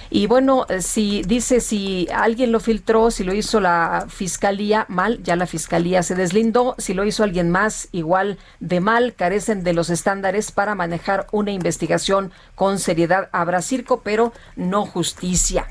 [0.10, 5.24] Y bueno, eh, si dice si alguien lo filtró, si lo hizo la fiscalía mal,
[5.24, 9.72] ya la fiscalía se deslindó, si lo hizo alguien más igual de mal, carecen de
[9.72, 13.30] los estándares para manejar una investigación con seriedad.
[13.32, 15.66] Habrá circo, pero no justicia.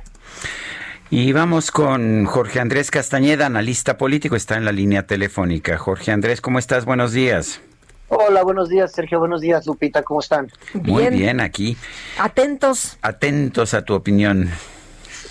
[1.09, 5.79] Y vamos con Jorge Andrés Castañeda, analista político, está en la línea telefónica.
[5.79, 6.85] Jorge Andrés, ¿cómo estás?
[6.85, 7.61] Buenos días.
[8.09, 9.21] Hola, buenos días, Sergio.
[9.21, 10.03] Buenos días, Lupita.
[10.03, 10.51] ¿Cómo están?
[10.75, 11.77] Muy bien, aquí.
[12.19, 12.99] Atentos.
[13.03, 14.51] Atentos a tu opinión.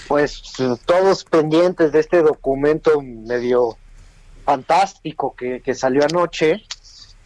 [0.07, 0.41] Pues
[0.85, 3.77] todos pendientes de este documento medio
[4.45, 6.63] fantástico que, salió anoche.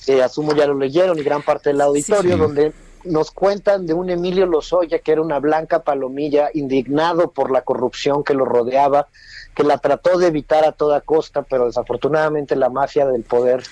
[0.07, 2.73] Eh, asumo ya lo leyeron y gran parte del auditorio, donde
[3.03, 8.23] nos cuentan de un Emilio Lozoya que era una blanca palomilla, indignado por la corrupción
[8.23, 9.07] que lo rodeaba,
[9.55, 13.63] que la trató de evitar a toda costa, pero desafortunadamente la mafia del poder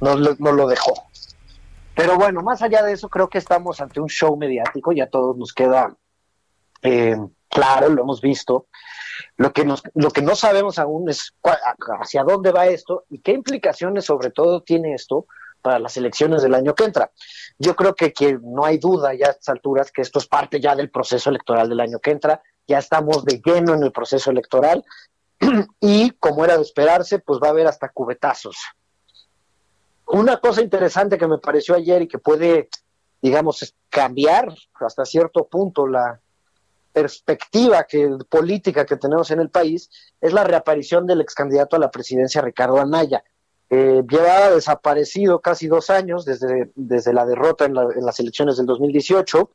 [0.00, 0.94] no, no lo dejó.
[1.94, 5.36] Pero bueno, más allá de eso, creo que estamos ante un show mediático, ya todos
[5.36, 5.96] nos queda
[6.82, 7.16] eh,
[7.48, 8.66] claro, lo hemos visto.
[9.36, 11.34] Lo que, nos, lo que no sabemos aún es
[12.00, 15.26] hacia dónde va esto y qué implicaciones sobre todo tiene esto
[15.62, 17.10] para las elecciones del año que entra.
[17.58, 20.60] Yo creo que, que no hay duda ya a estas alturas que esto es parte
[20.60, 24.30] ya del proceso electoral del año que entra, ya estamos de lleno en el proceso
[24.30, 24.84] electoral
[25.80, 28.56] y como era de esperarse, pues va a haber hasta cubetazos.
[30.06, 32.68] Una cosa interesante que me pareció ayer y que puede,
[33.20, 36.20] digamos, cambiar hasta cierto punto la
[36.92, 41.78] perspectiva que, política que tenemos en el país es la reaparición del ex candidato a
[41.78, 43.22] la presidencia Ricardo Anaya.
[43.68, 48.66] Eh, llevaba desaparecido casi dos años desde, desde la derrota en, en las elecciones del
[48.66, 49.50] 2018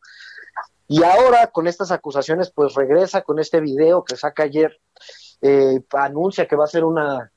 [0.92, 4.78] y ahora con estas acusaciones pues regresa con este video que saca ayer,
[5.42, 7.32] eh, anuncia que va a ser una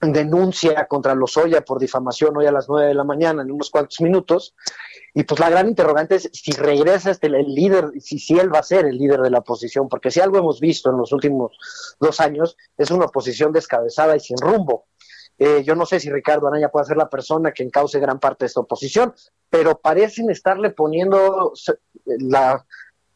[0.00, 4.00] denuncia contra Lozoya por difamación hoy a las nueve de la mañana en unos cuantos
[4.00, 4.56] minutos.
[5.14, 8.58] Y pues la gran interrogante es si regresa este el líder, si, si él va
[8.58, 11.56] a ser el líder de la oposición, porque si algo hemos visto en los últimos
[12.00, 14.86] dos años es una oposición descabezada y sin rumbo.
[15.38, 18.44] Eh, yo no sé si Ricardo Anaya puede ser la persona que encauce gran parte
[18.44, 19.14] de esta oposición,
[19.48, 21.52] pero parecen estarle poniendo
[22.04, 22.64] la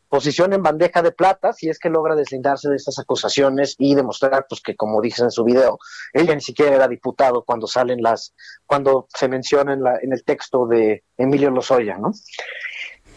[0.09, 4.45] posición en bandeja de plata si es que logra deslindarse de estas acusaciones y demostrar
[4.47, 5.79] pues que como dice en su video
[6.13, 8.35] ella ni siquiera era diputado cuando salen las
[8.67, 12.13] cuando se menciona en, la, en el texto de Emilio Lozoya no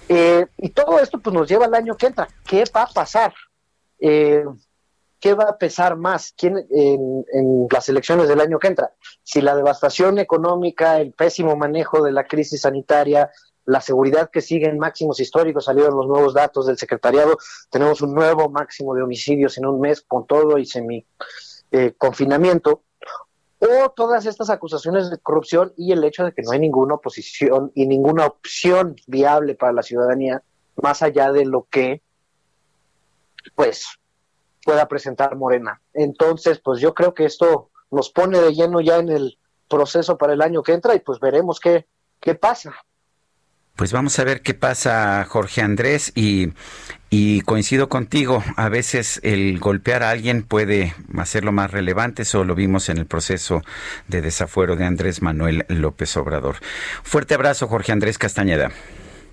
[0.07, 2.27] eh, y todo esto pues nos lleva al año que entra.
[2.45, 3.33] Qué va a pasar
[3.99, 4.43] eh,
[5.19, 8.91] ¿qué va a pesar más ¿Quién, en, las elecciones del año que entra?
[9.23, 13.31] Si la devastación económica, el pésimo manejo de la crisis sanitaria,
[13.65, 17.37] la seguridad que sigue en máximos históricos, salieron los nuevos datos del secretariado,
[17.69, 21.05] tenemos un nuevo máximo de homicidios en un mes con todo y semi
[21.71, 22.83] eh, confinamiento,
[23.59, 27.71] o todas estas acusaciones de corrupción y el hecho de que no hay ninguna oposición
[27.73, 30.43] y ninguna opción viable para la ciudadanía
[30.75, 32.01] más allá de lo que
[33.55, 33.85] pues
[34.65, 35.79] pueda presentar Morena.
[35.93, 39.37] Entonces, pues yo creo que esto nos pone de lleno ya en el
[39.69, 41.85] proceso para el año que entra y pues veremos qué,
[42.19, 42.73] qué pasa.
[43.75, 46.53] Pues vamos a ver qué pasa, Jorge Andrés, y,
[47.09, 52.55] y, coincido contigo, a veces el golpear a alguien puede hacerlo más relevante, eso lo
[52.55, 53.63] vimos en el proceso
[54.07, 56.55] de desafuero de Andrés Manuel López Obrador.
[57.03, 58.71] Fuerte abrazo, Jorge Andrés Castañeda.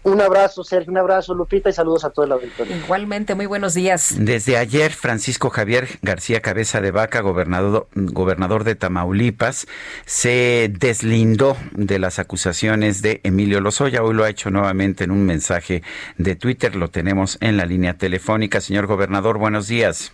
[0.04, 2.76] Un abrazo, Sergio, un abrazo, Lupita, y saludos a todo el auditorio.
[2.76, 4.16] Igualmente, muy buenos días.
[4.18, 9.68] Desde ayer, Francisco Javier García Cabeza de Vaca, gobernador, gobernador de Tamaulipas,
[10.04, 14.02] se deslindó de las acusaciones de Emilio Lozoya.
[14.02, 15.82] Hoy lo ha hecho nuevamente en un mensaje
[16.18, 16.74] de Twitter.
[16.74, 18.60] Lo tenemos en la línea telefónica.
[18.60, 20.12] Señor gobernador, buenos días.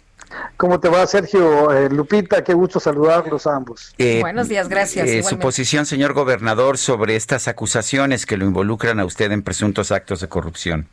[0.57, 1.73] ¿Cómo te va, Sergio?
[1.73, 3.95] Eh, Lupita, qué gusto saludarlos a ambos.
[3.99, 5.09] Eh, Buenos días, gracias.
[5.09, 9.93] Eh, su posición, señor gobernador, sobre estas acusaciones que lo involucran a usted en presuntos
[9.93, 10.89] actos de corrupción.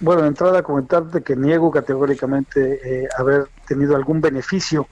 [0.00, 4.88] Bueno, de entrada, comentarte que niego categóricamente haber tenido algún beneficio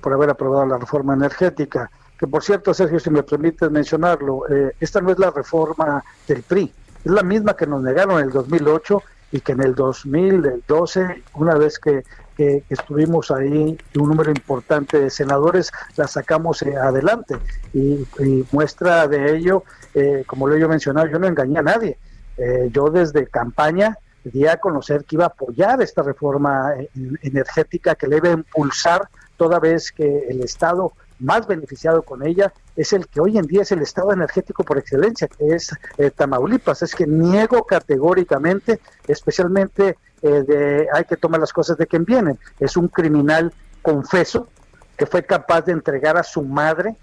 [0.00, 1.90] por haber aprobado la reforma energética.
[2.18, 4.44] Que por cierto, Sergio, si me permites mencionarlo,
[4.80, 6.72] esta no es la reforma del PRI,
[7.04, 9.02] es la misma que nos negaron en el 2008
[9.32, 12.02] y que en el 2012, una vez que
[12.36, 17.36] que, estuvimos ahí, un número importante de senadores, la sacamos eh, adelante.
[17.72, 18.06] Y,
[18.52, 21.98] muestra de ello, eh, como lo he mencionado, yo no engañé a nadie.
[22.36, 26.74] Eh, yo desde campaña di a conocer que iba a apoyar esta reforma
[27.22, 32.52] energética que le iba a impulsar toda vez que el Estado más beneficiado con ella
[32.76, 35.70] es el que hoy en día es el estado energético por excelencia, que es
[36.16, 36.82] Tamaulipas.
[36.82, 42.38] Es que niego categóricamente, especialmente eh, de hay que tomar las cosas de quien vienen.
[42.58, 43.52] Es un criminal
[43.82, 44.48] confeso
[44.96, 46.96] que fue capaz de entregar a su madre,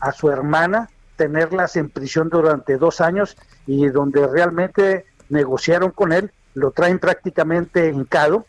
[0.00, 3.36] a su hermana, tenerlas en prisión durante dos años
[3.66, 8.44] y donde realmente negociaron con él, lo traen prácticamente hincado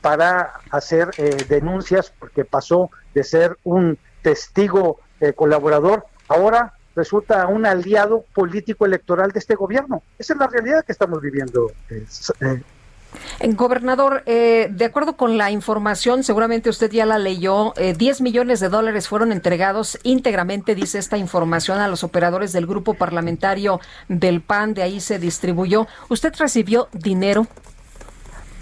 [0.00, 7.66] para hacer eh, denuncias porque pasó de ser un testigo eh, colaborador, ahora resulta un
[7.66, 10.02] aliado político electoral de este gobierno.
[10.18, 11.70] Esa es la realidad que estamos viviendo,
[13.38, 18.22] en gobernador, eh, de acuerdo con la información, seguramente usted ya la leyó, eh, 10
[18.22, 23.80] millones de dólares fueron entregados íntegramente, dice esta información, a los operadores del grupo parlamentario
[24.08, 25.86] del PAN, de ahí se distribuyó.
[26.08, 27.46] ¿Usted recibió dinero?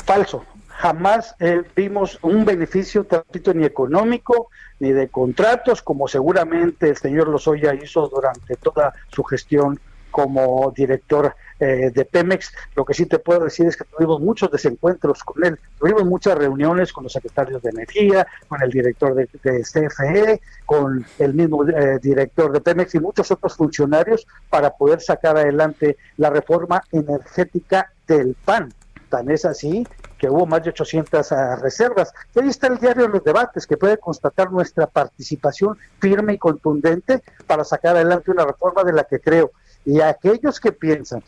[0.05, 0.45] Falso.
[0.83, 4.49] Jamás eh, vimos un beneficio, repito, ni económico,
[4.81, 9.79] ni de contratos, como seguramente el señor Lozoya hizo durante toda su gestión
[10.11, 12.53] como director eh, de Pemex.
[12.75, 16.37] Lo que sí te puedo decir es que tuvimos muchos desencuentros con él, tuvimos muchas
[16.37, 22.01] reuniones con los secretarios de Energía, con el director de, CFE, con el mismo eh,
[22.03, 28.35] director de Pemex y muchos otros funcionarios para poder sacar adelante la reforma energética del
[28.45, 28.75] PAN.
[29.09, 29.87] Tan es así
[30.23, 32.15] que hubo más de 800 ah, reservas.
[32.32, 36.39] Y ahí está el diario de los debates, que puede constatar nuestra participación firme y
[36.39, 39.51] contundente para sacar adelante una reforma de la que creo.
[39.85, 41.24] Y a aquellos que piensan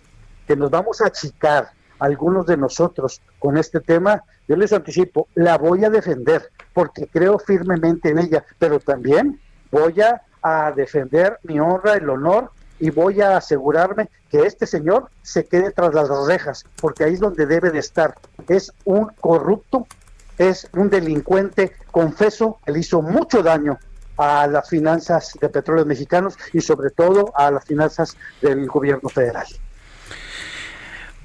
[0.46, 5.58] que nos vamos a achicar algunos de nosotros con este tema, yo les anticipo, la
[5.58, 9.40] voy a defender porque creo firmemente en ella, pero también
[9.72, 15.10] voy a, a defender mi honra, el honor y voy a asegurarme que este señor
[15.22, 18.14] se quede tras las rejas, porque ahí es donde debe de estar.
[18.48, 19.86] Es un corrupto,
[20.38, 23.78] es un delincuente confeso, él hizo mucho daño
[24.16, 29.46] a las finanzas de petróleos mexicanos y sobre todo a las finanzas del gobierno federal.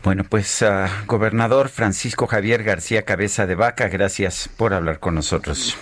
[0.03, 5.77] Bueno, pues uh, gobernador Francisco Javier García Cabeza de Vaca, gracias por hablar con nosotros.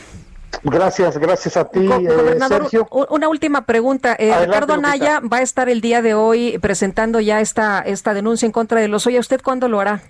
[0.63, 2.87] Gracias, gracias a ti, eh, Sergio.
[3.09, 4.15] Una última pregunta.
[4.17, 8.45] Eh, Ricardo Naya va a estar el día de hoy presentando ya esta, esta denuncia
[8.45, 10.01] en contra de los Oye, ¿Usted cuándo lo hará?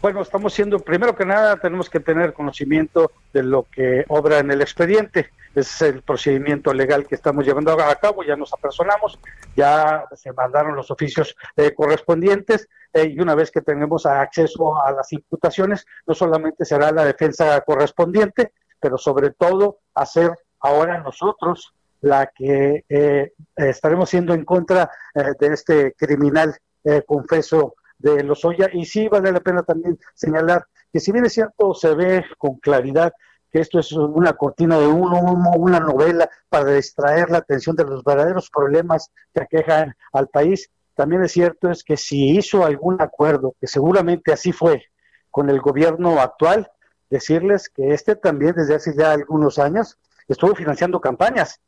[0.00, 4.50] Bueno, estamos siendo, primero que nada, tenemos que tener conocimiento de lo que obra en
[4.50, 5.30] el expediente.
[5.54, 8.22] es el procedimiento legal que estamos llevando a cabo.
[8.22, 9.18] Ya nos apersonamos,
[9.56, 15.12] ya se mandaron los oficios eh, correspondientes y una vez que tenemos acceso a las
[15.12, 20.30] imputaciones, no solamente será la defensa correspondiente, pero sobre todo hacer
[20.60, 27.74] ahora nosotros la que eh, estaremos siendo en contra eh, de este criminal eh, confeso
[27.98, 28.70] de Lozoya.
[28.72, 32.56] Y sí vale la pena también señalar que si bien es cierto, se ve con
[32.58, 33.12] claridad
[33.50, 38.04] que esto es una cortina de humo, una novela para distraer la atención de los
[38.04, 43.54] verdaderos problemas que aquejan al país, también es cierto es que si hizo algún acuerdo,
[43.60, 44.82] que seguramente así fue,
[45.30, 46.70] con el gobierno actual,
[47.10, 51.60] decirles que este también desde hace ya algunos años estuvo financiando campañas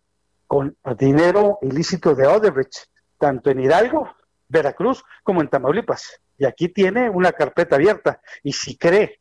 [0.46, 2.86] con dinero ilícito de Odebrecht,
[3.18, 4.10] tanto en Hidalgo,
[4.48, 6.20] Veracruz, como en Tamaulipas.
[6.36, 8.20] Y aquí tiene una carpeta abierta.
[8.42, 9.20] Y si cree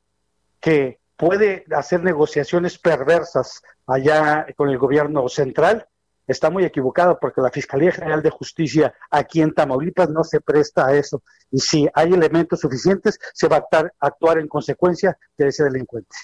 [0.60, 5.88] que puede hacer negociaciones perversas allá con el gobierno central,
[6.34, 10.88] está muy equivocado porque la Fiscalía General de Justicia aquí en Tamaulipas no se presta
[10.88, 11.23] a eso.
[11.51, 16.15] Y si hay elementos suficientes, se va a actuar, en consecuencia de ese delincuente.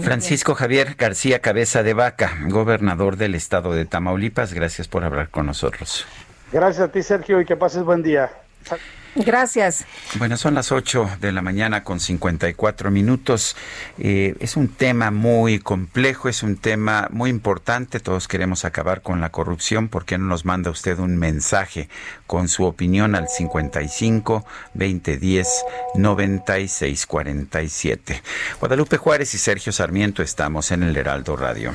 [0.00, 5.46] Francisco Javier García Cabeza de Vaca, gobernador del estado de Tamaulipas, gracias por hablar con
[5.46, 6.06] nosotros.
[6.52, 8.30] Gracias a ti, Sergio, y que pases buen día.
[9.14, 9.84] Gracias.
[10.14, 13.56] Bueno, son las 8 de la mañana con 54 minutos.
[13.98, 18.00] Eh, es un tema muy complejo, es un tema muy importante.
[18.00, 19.88] Todos queremos acabar con la corrupción.
[19.88, 21.90] ¿Por qué no nos manda usted un mensaje
[22.26, 25.64] con su opinión al 55 2010
[25.96, 28.22] 9647?
[28.60, 31.74] Guadalupe Juárez y Sergio Sarmiento estamos en el Heraldo Radio.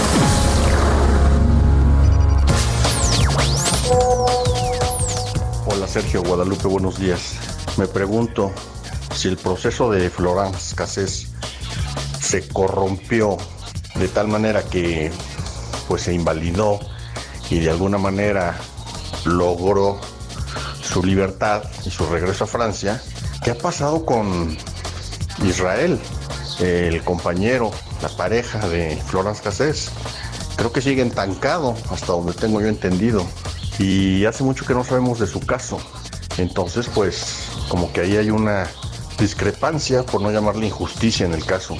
[5.91, 7.35] Sergio Guadalupe, buenos días.
[7.75, 8.53] Me pregunto
[9.13, 11.27] si el proceso de Florence Cassés
[12.17, 13.35] se corrompió
[13.95, 15.11] de tal manera que
[15.89, 16.79] pues se invalidó
[17.49, 18.57] y de alguna manera
[19.25, 19.99] logró
[20.81, 23.01] su libertad y su regreso a Francia.
[23.43, 24.57] ¿Qué ha pasado con
[25.43, 25.99] Israel,
[26.61, 27.69] el compañero,
[28.01, 29.91] la pareja de Florence Cassés?
[30.55, 33.25] Creo que sigue entancado hasta donde tengo yo entendido
[33.79, 35.79] y hace mucho que no sabemos de su caso.
[36.37, 38.67] Entonces, pues, como que ahí hay una
[39.19, 41.77] discrepancia, por no llamarle injusticia en el caso.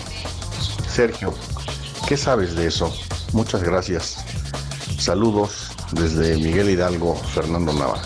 [0.88, 1.34] Sergio,
[2.08, 2.94] ¿qué sabes de eso?
[3.34, 4.18] Muchas gracias.
[5.00, 8.02] Saludos desde Miguel Hidalgo, Fernando Nava.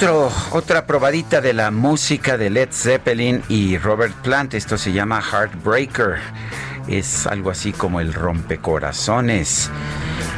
[0.00, 4.54] Otra probadita de la música de Led Zeppelin y Robert Plant.
[4.54, 6.18] Esto se llama Heartbreaker.
[6.86, 9.72] Es algo así como el rompecorazones.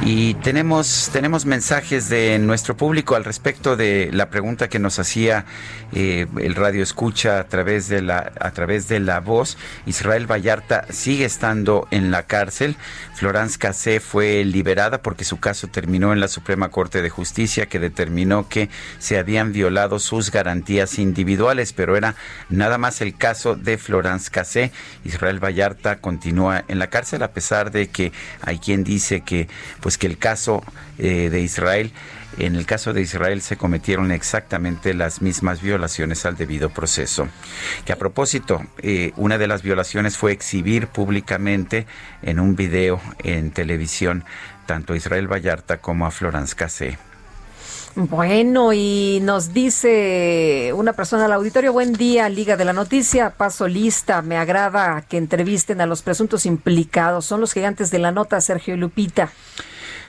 [0.03, 5.45] Y tenemos, tenemos mensajes de nuestro público al respecto de la pregunta que nos hacía
[5.93, 9.59] eh, el radio escucha a través de la a través de la voz.
[9.87, 12.77] Israel Vallarta sigue estando en la cárcel.
[13.15, 17.79] Florence Cassé fue liberada porque su caso terminó en la Suprema Corte de Justicia que
[17.79, 22.15] determinó que se habían violado sus garantías individuales, pero era
[22.49, 24.73] nada más el caso de Florence Cassé.
[25.05, 29.49] Israel Vallarta continúa en la cárcel a pesar de que hay quien dice que
[29.81, 30.63] pues que el caso
[30.99, 31.93] eh, de Israel
[32.39, 37.29] en el caso de Israel se cometieron exactamente las mismas violaciones al debido proceso.
[37.85, 41.87] Que a propósito, eh, una de las violaciones fue exhibir públicamente
[42.23, 44.25] en un video en televisión
[44.67, 46.99] tanto a Israel Vallarta como a Florence Cassé.
[47.97, 53.67] Bueno, y nos dice una persona al auditorio, buen día, Liga de la Noticia, paso
[53.67, 58.41] lista, me agrada que entrevisten a los presuntos implicados, son los gigantes de la nota,
[58.41, 59.33] Sergio y Lupita.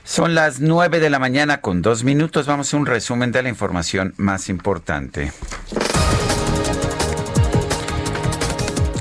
[0.04, 2.46] Son las 9 de la mañana con dos minutos.
[2.46, 5.32] Vamos a un resumen de la información más importante.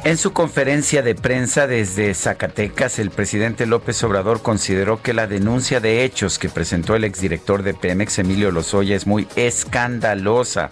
[0.03, 5.79] En su conferencia de prensa desde Zacatecas, el presidente López Obrador consideró que la denuncia
[5.79, 10.71] de hechos que presentó el exdirector de Pemex, Emilio Lozoya, es muy escandalosa,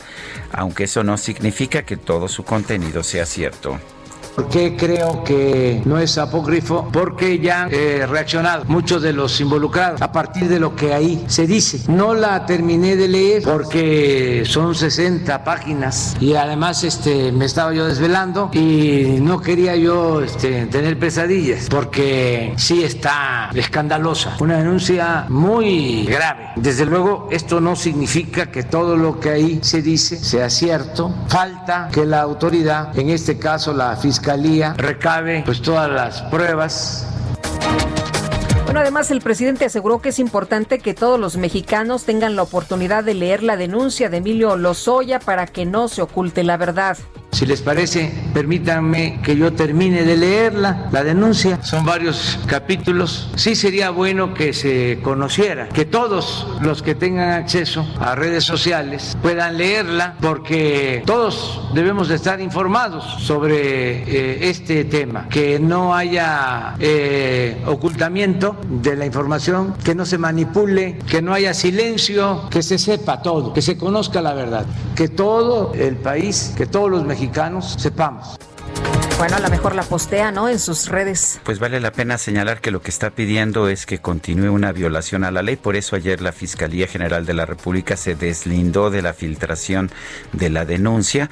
[0.51, 3.79] aunque eso no significa que todo su contenido sea cierto.
[4.39, 6.87] ¿Por qué creo que no es apócrifo?
[6.93, 11.25] Porque ya han eh, reaccionado muchos de los involucrados a partir de lo que ahí
[11.27, 11.81] se dice.
[11.91, 17.85] No la terminé de leer porque son 60 páginas y además este, me estaba yo
[17.85, 24.37] desvelando y no quería yo este, tener pesadillas porque sí está escandalosa.
[24.39, 26.51] Una denuncia muy grave.
[26.55, 31.13] Desde luego esto no significa que todo lo que ahí se dice sea cierto.
[31.27, 34.28] Falta que la autoridad, en este caso la fiscalía,
[34.77, 37.05] recabe pues todas las pruebas
[38.69, 43.03] bueno, además el presidente aseguró que es importante que todos los mexicanos tengan la oportunidad
[43.03, 46.95] de leer la denuncia de Emilio Lozoya para que no se oculte la verdad.
[47.31, 51.63] Si les parece, permítanme que yo termine de leerla, la denuncia.
[51.63, 53.29] Son varios capítulos.
[53.35, 59.15] Sí sería bueno que se conociera, que todos los que tengan acceso a redes sociales
[59.21, 66.75] puedan leerla, porque todos debemos de estar informados sobre eh, este tema, que no haya
[66.79, 72.79] eh, ocultamiento de la información, que no se manipule, que no haya silencio, que se
[72.79, 74.65] sepa todo, que se conozca la verdad,
[74.95, 78.37] que todo el país, que todos los mexicanos mexicanos sepamos.
[79.17, 80.47] Bueno, a lo mejor la postea, ¿no?
[80.47, 81.41] En sus redes.
[81.43, 85.25] Pues vale la pena señalar que lo que está pidiendo es que continúe una violación
[85.25, 85.57] a la ley.
[85.57, 89.91] Por eso ayer la Fiscalía General de la República se deslindó de la filtración
[90.31, 91.29] de la denuncia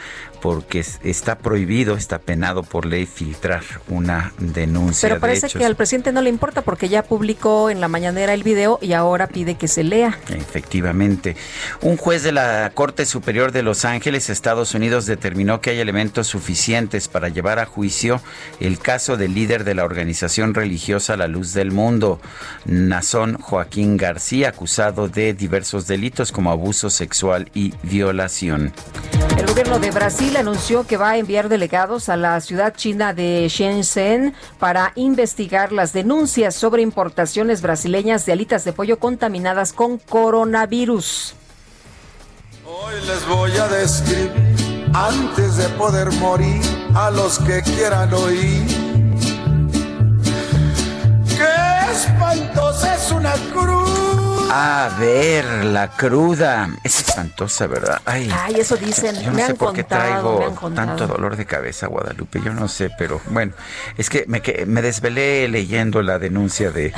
[0.48, 5.10] porque está prohibido, está penado por ley filtrar una denuncia.
[5.10, 8.44] Pero parece que al presidente no le importa porque ya publicó en la mañanera el
[8.44, 10.18] video y ahora pide que se lea.
[10.30, 11.36] Efectivamente.
[11.82, 16.28] Un juez de la Corte Superior de Los Ángeles, Estados Unidos, determinó que hay elementos
[16.28, 18.22] suficientes para llevar a juicio
[18.62, 22.22] el caso del líder de la organización religiosa La Luz del Mundo,
[22.64, 28.72] Nazón Joaquín García, acusado de diversos delitos como abuso sexual y violación.
[29.38, 33.48] El gobierno de Brasil anunció que va a enviar delegados a la ciudad china de
[33.50, 41.34] Shenzhen para investigar las denuncias sobre importaciones brasileñas de alitas de pollo contaminadas con coronavirus.
[42.66, 46.62] Hoy les voy a describir, antes de poder morir,
[46.94, 48.68] a los que quieran oír.
[51.28, 54.07] ¡Qué espantosa es una cruz!
[54.50, 56.70] A ver, la cruda.
[56.84, 58.02] Es espantosa, ¿verdad?
[58.06, 59.20] Ay, eso dicen.
[59.22, 62.42] Yo no sé por qué traigo tanto dolor de cabeza, Guadalupe.
[62.44, 63.54] Yo no sé, pero bueno,
[63.98, 66.94] es que me, me desvelé leyendo la denuncia de,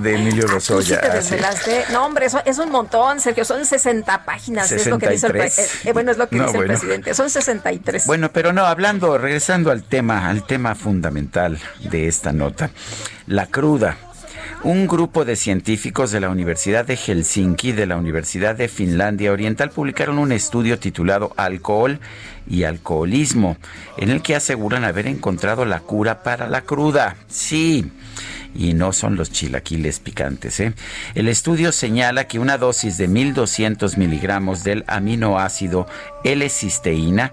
[0.00, 0.96] de Emilio ah, Lozoya.
[0.96, 1.84] ¿Sí te desvelaste?
[1.92, 3.44] No, hombre, eso es un montón, Sergio.
[3.44, 4.70] Son 60 páginas.
[4.70, 5.52] Es lo que dice el, eh,
[5.84, 7.14] eh, bueno, es lo que dice el presidente.
[7.14, 8.06] Son 63.
[8.06, 12.70] Bueno, pero no, hablando, regresando al tema, al tema fundamental de esta nota.
[13.26, 13.96] La cruda
[14.64, 19.32] un grupo de científicos de la Universidad de Helsinki y de la Universidad de Finlandia
[19.32, 21.98] Oriental publicaron un estudio titulado Alcohol
[22.48, 23.56] y alcoholismo,
[23.96, 27.16] en el que aseguran haber encontrado la cura para la cruda.
[27.28, 27.90] Sí,
[28.54, 30.60] y no son los chilaquiles picantes.
[30.60, 30.74] ¿eh?
[31.14, 35.86] El estudio señala que una dosis de 1.200 miligramos del aminoácido
[36.24, 37.32] L-cisteína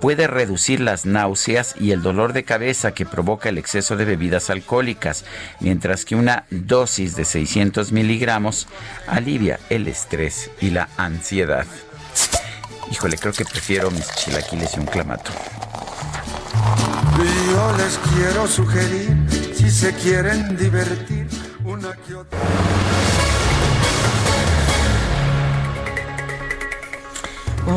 [0.00, 4.50] puede reducir las náuseas y el dolor de cabeza que provoca el exceso de bebidas
[4.50, 5.24] alcohólicas,
[5.60, 8.68] mientras que una dosis de 600 miligramos
[9.06, 11.66] alivia el estrés y la ansiedad.
[12.90, 15.30] Híjole, creo que prefiero mis chilaquiles y un clamato.
[17.52, 19.16] Yo les quiero sugerir,
[19.54, 21.26] si se quieren divertir,
[21.64, 22.38] una que otra.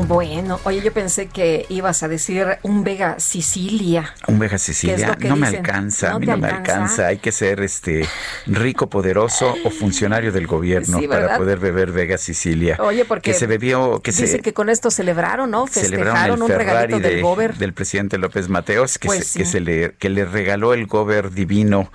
[0.07, 4.13] Bueno, oye, yo pensé que ibas a decir un Vega Sicilia.
[4.27, 7.07] Un Vega Sicilia, no me alcanza, a mí no me alcanza.
[7.07, 8.05] Hay que ser este
[8.47, 12.77] rico, poderoso o funcionario del gobierno para poder beber Vega Sicilia.
[12.79, 15.67] Oye, porque que se bebió, que dice que con esto celebraron, ¿no?
[15.67, 20.09] Festejaron un regalito del gober del presidente López Mateos que, pues que se le que
[20.09, 21.91] le regaló el gober divino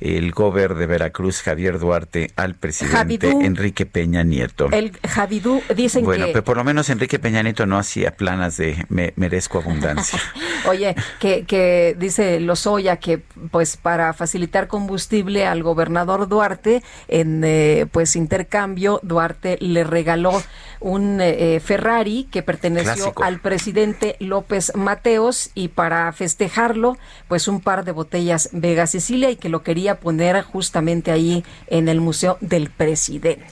[0.00, 4.68] el gober de Veracruz, Javier Duarte, al presidente Enrique Peña Nieto.
[4.72, 6.06] El Javidú, dicen que...
[6.06, 10.20] Bueno, pero por lo menos Enrique Peña Nieto no hacía planas de me, merezco abundancia.
[10.68, 17.86] Oye, que, que dice Lozoya que pues para facilitar combustible al gobernador Duarte, en eh,
[17.90, 20.42] pues intercambio, Duarte le regaló
[20.80, 26.98] un eh, Ferrari que perteneció al presidente López Mateos y para festejarlo,
[27.28, 31.88] pues un par de botellas Vega Sicilia y que lo quería poner justamente ahí en
[31.88, 33.46] el Museo del Presidente.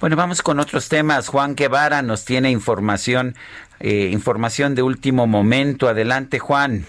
[0.00, 1.28] Bueno, vamos con otros temas.
[1.28, 3.36] Juan Guevara nos tiene información,
[3.80, 5.88] eh, información de último momento.
[5.88, 6.86] Adelante, Juan.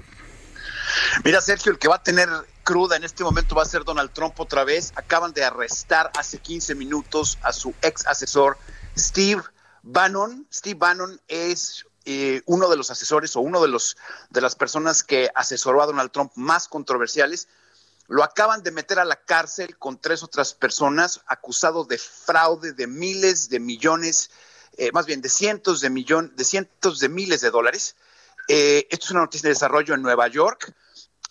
[1.25, 2.29] Mira, Sergio, el que va a tener
[2.63, 4.93] cruda en este momento va a ser Donald Trump otra vez.
[4.95, 8.57] Acaban de arrestar hace 15 minutos a su ex asesor
[8.97, 9.41] Steve
[9.83, 13.95] Bannon, Steve Bannon es eh, uno de los asesores o uno de los
[14.29, 17.47] de las personas que asesoró a Donald Trump más controversiales.
[18.07, 22.87] Lo acaban de meter a la cárcel con tres otras personas acusados de fraude de
[22.87, 24.31] miles de millones,
[24.77, 27.95] eh, más bien de cientos de millones, de cientos de miles de dólares.
[28.47, 30.73] Eh, esto es una noticia de desarrollo en Nueva York.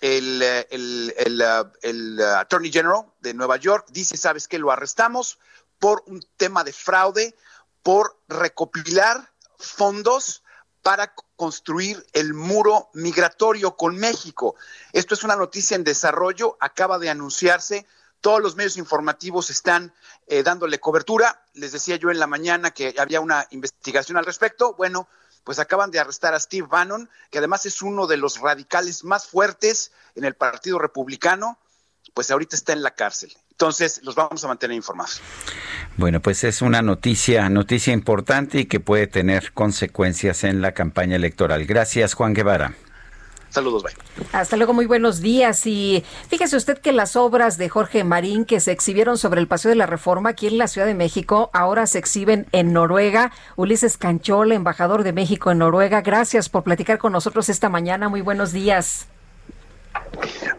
[0.02, 1.44] El, el, el,
[1.80, 4.58] el Attorney General de Nueva York dice, ¿sabes qué?
[4.58, 5.38] Lo arrestamos
[5.78, 7.34] por un tema de fraude
[7.82, 10.42] por recopilar fondos
[10.82, 14.56] para construir el muro migratorio con México.
[14.92, 17.86] Esto es una noticia en desarrollo, acaba de anunciarse,
[18.20, 19.92] todos los medios informativos están
[20.26, 21.44] eh, dándole cobertura.
[21.54, 24.74] Les decía yo en la mañana que había una investigación al respecto.
[24.74, 25.08] Bueno,
[25.44, 29.28] pues acaban de arrestar a Steve Bannon, que además es uno de los radicales más
[29.28, 31.58] fuertes en el Partido Republicano,
[32.14, 33.32] pues ahorita está en la cárcel.
[33.58, 35.22] Entonces, los vamos a mantener informados.
[35.96, 41.16] Bueno, pues es una noticia, noticia importante y que puede tener consecuencias en la campaña
[41.16, 41.64] electoral.
[41.64, 42.74] Gracias, Juan Guevara.
[43.48, 43.94] Saludos, bye.
[44.32, 45.66] Hasta luego, muy buenos días.
[45.66, 49.70] Y fíjese usted que las obras de Jorge Marín que se exhibieron sobre el Paseo
[49.70, 53.32] de la Reforma aquí en la Ciudad de México ahora se exhiben en Noruega.
[53.56, 58.10] Ulises Canchol, embajador de México en Noruega, gracias por platicar con nosotros esta mañana.
[58.10, 59.06] Muy buenos días.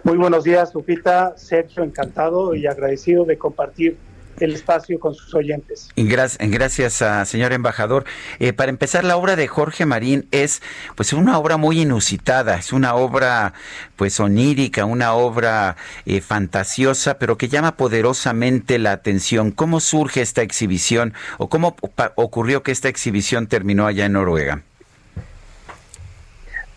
[0.03, 1.34] Muy buenos días, Lupita.
[1.38, 3.97] Sergio, encantado y agradecido de compartir
[4.39, 5.89] el espacio con sus oyentes.
[5.95, 8.05] Gracias, gracias a señor embajador.
[8.39, 10.61] Eh, para empezar, la obra de Jorge Marín es
[10.95, 13.53] pues una obra muy inusitada, es una obra
[13.95, 19.51] pues onírica, una obra eh, fantasiosa, pero que llama poderosamente la atención.
[19.51, 21.76] ¿Cómo surge esta exhibición o cómo
[22.15, 24.61] ocurrió que esta exhibición terminó allá en Noruega?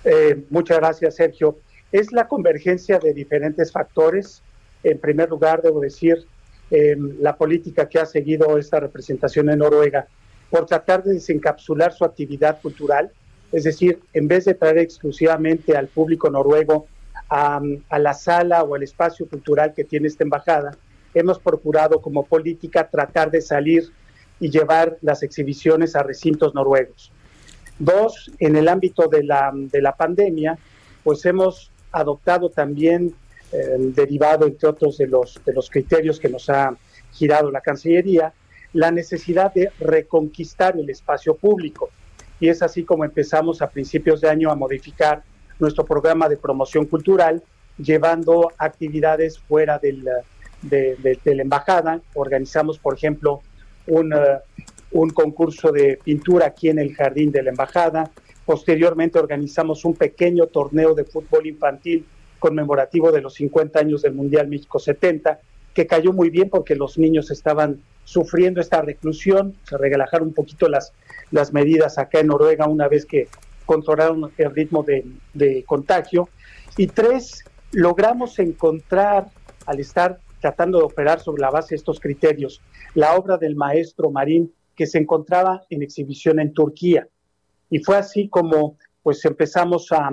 [0.03, 1.59] Eh, muchas gracias, Sergio
[1.93, 4.43] es la convergencia de diferentes factores.
[4.83, 6.27] En primer lugar, debo decir,
[6.71, 10.07] em, la política que ha seguido esta representación en Noruega
[10.51, 13.11] por tratar de desencapsular su actividad cultural,
[13.53, 16.87] es decir, en vez de traer exclusivamente al público noruego
[17.29, 20.77] a, a la sala o al espacio cultural que tiene esta embajada,
[21.15, 23.91] hemos procurado como política tratar de salir
[24.39, 27.13] y llevar las exhibiciones a recintos noruegos.
[27.79, 30.59] Dos, en el ámbito de la, de la pandemia,
[31.03, 33.15] pues hemos adoptado también,
[33.53, 36.77] eh, derivado entre otros de los, de los criterios que nos ha
[37.13, 38.33] girado la Cancillería,
[38.73, 41.91] la necesidad de reconquistar el espacio público.
[42.39, 45.23] Y es así como empezamos a principios de año a modificar
[45.59, 47.43] nuestro programa de promoción cultural,
[47.77, 50.09] llevando actividades fuera del,
[50.63, 52.01] de, la embajada.
[52.15, 53.43] Organizamos, por ejemplo,
[53.87, 54.39] un, eh,
[54.93, 58.11] un concurso de pintura aquí en el jardín de la embajada.
[58.51, 62.05] Posteriormente organizamos un pequeño torneo de fútbol infantil
[62.41, 65.39] conmemorativo de los 50 años del Mundial México 70,
[65.73, 70.69] que cayó muy bien porque los niños estaban sufriendo esta reclusión, se relajaron un poquito
[70.69, 70.93] las,
[71.31, 73.29] las medidas acá en Noruega una vez que
[73.67, 76.29] controlaron el ritmo de, de contagio.
[76.77, 79.29] Y tres, logramos encontrar,
[79.65, 82.61] al estar tratando de operar sobre la base de estos criterios,
[82.95, 87.07] la obra del maestro Marín que se encontraba en exhibición en Turquía.
[87.71, 90.11] Y fue así como pues empezamos a,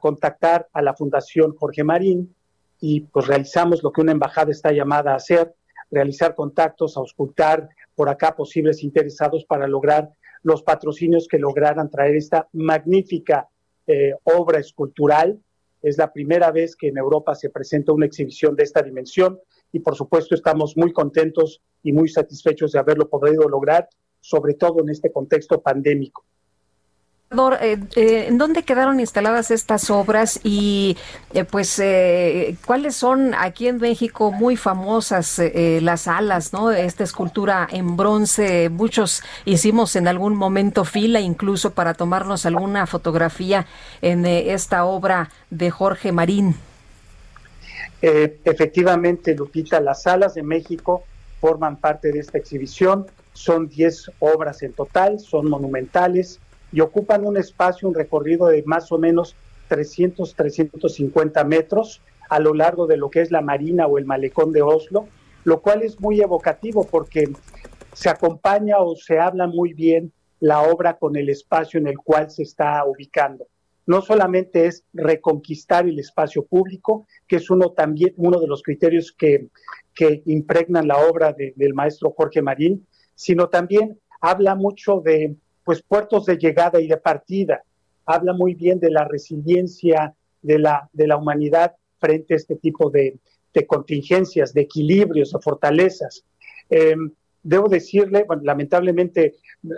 [0.00, 2.32] contactar a la Fundación Jorge Marín
[2.78, 5.56] y pues realizamos lo que una embajada está llamada a hacer,
[5.90, 10.08] realizar contactos, a auscultar por acá posibles interesados para lograr
[10.44, 13.48] los patrocinios que lograran traer esta magnífica
[13.88, 15.40] eh, obra escultural.
[15.82, 19.40] Es la primera vez que en Europa se presenta una exhibición de esta dimensión
[19.72, 23.88] y por supuesto estamos muy contentos y muy satisfechos de haberlo podido lograr,
[24.20, 26.24] sobre todo en este contexto pandémico.
[27.60, 30.98] Eh, eh, ¿En dónde quedaron instaladas estas obras y
[31.32, 31.82] eh, pues
[32.66, 35.40] cuáles son aquí en México muy famosas
[35.80, 36.70] las alas, ¿no?
[36.70, 43.66] Esta escultura en bronce, muchos hicimos en algún momento fila incluso para tomarnos alguna fotografía
[44.02, 46.54] en esta obra de Jorge Marín.
[48.02, 51.04] efectivamente, Lupita, las alas de México
[51.40, 56.38] forman parte de esta exhibición, son 10 obras en total, son monumentales
[56.72, 59.36] y ocupan un espacio, un recorrido de más o menos
[59.68, 64.52] 300, 350 metros a lo largo de lo que es la marina o el malecón
[64.52, 65.06] de Oslo,
[65.44, 67.30] lo cual es muy evocativo porque
[67.92, 72.30] se acompaña o se habla muy bien la obra con el espacio en el cual
[72.30, 73.46] se está ubicando.
[73.86, 79.12] No solamente es reconquistar el espacio público, que es uno también uno de los criterios
[79.12, 79.48] que,
[79.94, 86.26] que impregnan la obra del maestro Jorge Marín, sino también habla mucho de pues puertos
[86.26, 87.62] de llegada y de partida.
[88.06, 92.90] Habla muy bien de la resiliencia de la, de la humanidad frente a este tipo
[92.90, 93.18] de,
[93.66, 96.24] contingencias, de equilibrios, de fortalezas.
[96.68, 97.12] Em,
[97.42, 99.36] debo decirle, lamentablemente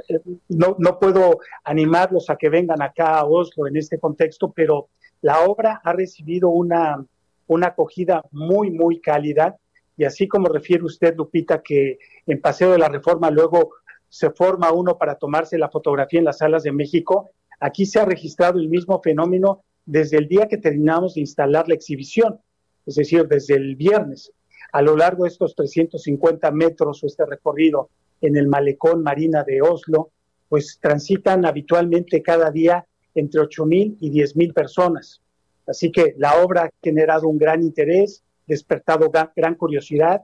[0.09, 4.89] eh, no, no puedo animarlos a que vengan acá a Oslo en este contexto, pero
[5.21, 7.05] la obra ha recibido una,
[7.47, 9.57] una acogida muy, muy cálida.
[9.97, 13.71] Y así como refiere usted, Lupita, que en Paseo de la Reforma luego
[14.15, 17.33] se forma uno para tomarse la fotografía en las salas de México.
[17.59, 21.75] Aquí se ha registrado el mismo fenómeno desde el día que terminamos de instalar la
[21.75, 22.39] exhibición,
[22.87, 24.31] es decir, desde el viernes.
[24.71, 29.61] A lo largo de estos 350 metros o este recorrido en el malecón marina de
[29.63, 30.11] Oslo,
[30.49, 32.87] pues transitan habitualmente cada día
[33.17, 35.23] entre 8.000 y 10.000 personas.
[35.67, 40.23] Así que la obra ha generado un gran interés, despertado gran curiosidad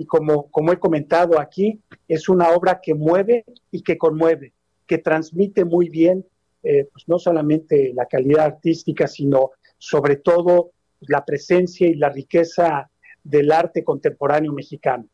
[0.00, 1.78] y como, como he comentado aquí,
[2.08, 4.54] es una obra que mueve y que conmueve,
[4.86, 6.24] que transmite muy bien
[6.62, 10.70] eh, pues no solamente la calidad artística, sino sobre todo
[11.00, 12.90] la presencia y la riqueza
[13.22, 15.04] del arte contemporáneo mexicano.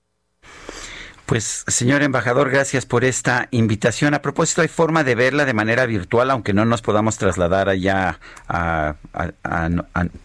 [1.27, 4.15] Pues, señor embajador, gracias por esta invitación.
[4.15, 8.21] A propósito, ¿hay forma de verla de manera virtual, aunque no nos podamos trasladar allá
[8.47, 8.95] a,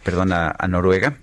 [0.03, 1.17] perdón, a Noruega?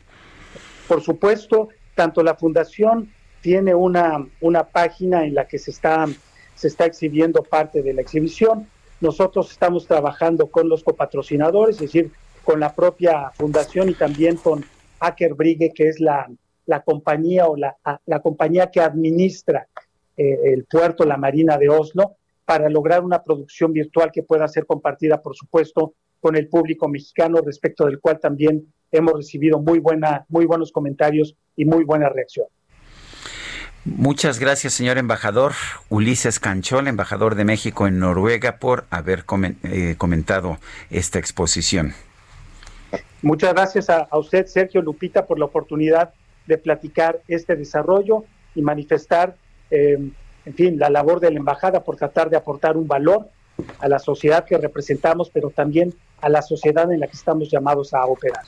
[0.88, 6.06] Por supuesto, tanto la Fundación tiene una, una página en la que se está,
[6.54, 8.68] se está exhibiendo parte de la exhibición.
[9.00, 12.12] Nosotros estamos trabajando con los copatrocinadores, es decir,
[12.44, 14.64] con la propia fundación y también con
[15.00, 16.28] Aker Brigge, que es la,
[16.66, 19.68] la compañía o la, la, compañía que administra
[20.16, 24.66] eh, el puerto, la Marina de Oslo, para lograr una producción virtual que pueda ser
[24.66, 30.24] compartida, por supuesto, con el público mexicano, respecto del cual también hemos recibido muy, buena,
[30.28, 32.46] muy buenos comentarios y muy buena reacción.
[33.84, 35.52] Muchas gracias, señor embajador
[35.88, 39.24] Ulises Canchol, embajador de México en Noruega, por haber
[39.62, 40.58] eh, comentado
[40.90, 41.94] esta exposición.
[43.22, 46.12] Muchas gracias a, usted, Sergio Lupita, por la oportunidad
[46.46, 48.24] de platicar este desarrollo
[48.54, 49.36] y manifestar,
[49.70, 50.12] em,
[50.44, 53.28] en fin, la labor de la embajada por tratar de aportar un valor
[53.80, 57.92] a la sociedad que representamos, pero también a la sociedad en la que estamos llamados
[57.92, 58.44] a operar.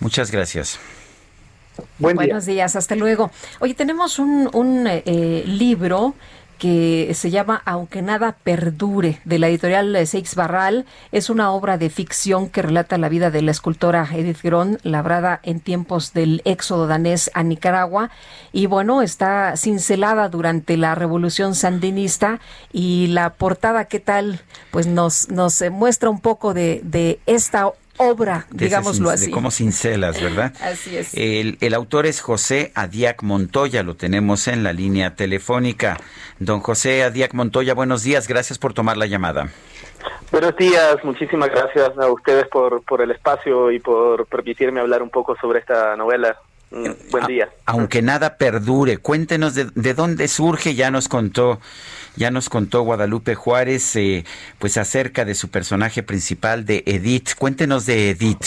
[0.00, 0.78] Muchas gracias.
[1.98, 3.30] Buenos días, hasta luego.
[3.60, 6.14] Oye, tenemos un, eh, libro
[6.58, 10.86] que se llama Aunque nada perdure, de la editorial Seix Barral.
[11.12, 15.40] Es una obra de ficción que relata la vida de la escultora Edith Gron, labrada
[15.42, 18.10] en tiempos del éxodo danés a Nicaragua.
[18.52, 22.40] Y bueno, está cincelada durante la revolución sandinista.
[22.72, 24.40] Y la portada, ¿qué tal?
[24.70, 29.26] Pues nos, nos muestra un poco de, de esta obra, digámoslo así.
[29.26, 30.52] De cómo cincelas, ¿verdad?
[30.62, 31.14] así es.
[31.14, 35.98] El, el, autor es José Adiac Montoya, lo tenemos en la línea telefónica.
[36.38, 39.48] Don José Adiac Montoya, buenos días, gracias por tomar la llamada.
[40.30, 45.10] Buenos días, muchísimas gracias a ustedes por, por el espacio y por permitirme hablar un
[45.10, 46.36] poco sobre esta novela.
[46.68, 47.48] Mm, buen día.
[47.64, 51.60] aunque nada perdure, cuéntenos de, de dónde surge, ya nos contó
[52.16, 54.24] ya nos contó Guadalupe Juárez eh,
[54.58, 57.34] pues acerca de su personaje principal de Edith.
[57.38, 58.46] Cuéntenos de Edith.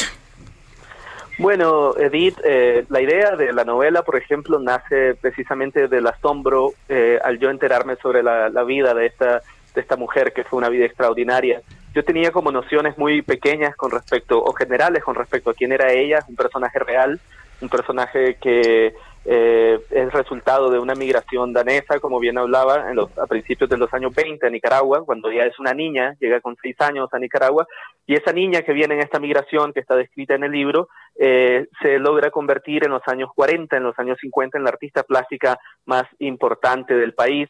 [1.38, 7.18] Bueno, Edith, eh, la idea de la novela, por ejemplo, nace precisamente del asombro eh,
[7.24, 9.42] al yo enterarme sobre la, vida de esta,
[9.74, 11.62] de esta mujer, que fue una vida extraordinaria.
[11.96, 15.94] Yo tenía como nociones muy pequeñas con respecto, o generales con respecto a quién era
[15.94, 17.22] ella, un personaje real,
[17.62, 18.94] un personaje que
[19.26, 23.78] eh, es resultado de una migración danesa, como bien hablaba, en los, a principios de
[23.78, 27.20] los años 20 a Nicaragua, cuando ya es una niña, llega con seis años a
[27.20, 27.68] Nicaragua,
[28.08, 31.68] y esa niña que viene en esta migración, que está descrita en el libro, eh,
[31.82, 35.60] se logra convertir en los años 40, en los años 50, en la artista plástica
[35.86, 37.50] más importante del país.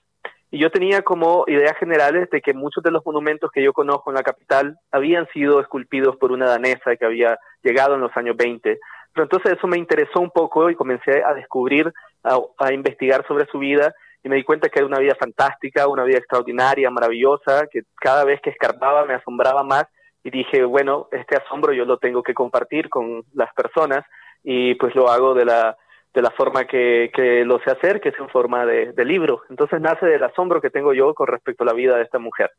[0.52, 4.10] Y yo tenía como ideas generales de que muchos de los monumentos que yo conozco
[4.10, 8.36] en la capital habían sido esculpidos por una danesa que había llegado en los años
[8.36, 8.80] 20.
[9.14, 11.91] Pero entonces eso me interesó un poco y comencé a descubrir,
[12.23, 16.03] a, investigar sobre su vida y me di cuenta que era una vida fantástica, una
[16.03, 19.86] vida extraordinaria, maravillosa, que cada vez que escarbaba me asombraba más
[20.23, 24.06] y dije, bueno, este asombro yo lo tengo que compartir con las personas
[24.44, 25.77] y pues lo hago de la,
[26.14, 29.44] de la forma que, que lo sé hacer, que es en forma de, de libro.
[29.49, 32.52] Entonces nace del asombro que tengo yo con respecto a la vida de esta mujer.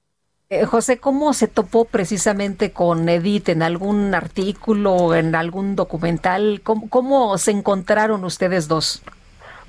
[0.53, 6.61] Eh, José, ¿cómo se topó precisamente con Edith en algún artículo, en algún documental?
[6.65, 9.01] ¿Cómo, se encontraron ustedes dos?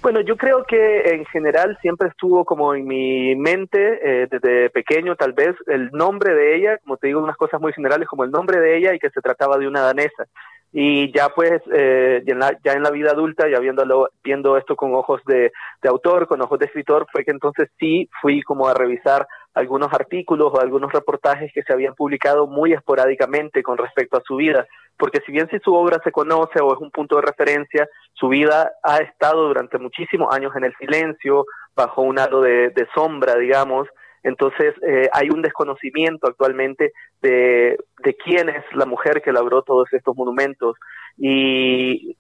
[0.02, 5.16] Bueno, yo creo que en general siempre estuvo como en mi mente, eh, desde pequeño
[5.16, 8.32] tal vez, el nombre de ella, como te digo, unas cosas muy generales como el
[8.32, 10.26] nombre de ella y que se trataba de una danesa.
[10.74, 15.52] Y ya pues, eh, ya, en la, vida adulta, ya viendo esto con ojos de
[15.84, 20.52] autor, con ojos de escritor, fue que entonces sí fui como a revisar algunos artículos
[20.54, 24.66] o algunos reportajes que se habían publicado muy esporádicamente con respecto a su vida,
[24.98, 28.30] porque si bien si su obra se conoce o es un punto de referencia, su
[28.30, 31.46] vida ha estado durante muchísimos años en el silencio,
[31.76, 33.88] bajo un halo de, sombra, digamos,
[34.24, 36.92] entonces eh, hay un desconocimiento actualmente
[37.22, 40.76] de, de quién es la mujer que labró todos estos monumentos.
[41.18, 42.16] Y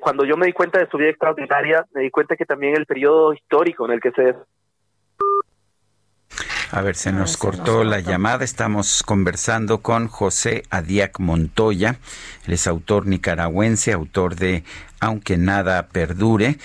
[0.00, 2.86] cuando yo me di cuenta de su vida extraordinaria, me di cuenta que también el
[2.86, 4.34] periodo histórico en el que se
[6.72, 8.44] a ver, se nos cortó la llamada.
[8.44, 11.98] Estamos conversando con José Adiac Montoya.
[12.46, 14.64] Él es autor nicaragüense, autor de
[14.98, 16.58] Aunque nada perdure.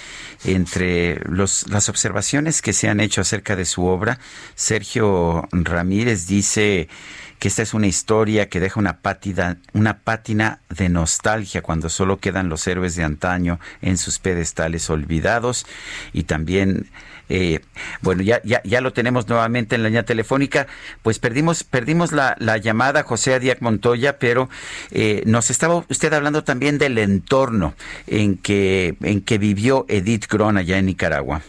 [0.44, 4.20] Entre los, las observaciones que se han hecho acerca de su obra,
[4.56, 6.90] Sergio Ramírez dice
[7.38, 12.20] que esta es una historia que deja una pátina, una pátina de nostalgia cuando solo
[12.20, 15.66] quedan los héroes de antaño en sus pedestales olvidados
[16.14, 16.88] y también
[17.34, 17.62] eh,
[18.02, 20.68] bueno, ya, ya, ya lo tenemos nuevamente en la línea telefónica.
[21.02, 24.50] Pues perdimos, perdimos la, la llamada, José Adiac Montoya, pero
[24.92, 27.74] eh, nos estaba usted hablando también del entorno
[28.06, 31.42] en que, en que vivió Edith Cron allá en Nicaragua.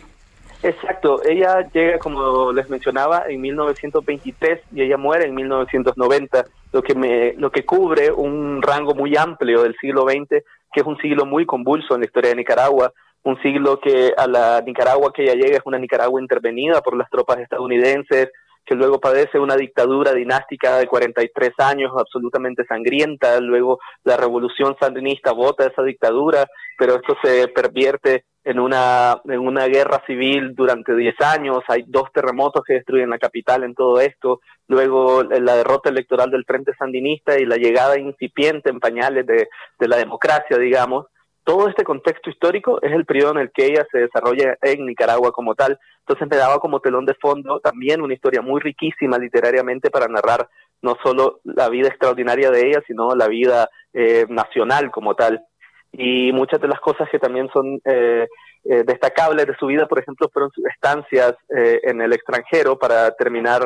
[0.63, 6.95] Exacto, ella llega, como les mencionaba, en 1923 y ella muere en 1990, lo que,
[6.95, 11.27] me, lo que cubre un rango muy amplio del siglo XX, que es un siglo
[11.27, 12.93] muy convulso en la historia de Nicaragua,
[13.25, 17.09] un siglo que a la Nicaragua que ya llega es una Nicaragua intervenida por las
[17.09, 18.31] tropas estadounidenses,
[18.65, 25.33] que luego padece una dictadura dinástica de 43 años absolutamente sangrienta, luego la revolución sandinista
[25.33, 26.47] vota esa dictadura,
[26.79, 32.11] pero esto se pervierte en una, en una guerra civil durante 10 años, hay dos
[32.13, 37.39] terremotos que destruyen la capital en todo esto, luego la derrota electoral del Frente Sandinista
[37.39, 41.07] y la llegada incipiente en pañales de, de la democracia, digamos,
[41.45, 45.33] todo este contexto histórico es el periodo en el que ella se desarrolla en Nicaragua
[45.33, 45.79] como tal.
[46.01, 50.49] Entonces me daba como telón de fondo también una historia muy riquísima literariamente para narrar
[50.83, 55.45] no solo la vida extraordinaria de ella, sino la vida eh, nacional como tal.
[55.93, 58.27] Y muchas de las cosas que también son eh,
[58.65, 63.61] eh, destacables de su vida, por ejemplo, fueron sus estancias en el extranjero para terminar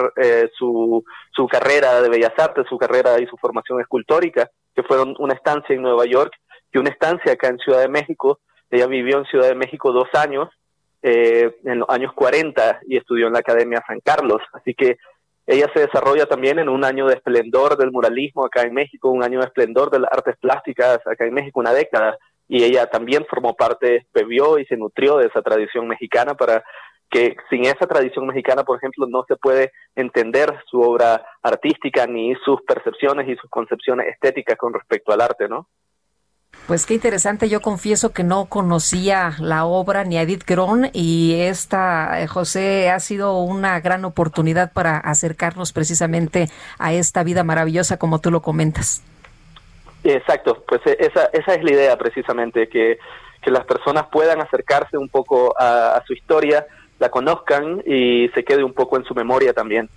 [0.58, 5.34] su, su carrera de bellas artes, su carrera y su formación escultórica, que fueron una
[5.34, 6.32] estancia en Nueva York
[6.76, 8.38] y una estancia acá en Ciudad de México.
[8.70, 10.50] Ella vivió en Ciudad de México dos años,
[11.02, 14.42] eh, en los años 40, y estudió en la Academia San Carlos.
[14.52, 14.98] Así que
[15.46, 19.22] ella se desarrolla también en un año de esplendor del muralismo acá en México, un
[19.22, 22.18] año de esplendor de las artes plásticas acá en México, una década.
[22.46, 26.62] Y ella también formó parte, bebió y se nutrió de esa tradición mexicana para
[27.08, 32.34] que sin esa tradición mexicana, por ejemplo, no se puede entender su obra artística ni
[32.44, 35.68] sus percepciones y sus concepciones estéticas con respecto al arte, ¿no?
[36.66, 41.42] Pues qué interesante, yo confieso que no conocía la obra ni a Edith Gron y
[41.42, 46.48] esta, eh, José, ha sido una gran oportunidad para acercarnos precisamente
[46.80, 49.00] a esta vida maravillosa como tú lo comentas.
[50.02, 52.98] Exacto, pues e, esa, esa es la idea precisamente, que,
[53.42, 56.66] que las personas puedan acercarse un poco a su historia,
[56.98, 59.88] la conozcan y se quede un poco en su memoria también.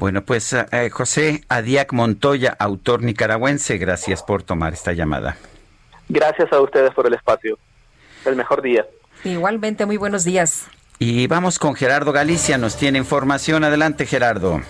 [0.00, 5.36] Bueno, pues eh, eh, José Adiac Montoya, autor nicaragüense, gracias por tomar esta llamada.
[6.08, 7.58] Gracias a ustedes por el espacio.
[8.24, 8.86] El mejor día.
[9.24, 10.68] Igualmente, muy buenos días.
[10.98, 13.62] Y vamos con Gerardo Galicia, nos tiene información.
[13.62, 14.62] Adelante, Gerardo.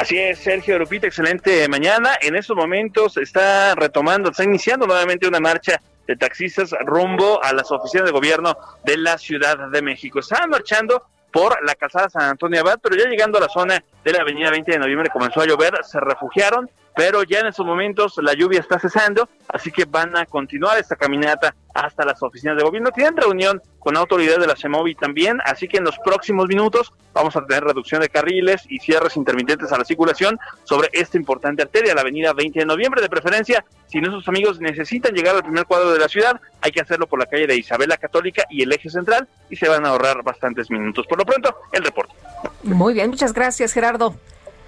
[0.00, 2.12] Así es, Sergio Lupita, excelente mañana.
[2.22, 7.70] En estos momentos está retomando, está iniciando nuevamente una marcha de taxistas rumbo a las
[7.70, 10.20] oficinas de gobierno de la Ciudad de México.
[10.20, 11.02] Estaban marchando
[11.34, 14.50] por la calzada San Antonio Abad, pero ya llegando a la zona de la avenida
[14.50, 18.60] 20 de noviembre comenzó a llover, se refugiaron, pero ya en estos momentos la lluvia
[18.60, 22.90] está cesando, así que van a continuar esta caminata hasta las oficinas de gobierno.
[22.92, 27.36] Tienen reunión con autoridades de la CEMOVI también, así que en los próximos minutos vamos
[27.36, 31.94] a tener reducción de carriles y cierres intermitentes a la circulación sobre esta importante arteria,
[31.94, 33.02] la avenida 20 de noviembre.
[33.02, 36.80] De preferencia, si nuestros amigos necesitan llegar al primer cuadro de la ciudad, hay que
[36.80, 39.90] hacerlo por la calle de Isabela Católica y el eje central y se van a
[39.90, 41.06] ahorrar bastantes minutos.
[41.06, 42.14] Por lo pronto, el reporte.
[42.62, 44.14] Muy bien, muchas gracias Gerardo.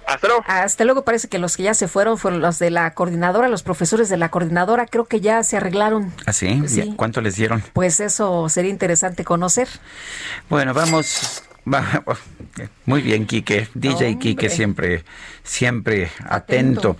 [0.07, 0.43] Hasta luego.
[0.47, 1.03] Hasta luego.
[1.03, 4.17] Parece que los que ya se fueron fueron los de la coordinadora, los profesores de
[4.17, 4.85] la coordinadora.
[4.85, 6.13] Creo que ya se arreglaron.
[6.25, 6.61] ¿Ah, sí?
[6.95, 7.63] ¿Cuánto les dieron?
[7.73, 9.67] Pues eso sería interesante conocer.
[10.49, 11.43] Bueno, vamos
[12.85, 13.67] muy bien, Quique.
[13.73, 15.03] DJ Quique siempre,
[15.47, 16.97] siempre atento.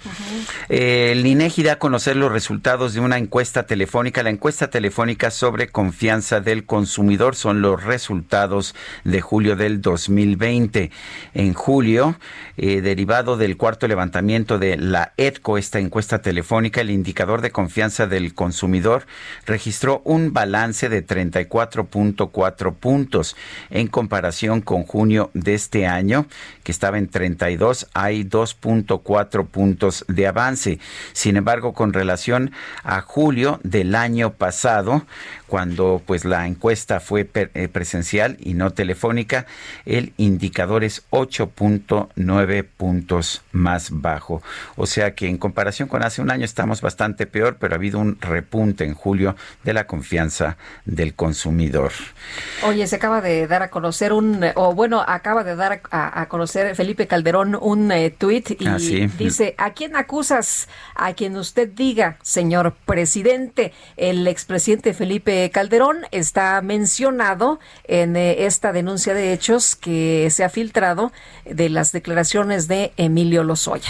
[0.69, 4.23] el INEGI da a conocer los resultados de una encuesta telefónica.
[4.23, 10.91] La encuesta telefónica sobre confianza del consumidor son los resultados de julio del 2020.
[11.33, 12.17] En julio,
[12.57, 18.07] eh, derivado del cuarto levantamiento de la EDCO, esta encuesta telefónica, el indicador de confianza
[18.07, 19.05] del consumidor
[19.45, 23.35] registró un balance de 34.4 puntos
[23.69, 26.27] en comparación con junio de este año,
[26.63, 30.79] que estaba en 32, hay 2.4 puntos de avance.
[31.13, 32.51] Sin embargo, con relación
[32.83, 35.05] a julio del año pasado,
[35.47, 39.45] cuando pues la encuesta fue eh, presencial y no telefónica,
[39.85, 44.41] el indicador es 8.9 puntos más bajo.
[44.75, 47.99] O sea que en comparación con hace un año estamos bastante peor, pero ha habido
[47.99, 51.91] un repunte en julio de la confianza del consumidor.
[52.65, 56.75] Oye, se acaba de dar a conocer un, o bueno, acaba de dar a, conocer
[56.75, 58.77] Felipe Calderón un eh, tuit y ah,
[59.17, 60.67] dice, ¿a quién acusas?
[60.95, 63.73] A quien usted diga, señor presidente.
[63.95, 70.49] El expresidente Felipe Calderón está mencionado en eh, esta denuncia de hechos que se ha
[70.49, 71.11] filtrado
[71.45, 73.89] de las declaraciones de Emilio Lozoya.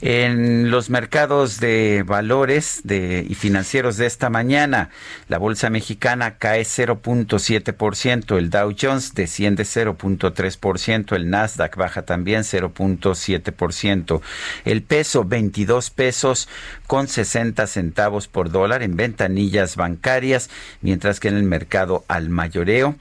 [0.00, 4.90] En los mercados de valores de, y financieros de esta mañana,
[5.28, 14.20] la bolsa mexicana cae 0.7%, el Dow Jones desciende 0.3%, el Nasdaq baja también 0.7%,
[14.64, 16.48] el peso 22 pesos
[16.86, 20.50] con 60 centavos por dólar en ventanillas bancarias
[20.82, 22.96] mientras que en el mercado al mayoreo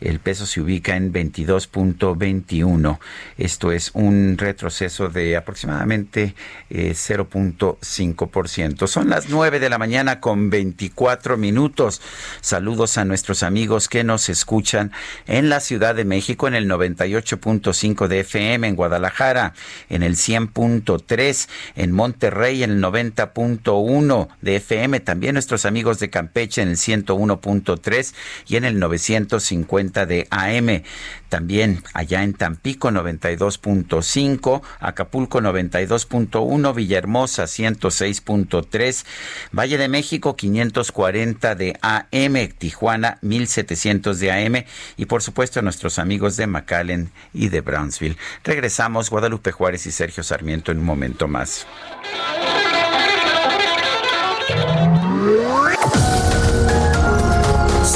[0.00, 2.98] el peso se ubica en 22.21.
[3.38, 6.34] Esto es un retroceso de aproximadamente
[6.70, 8.84] 0.5%.
[8.84, 12.00] Eh, Son las 9 de la mañana con 24 minutos.
[12.40, 14.92] Saludos a nuestros amigos que nos escuchan
[15.26, 19.54] en la Ciudad de México en el 98.5 de FM, en Guadalajara
[19.88, 26.62] en el 100.3, en Monterrey en el 90.1 de FM, también nuestros amigos de Campeche
[26.62, 28.14] en el 101 1.3
[28.46, 30.82] y en el 950 de AM.
[31.28, 39.04] También allá en Tampico 92.5, Acapulco 92.1, Villahermosa 106.3,
[39.52, 44.64] Valle de México 540 de AM, Tijuana 1700 de AM
[44.96, 48.16] y por supuesto nuestros amigos de McAllen y de Brownsville.
[48.44, 51.66] Regresamos Guadalupe Juárez y Sergio Sarmiento en un momento más.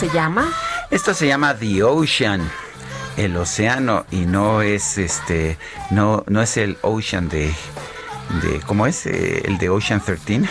[0.00, 0.50] Se llama?
[0.90, 2.50] Esto se llama The Ocean
[3.18, 5.58] el océano y no es este
[5.90, 7.52] no no es el Ocean de
[8.42, 10.44] de cómo es Eh, el de Ocean 13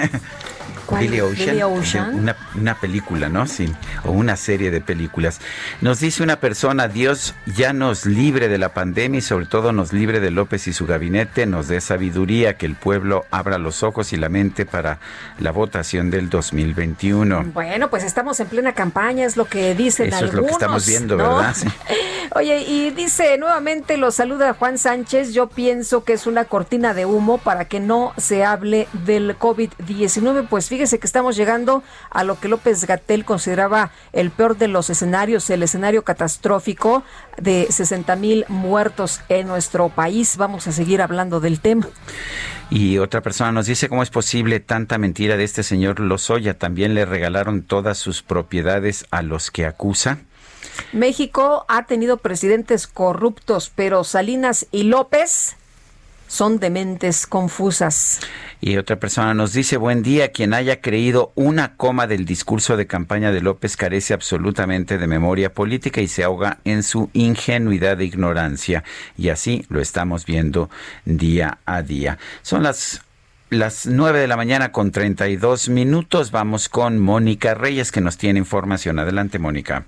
[0.86, 1.04] ¿Cuál?
[1.04, 2.14] Billy Ocean, Billy Ocean.
[2.14, 3.46] Una, una película, ¿no?
[3.46, 3.72] Sí,
[4.04, 5.40] o una serie de películas.
[5.80, 9.92] Nos dice una persona, Dios ya nos libre de la pandemia y sobre todo nos
[9.92, 14.12] libre de López y su gabinete, nos dé sabiduría, que el pueblo abra los ojos
[14.12, 14.98] y la mente para
[15.38, 17.44] la votación del 2021.
[17.52, 20.34] Bueno, pues estamos en plena campaña, es lo que dicen Eso algunos.
[20.34, 21.36] es lo que estamos viendo, ¿no?
[21.36, 21.56] ¿verdad?
[21.66, 21.68] Sí.
[22.34, 27.06] Oye, y dice nuevamente, lo saluda Juan Sánchez, yo pienso que es una cortina de
[27.06, 32.38] humo para que no se hable del COVID-19, pues fíjese que estamos llegando a lo
[32.38, 37.02] que López Gatel consideraba el peor de los escenarios, el escenario catastrófico
[37.38, 40.36] de 60 mil muertos en nuestro país.
[40.36, 41.88] Vamos a seguir hablando del tema.
[42.68, 46.58] Y otra persona nos dice cómo es posible tanta mentira de este señor Lozoya.
[46.58, 50.18] También le regalaron todas sus propiedades a los que acusa.
[50.92, 55.56] México ha tenido presidentes corruptos, pero Salinas y López
[56.28, 58.20] son de mentes confusas.
[58.60, 62.86] Y otra persona nos dice, buen día, quien haya creído una coma del discurso de
[62.86, 68.04] campaña de López carece absolutamente de memoria política y se ahoga en su ingenuidad e
[68.04, 68.84] ignorancia.
[69.16, 70.70] Y así lo estamos viendo
[71.04, 72.18] día a día.
[72.42, 73.02] Son las
[73.48, 76.32] las 9 de la mañana con 32 minutos.
[76.32, 78.98] Vamos con Mónica Reyes que nos tiene información.
[78.98, 79.86] Adelante, Mónica.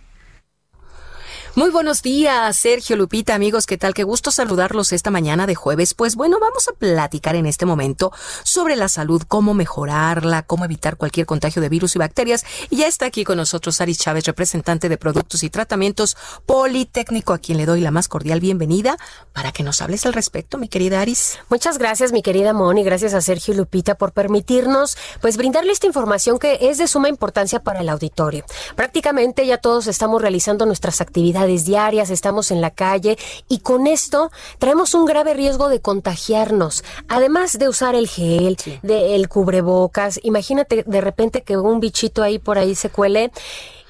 [1.59, 3.93] Muy buenos días, Sergio Lupita, amigos, ¿qué tal?
[3.93, 5.93] Qué gusto saludarlos esta mañana de jueves.
[5.93, 8.13] Pues bueno, vamos a platicar en este momento
[8.45, 12.45] sobre la salud, cómo mejorarla, cómo evitar cualquier contagio de virus y bacterias.
[12.71, 16.17] Y ya está aquí con nosotros Aris Chávez, representante de Productos y Tratamientos
[16.47, 18.97] Politécnico, a quien le doy la más cordial bienvenida
[19.33, 21.41] para que nos hables al respecto, mi querida Aris.
[21.49, 26.39] Muchas gracias, mi querida Moni, gracias a Sergio Lupita por permitirnos pues brindarle esta información
[26.39, 28.45] que es de suma importancia para el auditorio.
[28.77, 33.19] Prácticamente ya todos estamos realizando nuestras actividades diarias, estamos en la calle
[33.49, 36.85] y con esto traemos un grave riesgo de contagiarnos.
[37.09, 42.39] Además de usar el gel, de el cubrebocas, imagínate de repente que un bichito ahí
[42.39, 43.31] por ahí se cuele,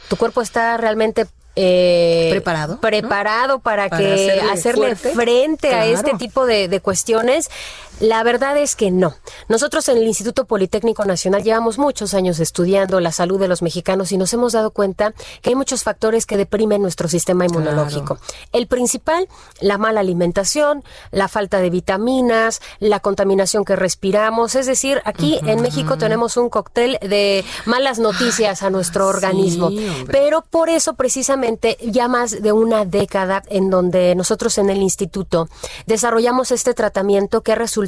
[0.08, 1.26] tu cuerpo está realmente
[1.60, 2.80] eh, ¿Preparado?
[2.80, 7.50] Preparado para, Para que hacerle frente a este tipo de, de cuestiones.
[8.00, 9.14] La verdad es que no.
[9.48, 14.12] Nosotros en el Instituto Politécnico Nacional llevamos muchos años estudiando la salud de los mexicanos
[14.12, 18.18] y nos hemos dado cuenta que hay muchos factores que deprimen nuestro sistema inmunológico.
[18.52, 19.28] El principal,
[19.60, 24.54] la mala alimentación, la falta de vitaminas, la contaminación que respiramos.
[24.54, 29.70] Es decir, aquí en México tenemos un cóctel de malas noticias a nuestro organismo.
[30.08, 35.48] Pero por eso precisamente ya más de una década en donde nosotros en el instituto
[35.86, 37.87] desarrollamos este tratamiento que ha resultado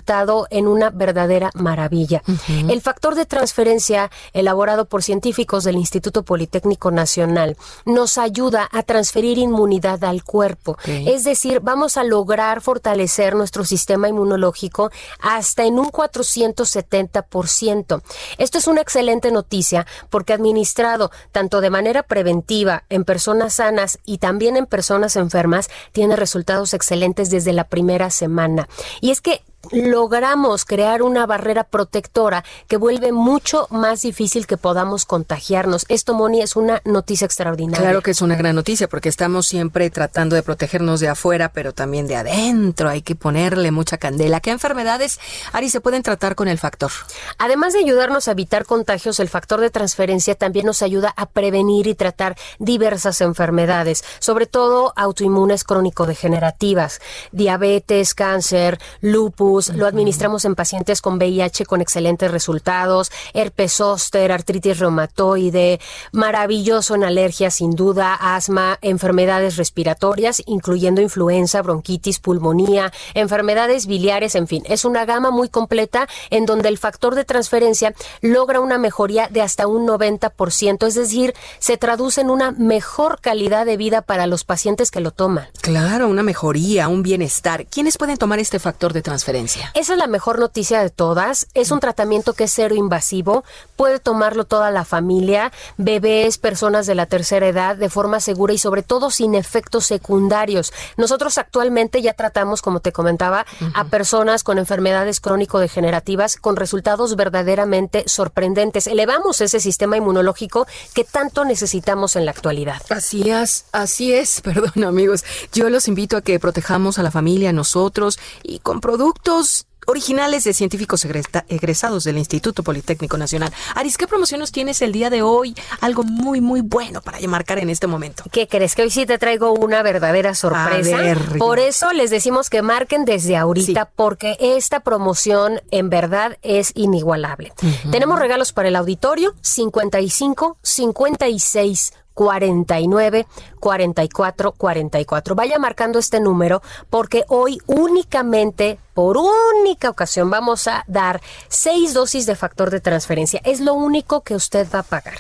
[0.51, 2.23] en una verdadera maravilla.
[2.49, 9.39] El factor de transferencia elaborado por científicos del Instituto Politécnico Nacional nos ayuda a transferir
[9.39, 10.77] inmunidad al cuerpo.
[10.85, 14.91] Es decir, vamos a lograr fortalecer nuestro sistema inmunológico
[15.21, 18.03] hasta en un 470%.
[18.39, 24.19] Esto es una excelente noticia porque administrado tanto de manera preventiva en personas sanas y
[24.19, 28.69] también en personas enfermas tiene resultados excelentes desde la primera semana.
[29.01, 35.05] Y es que logramos crear una barrera protectora que vuelve mucho más difícil que podamos
[35.05, 35.85] contagiarnos.
[35.89, 37.81] Esto, Moni, es una noticia extraordinaria.
[37.81, 41.73] Claro que es una gran noticia porque estamos siempre tratando de protegernos de afuera, pero
[41.73, 42.89] también de adentro.
[42.89, 44.41] Hay que ponerle mucha candela.
[44.41, 45.21] ¿Qué enfermedades,
[45.53, 46.91] Ari, se pueden tratar con el factor?
[47.39, 51.87] Además de ayudarnos a evitar contagios, el factor de transferencia también nos ayuda a prevenir
[51.87, 57.01] y tratar diversas enfermedades, sobre todo autoinmunes crónico-degenerativas,
[57.33, 59.50] diabetes, cáncer, lupus.
[59.51, 65.81] Lo administramos en pacientes con VIH con excelentes resultados, herpes zóster, artritis reumatoide,
[66.13, 74.47] maravilloso en alergias sin duda, asma, enfermedades respiratorias, incluyendo influenza, bronquitis, pulmonía, enfermedades biliares, en
[74.47, 79.27] fin, es una gama muy completa en donde el factor de transferencia logra una mejoría
[79.29, 84.29] de hasta un 90%, es decir, se traduce en una mejor calidad de vida para
[84.29, 85.49] los pacientes que lo toman.
[85.61, 87.67] Claro, una mejoría, un bienestar.
[87.67, 89.40] ¿Quiénes pueden tomar este factor de transferencia?
[89.75, 91.47] Esa es la mejor noticia de todas.
[91.55, 93.45] Es un tratamiento que es cero invasivo.
[93.77, 98.59] Puede tomarlo toda la familia, bebés, personas de la tercera edad, de forma segura y
[98.59, 100.73] sobre todo sin efectos secundarios.
[100.97, 108.05] Nosotros actualmente ya tratamos, como te comentaba, a personas con enfermedades crónico-degenerativas con resultados verdaderamente
[108.07, 108.87] sorprendentes.
[108.87, 112.83] Elevamos ese sistema inmunológico que tanto necesitamos en la actualidad.
[112.91, 115.25] Así es, así es, perdón amigos.
[115.53, 119.67] Yo los invito a que protejamos a la familia, a nosotros y con productos proyectos
[119.87, 121.05] originales de científicos
[121.49, 123.53] egresados del Instituto Politécnico Nacional.
[123.75, 125.55] Aris, ¿qué promociones tienes el día de hoy?
[125.81, 128.23] Algo muy, muy bueno para marcar en este momento.
[128.31, 128.77] ¿Qué crees?
[128.77, 130.99] Que hoy sí te traigo una verdadera sorpresa.
[131.39, 137.53] Por eso les decimos que marquen desde ahorita, porque esta promoción en verdad es inigualable.
[137.91, 143.27] Tenemos regalos para el auditorio, 55, 56, 49
[143.61, 145.35] 44 44.
[145.35, 146.61] Vaya marcando este número
[146.91, 153.41] porque hoy únicamente, por única ocasión, vamos a dar seis dosis de factor de transferencia.
[153.43, 155.17] Es lo único que usted va a pagar.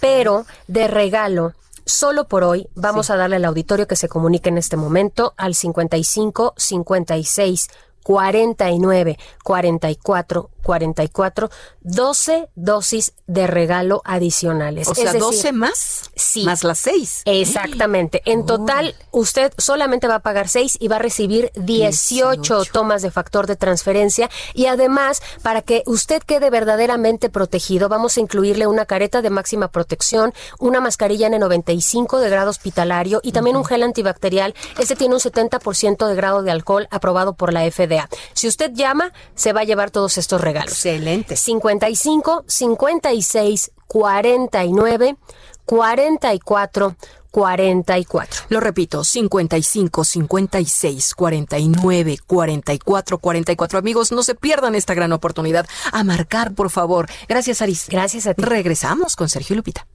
[0.00, 1.52] Pero de regalo,
[1.84, 5.54] solo por hoy vamos a darle al auditorio que se comunique en este momento al
[5.54, 7.68] 55 56
[8.04, 11.48] 49 44 44,
[11.80, 14.86] 12 dosis de regalo adicionales.
[14.88, 16.10] O sea, 12 más.
[16.14, 16.44] Sí.
[16.44, 17.22] Más las 6.
[17.24, 18.20] Exactamente.
[18.26, 23.10] En total, usted solamente va a pagar 6 y va a recibir 18, tomas de
[23.10, 24.28] factor de transferencia.
[24.52, 29.68] Y además, para que usted quede verdaderamente protegido, vamos a incluirle una careta de máxima
[29.68, 34.54] protección, una mascarilla N95 de grado hospitalario y también un gel antibacterial.
[34.78, 38.10] Este tiene un 70% de grado de alcohol aprobado por la FDA.
[38.34, 40.57] Si usted llama, se va a llevar todos estos regalos.
[40.62, 41.36] Excelente.
[41.36, 45.16] 55 56 49
[45.64, 46.96] 44
[47.30, 48.44] 44.
[48.48, 53.78] Lo repito, 55 56 49 44 44.
[53.78, 55.66] Amigos, no se pierdan esta gran oportunidad.
[55.92, 57.08] A marcar, por favor.
[57.28, 57.86] Gracias, Aris.
[57.88, 58.42] Gracias a ti.
[58.42, 59.86] Regresamos con Sergio Lupita.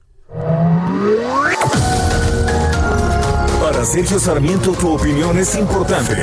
[3.60, 6.14] Para Sergio Sarmiento tu opinión es importante.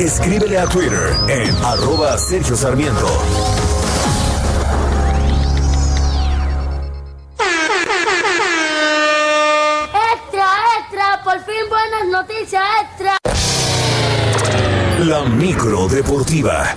[0.00, 3.67] Escríbele a Twitter en arroba Sergio Sarmiento.
[12.18, 13.16] Noticias extra.
[14.98, 16.74] La micro deportiva.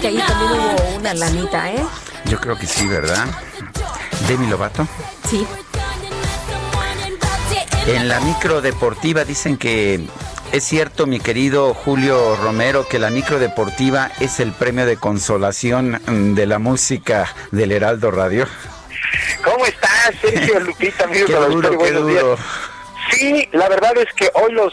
[0.00, 1.84] Que ahí también hubo una lanita, ¿eh?
[2.24, 3.24] Yo creo que sí, ¿verdad?
[4.26, 4.84] Demi Lovato.
[5.30, 5.46] Sí.
[7.86, 10.00] En la micro deportiva dicen que
[10.52, 16.00] es cierto, mi querido Julio Romero, que la micro deportiva es el premio de consolación
[16.34, 18.46] de la música del Heraldo Radio.
[19.42, 21.26] ¿Cómo estás, Sergio Lupita, amigo?
[21.26, 22.36] qué duro, qué duro.
[23.10, 24.72] Sí, la verdad es que hoy los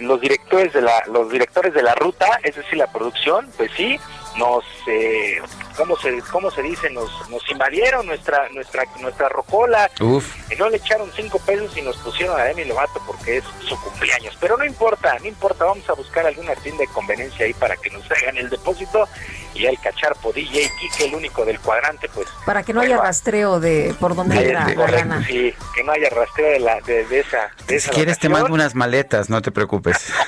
[0.00, 3.98] los directores de la los directores de la ruta, es decir, la producción, pues sí,
[4.36, 5.40] nos eh,
[5.76, 9.90] cómo se cómo se dice nos nos invadieron nuestra nuestra nuestra rocola.
[10.00, 13.78] Y no le echaron cinco pesos y nos pusieron a Demi Lovato porque es su
[13.80, 14.36] cumpleaños.
[14.40, 15.64] Pero no importa no importa.
[15.64, 19.08] Vamos a buscar alguna tienda de conveniencia ahí para que nos hagan el depósito
[19.54, 22.28] y el cacharpo DJ Kike el único del cuadrante pues.
[22.44, 26.10] Para que no haya rastreo de por dónde era la gana sí que no haya
[26.10, 30.12] rastreo de la de, esa de si quieres te mando unas maletas no te preocupes.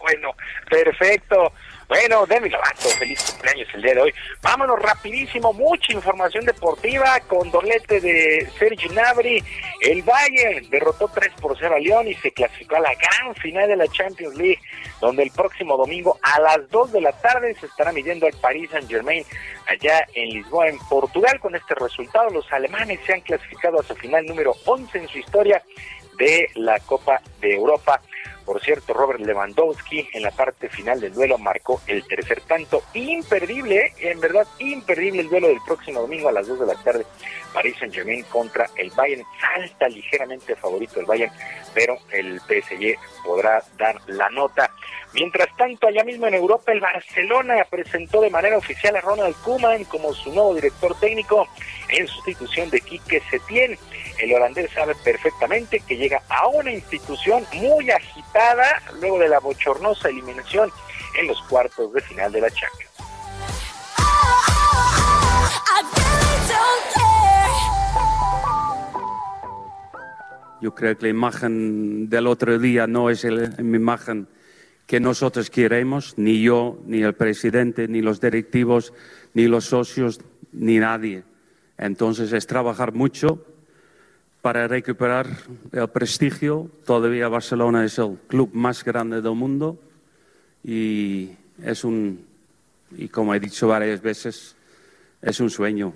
[0.00, 0.34] Bueno
[0.68, 1.54] perfecto
[1.88, 4.14] bueno, Demi Lovato, feliz cumpleaños el día de hoy.
[4.42, 9.42] Vámonos rapidísimo, mucha información deportiva con dolete de Sergio Nabri.
[9.80, 13.68] El Bayern derrotó 3 por 0 a León y se clasificó a la gran final
[13.68, 14.60] de la Champions League,
[15.00, 18.70] donde el próximo domingo a las 2 de la tarde se estará midiendo al Paris
[18.70, 19.24] Saint Germain
[19.66, 21.38] allá en Lisboa, en Portugal.
[21.40, 25.18] Con este resultado, los alemanes se han clasificado a su final número 11 en su
[25.18, 25.62] historia
[26.18, 28.00] de la Copa de Europa.
[28.44, 32.82] Por cierto, Robert Lewandowski en la parte final del duelo marcó el tercer tanto.
[32.92, 37.06] Imperdible, en verdad, imperdible el duelo del próximo domingo a las 2 de la tarde.
[37.54, 39.24] Paris Saint Germain contra el Bayern.
[39.40, 41.32] Salta ligeramente favorito el Bayern,
[41.72, 44.70] pero el PSG podrá dar la nota.
[45.14, 49.84] Mientras tanto, allá mismo en Europa, el Barcelona presentó de manera oficial a Ronald Koeman
[49.84, 51.46] como su nuevo director técnico
[51.88, 53.78] en sustitución de Quique Setién.
[54.18, 60.08] El holandés sabe perfectamente que llega a una institución muy agitada luego de la bochornosa
[60.08, 60.70] eliminación
[61.18, 62.90] en los cuartos de final de la Champions.
[70.60, 74.28] Yo creo que la imagen del otro día no es la imagen
[74.86, 78.94] que nosotros queremos, ni yo, ni el presidente, ni los directivos,
[79.34, 80.20] ni los socios,
[80.52, 81.24] ni nadie.
[81.76, 83.44] Entonces es trabajar mucho
[84.44, 85.26] para recuperar
[85.72, 86.68] el prestigio.
[86.84, 89.78] Todavía Barcelona es el club más grande del mundo
[90.62, 91.30] y
[91.64, 92.26] es un,
[92.94, 94.54] y como he dicho varias veces,
[95.22, 95.94] es un sueño.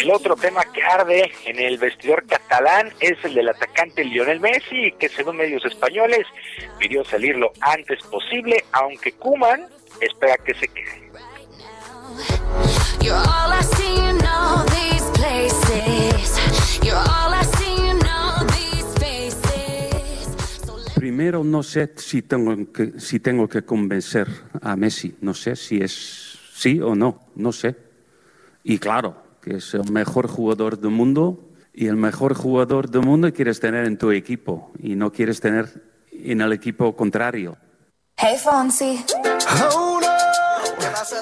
[0.00, 4.92] El otro tema que arde en el vestidor catalán es el del atacante Lionel Messi,
[4.98, 6.26] que según medios españoles
[6.78, 9.66] pidió salir lo antes posible, aunque Kuman
[10.00, 11.04] espera que se quede.
[20.96, 24.26] Primero no sé si tengo que, si tengo que convencer
[24.60, 27.76] a Messi, no sé si es sí o no, no sé.
[28.62, 33.32] Y claro, que es el mejor jugador del mundo y el mejor jugador del mundo
[33.32, 37.56] quieres tener en tu equipo y no quieres tener en el equipo contrario.
[38.16, 39.04] Hey Fonsi.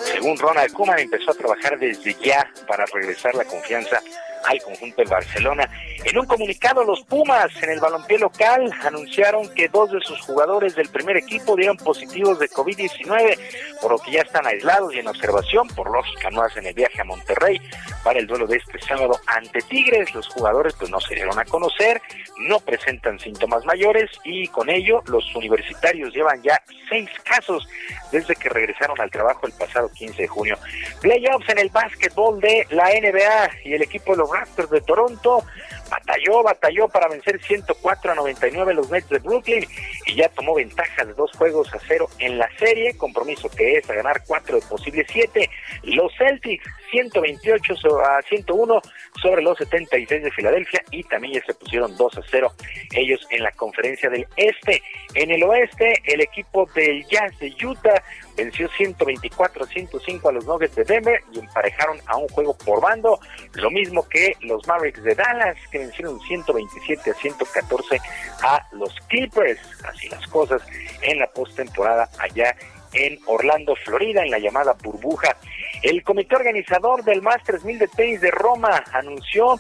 [0.05, 4.01] Según Ronald Koeman empezó a trabajar desde ya para regresar la confianza
[4.45, 5.69] al conjunto de Barcelona.
[6.05, 10.75] En un comunicado, los Pumas en el balompié local anunciaron que dos de sus jugadores
[10.75, 13.39] del primer equipo dieron positivos de COVID-19,
[13.81, 15.69] por lo que ya están aislados y en observación.
[15.69, 17.61] Por lógica, no hacen el viaje a Monterrey
[18.03, 20.15] para el duelo de este sábado ante Tigres.
[20.15, 22.01] Los jugadores pues no se dieron a conocer,
[22.39, 27.69] no presentan síntomas mayores y con ello los universitarios llevan ya seis casos
[28.11, 30.59] desde que regresaron al trabajo el pasado 15 de junio.
[31.01, 35.45] Playoffs en el básquetbol de la NBA y el equipo de los Raptors de Toronto
[35.91, 39.67] batalló, batalló para vencer 104 a 99 los Nets de Brooklyn
[40.07, 43.91] y ya tomó ventaja de dos juegos a cero en la serie, compromiso que es
[43.91, 45.51] a ganar cuatro de posibles siete.
[45.83, 48.83] Los Celtics 128 a 101
[49.21, 52.53] sobre los 76 de Filadelfia y también ya se pusieron 2 a 0
[52.95, 54.83] ellos en la conferencia del Este.
[55.15, 58.03] En el Oeste, el equipo del Jazz de Utah
[58.37, 62.81] venció 124 a 105 a los Nuggets de Denver y emparejaron a un juego por
[62.81, 63.19] bando,
[63.55, 68.01] lo mismo que los Mavericks de Dallas que vencieron 127 a 114
[68.43, 69.61] a los Clippers.
[69.85, 70.63] Así las cosas
[71.03, 72.57] en la postemporada allá
[72.93, 75.37] en Orlando, Florida, en la llamada burbuja.
[75.83, 79.59] El comité organizador del Masters 1000 de tenis de Roma anunció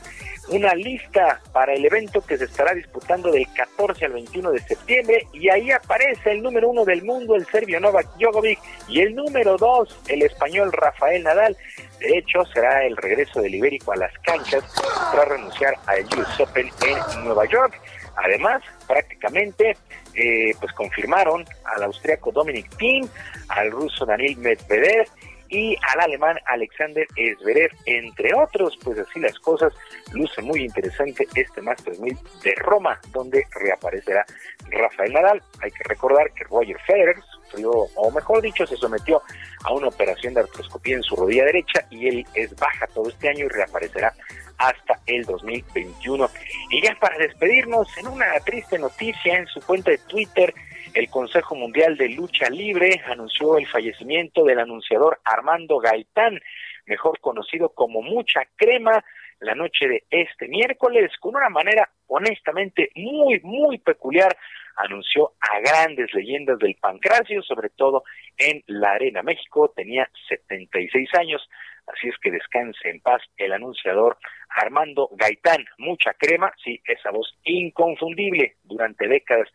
[0.49, 5.27] una lista para el evento que se estará disputando del 14 al 21 de septiembre
[5.33, 9.57] y ahí aparece el número uno del mundo, el serbio Novak Djokovic, y el número
[9.57, 11.57] dos, el español Rafael Nadal.
[12.01, 14.65] De hecho, será el regreso del Ibérico a las canchas
[15.12, 17.81] tras renunciar al US Open en Nueva York.
[18.17, 19.77] Además, prácticamente,
[20.15, 23.09] eh, pues confirmaron al austriaco Dominic Thiem,
[23.49, 25.07] al ruso Daniel Medvedev
[25.49, 27.07] y al alemán Alexander
[27.41, 29.75] Zverev, entre otros, pues así las cosas,
[30.13, 34.25] luce muy interesante este Masters 1000 de Roma, donde reaparecerá
[34.71, 35.43] Rafael Nadal.
[35.61, 37.17] Hay que recordar que Roger Federer
[37.65, 39.23] o mejor dicho, se sometió
[39.65, 43.29] a una operación de artroscopía en su rodilla derecha y él es baja todo este
[43.29, 44.13] año y reaparecerá
[44.59, 46.29] hasta el 2021.
[46.71, 50.55] Y ya para despedirnos, en una triste noticia en su cuenta de Twitter,
[50.95, 56.39] el Consejo Mundial de Lucha Libre anunció el fallecimiento del anunciador Armando Gaitán,
[56.87, 59.03] mejor conocido como Mucha Crema,
[59.41, 64.37] la noche de este miércoles, con una manera honestamente muy, muy peculiar,
[64.76, 68.05] anunció a grandes leyendas del pancracio, sobre todo
[68.39, 71.49] en la Arena México, tenía 76 años,
[71.86, 74.18] así es que descanse en paz el anunciador
[74.49, 79.49] Armando Gaitán, mucha crema, sí, esa voz inconfundible durante décadas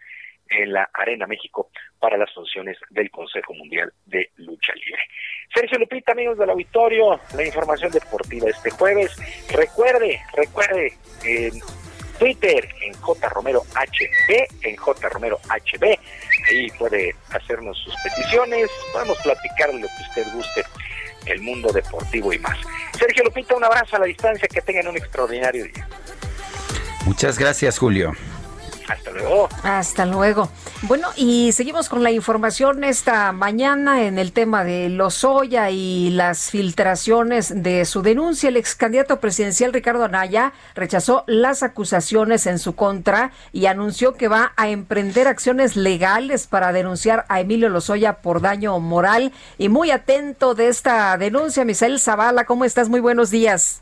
[0.50, 5.02] en la Arena México para las funciones del Consejo Mundial de Lucha Libre.
[5.54, 9.16] Sergio Lupita, amigos del auditorio, la información deportiva este jueves.
[9.54, 10.94] Recuerde, recuerde,
[11.26, 11.60] en
[12.18, 13.30] Twitter, en J.
[13.30, 15.10] Romero HB, en J.
[15.10, 15.84] Romero HB,
[16.50, 20.64] ahí puede hacernos sus peticiones, podemos platicar lo que usted guste,
[21.26, 22.58] el mundo deportivo y más.
[22.98, 25.88] Sergio Lupita, un abrazo a la distancia, que tengan un extraordinario día.
[27.06, 28.14] Muchas gracias, Julio.
[28.88, 29.50] Hasta luego.
[29.64, 30.50] Hasta luego.
[30.84, 36.50] Bueno, y seguimos con la información esta mañana en el tema de Lozoya y las
[36.50, 38.50] filtraciones de su denuncia.
[38.50, 44.28] El ex candidato presidencial Ricardo Anaya rechazó las acusaciones en su contra y anunció que
[44.28, 49.34] va a emprender acciones legales para denunciar a Emilio Lozoya por daño moral.
[49.58, 52.88] Y muy atento de esta denuncia, Misael Zavala, ¿cómo estás?
[52.88, 53.82] Muy buenos días.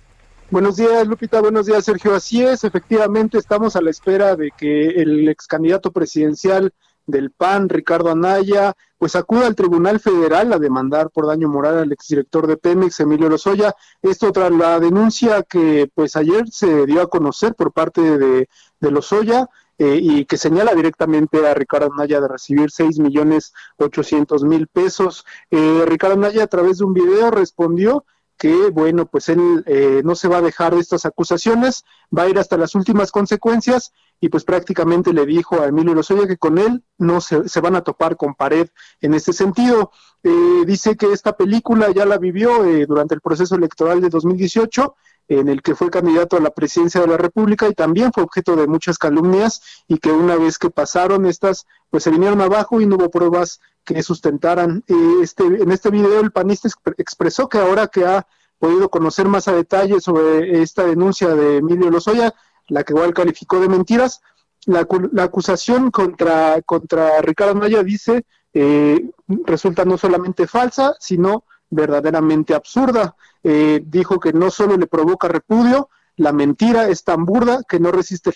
[0.56, 1.42] Buenos días, Lupita.
[1.42, 2.16] Buenos días, Sergio.
[2.16, 6.72] Así es, efectivamente, estamos a la espera de que el ex candidato presidencial
[7.06, 11.92] del PAN, Ricardo Anaya, pues acuda al Tribunal Federal a demandar por daño moral al
[11.92, 13.76] exdirector de Pemex, Emilio Lozoya.
[14.02, 18.48] Esto tras la denuncia que pues ayer se dio a conocer por parte de,
[18.80, 24.46] de Lozoya eh, y que señala directamente a Ricardo Anaya de recibir seis millones ochocientos
[24.46, 25.26] mil pesos.
[25.52, 28.06] Eh, Ricardo Anaya a través de un video respondió
[28.38, 32.30] que, bueno, pues él eh, no se va a dejar de estas acusaciones, va a
[32.30, 36.58] ir hasta las últimas consecuencias y pues prácticamente le dijo a Emilio Lozoya que con
[36.58, 38.70] él no se, se van a topar con pared
[39.02, 39.92] en este sentido.
[40.24, 44.96] Eh, dice que esta película ya la vivió eh, durante el proceso electoral de 2018
[45.28, 48.56] en el que fue candidato a la presidencia de la República y también fue objeto
[48.56, 52.86] de muchas calumnias y que una vez que pasaron estas, pues se vinieron abajo y
[52.86, 54.84] no hubo pruebas que sustentaran.
[54.88, 58.28] Eh, este, en este video el panista expresó que ahora que ha
[58.60, 62.34] podido conocer más a detalle sobre esta denuncia de Emilio Lozoya,
[62.68, 64.22] la que igual calificó de mentiras,
[64.66, 68.26] la, la acusación contra, contra Ricardo Maya dice
[68.58, 69.12] eh,
[69.46, 73.16] resulta no solamente falsa, sino verdaderamente absurda.
[73.44, 77.92] Eh, dijo que no solo le provoca repudio, la mentira es tan burda que no
[77.92, 78.32] resiste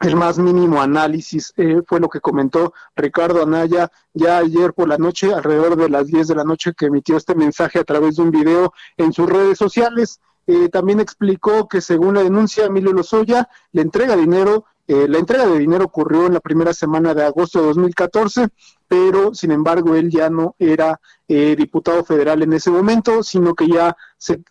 [0.00, 1.52] el más mínimo análisis.
[1.56, 6.06] Eh, fue lo que comentó Ricardo Anaya ya ayer por la noche, alrededor de las
[6.06, 9.28] 10 de la noche, que emitió este mensaje a través de un video en sus
[9.28, 10.20] redes sociales.
[10.46, 14.64] Eh, también explicó que según la denuncia, Emilio Lozoya le entrega dinero.
[14.86, 18.48] la entrega de dinero ocurrió en la primera semana de agosto de 2014
[18.90, 23.68] pero sin embargo él ya no era eh, diputado federal en ese momento, sino que
[23.68, 24.42] ya se,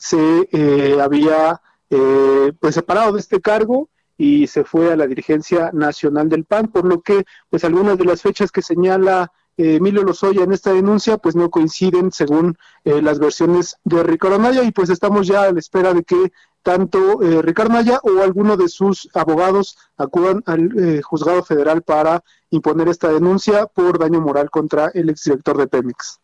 [0.53, 3.89] eh, había eh, pues separado de este cargo
[4.19, 8.03] y se fue a la dirigencia nacional del PAN, por lo que pues algunas de
[8.03, 13.77] las fechas que señala Emilio Lozoya en esta denuncia pues no coinciden según las versiones
[13.85, 16.31] de Ricardo Naya y pues estamos ya a la espera de que
[16.63, 23.07] tanto Ricardo Naya o alguno de sus abogados acudan al juzgado federal para imponer esta
[23.09, 26.19] denuncia por daño moral contra el exdirector de Pemex.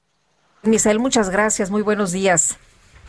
[0.63, 1.71] Misael, muchas gracias.
[1.71, 2.57] Muy buenos días.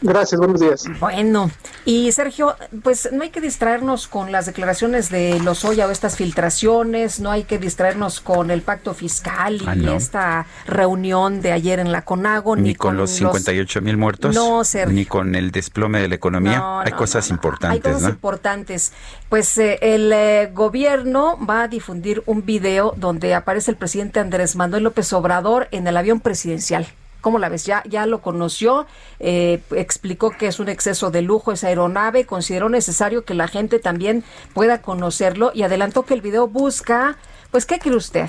[0.02, 0.84] Gracias, buenos días.
[1.00, 1.50] Bueno,
[1.86, 6.16] y Sergio, pues no hay que distraernos con las declaraciones de los Lozoya o estas
[6.16, 11.78] filtraciones, no hay que distraernos con el pacto fiscal y ah, esta reunión de ayer
[11.78, 12.56] en la CONAGO.
[12.56, 14.94] Ni, con, los 58 mil muertos, no, Sergio.
[14.94, 16.80] ni con el desplome de la economía.
[16.80, 17.86] hay cosas importantes.
[17.86, 18.92] Hay cosas importantes.
[19.30, 24.56] Pues eh, el eh, gobierno va a difundir un video donde aparece el presidente Andrés
[24.56, 26.86] Manuel López Obrador en el avión presidencial.
[27.26, 27.64] ¿Cómo la ves?
[27.64, 28.86] Ya, ya lo conoció,
[29.18, 33.80] eh, explicó que es un exceso de lujo esa aeronave, consideró necesario que la gente
[33.80, 34.22] también
[34.54, 37.16] pueda conocerlo y adelantó que el video busca
[37.50, 38.28] pues, ¿qué cree usted?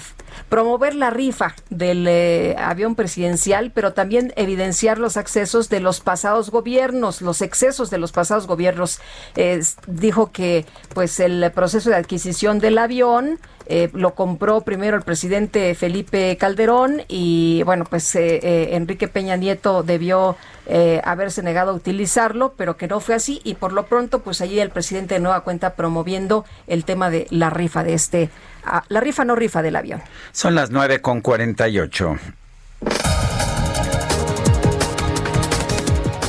[0.50, 6.52] Promover la rifa del eh, avión presidencial, pero también evidenciar los accesos de los pasados
[6.52, 9.00] gobiernos, los excesos de los pasados gobiernos.
[9.88, 13.40] dijo que, pues, el proceso de adquisición del avión
[13.70, 19.84] eh, lo compró primero el presidente Felipe Calderón y, bueno, pues eh, Enrique Peña Nieto
[19.84, 20.38] debió
[21.06, 24.60] haberse negado a utilizarlo, pero que no fue así y por lo pronto, pues allí
[24.60, 28.30] el presidente de nueva cuenta promoviendo el tema de la rifa de este
[28.90, 30.02] la rifa no rifa del avión.
[30.32, 32.18] Son las 9 con 48.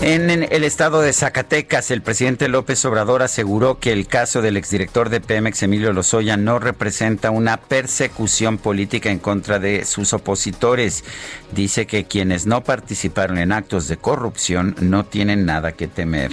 [0.00, 5.10] En el estado de Zacatecas, el presidente López Obrador aseguró que el caso del exdirector
[5.10, 11.02] de Pemex, Emilio Lozoya, no representa una persecución política en contra de sus opositores.
[11.50, 16.30] Dice que quienes no participaron en actos de corrupción no tienen nada que temer.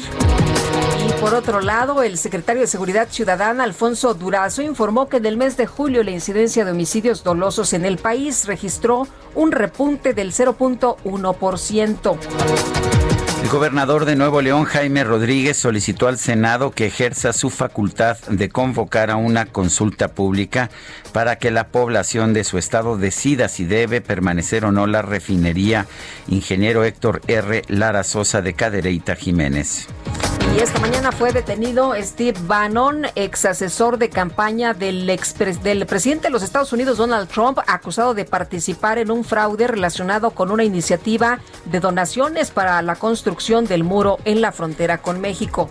[1.25, 5.57] Por otro lado, el secretario de Seguridad Ciudadana, Alfonso Durazo, informó que en el mes
[5.57, 12.17] de julio la incidencia de homicidios dolosos en el país registró un repunte del 0.1%.
[13.41, 18.49] El gobernador de Nuevo León, Jaime Rodríguez, solicitó al Senado que ejerza su facultad de
[18.49, 20.69] convocar a una consulta pública
[21.11, 25.87] para que la población de su estado decida si debe permanecer o no la refinería.
[26.27, 27.63] Ingeniero Héctor R.
[27.67, 29.87] Lara Sosa de Cadereyta Jiménez.
[30.56, 35.06] Y esta mañana fue detenido Steve Bannon, ex asesor de campaña del,
[35.85, 40.51] presidente de los Estados Unidos, Donald Trump, acusado de participar en un fraude relacionado con
[40.51, 45.69] una iniciativa de donaciones para la construcción del muro en la frontera con México.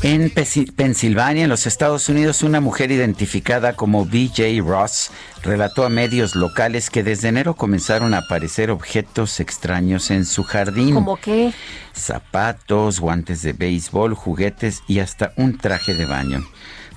[0.00, 5.10] En Pensilvania, en los Estados Unidos, una mujer identificada como BJ Ross
[5.42, 10.94] relató a medios locales que desde enero comenzaron a aparecer objetos extraños en su jardín.
[10.94, 11.52] ¿Cómo qué?
[11.96, 16.44] Zapatos, guantes de béisbol, juguetes y hasta un traje de baño.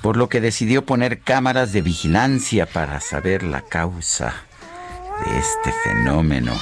[0.03, 4.31] Por lo que decidió poner cámaras de vigilancia para saber la causa
[5.25, 6.53] de este fenómeno.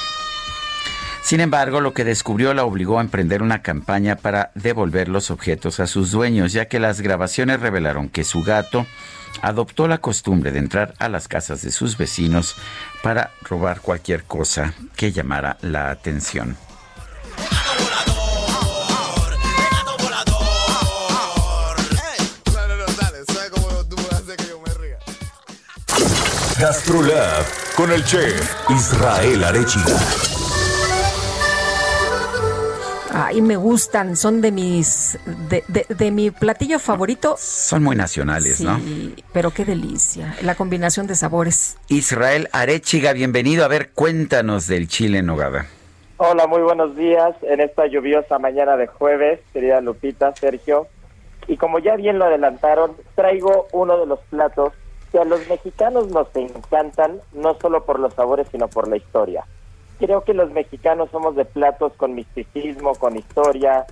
[1.23, 5.79] Sin embargo, lo que descubrió la obligó a emprender una campaña para devolver los objetos
[5.79, 8.85] a sus dueños, ya que las grabaciones revelaron que su gato
[9.41, 12.55] adoptó la costumbre de entrar a las casas de sus vecinos
[13.03, 16.57] para robar cualquier cosa que llamara la atención.
[26.59, 30.28] Gastrolab con el chef Israel Arechiga.
[33.21, 37.35] Ay, me gustan, son de mis, de, de, mi platillo favorito.
[37.37, 38.77] Son muy nacionales, ¿no?
[38.77, 41.77] Sí, pero qué delicia, la combinación de sabores.
[41.89, 43.65] Israel Arechiga, bienvenido.
[43.65, 45.65] A ver, cuéntanos del chile en nogada.
[46.15, 50.87] Hola, muy buenos días en esta lluviosa mañana de jueves, querida Lupita, Sergio.
[51.47, 54.71] Y como ya bien lo adelantaron, traigo uno de los platos
[55.11, 59.43] que a los mexicanos nos encantan, no solo por los sabores, sino por la historia.
[59.99, 63.85] Creo que los mexicanos somos de platos con misticismo, con historia,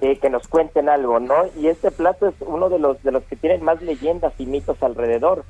[0.00, 1.44] eh, que nos cuenten algo, ¿no?
[1.56, 4.82] Y este plato es uno de los, de los que tienen más leyendas y mitos
[4.82, 5.44] alrededor.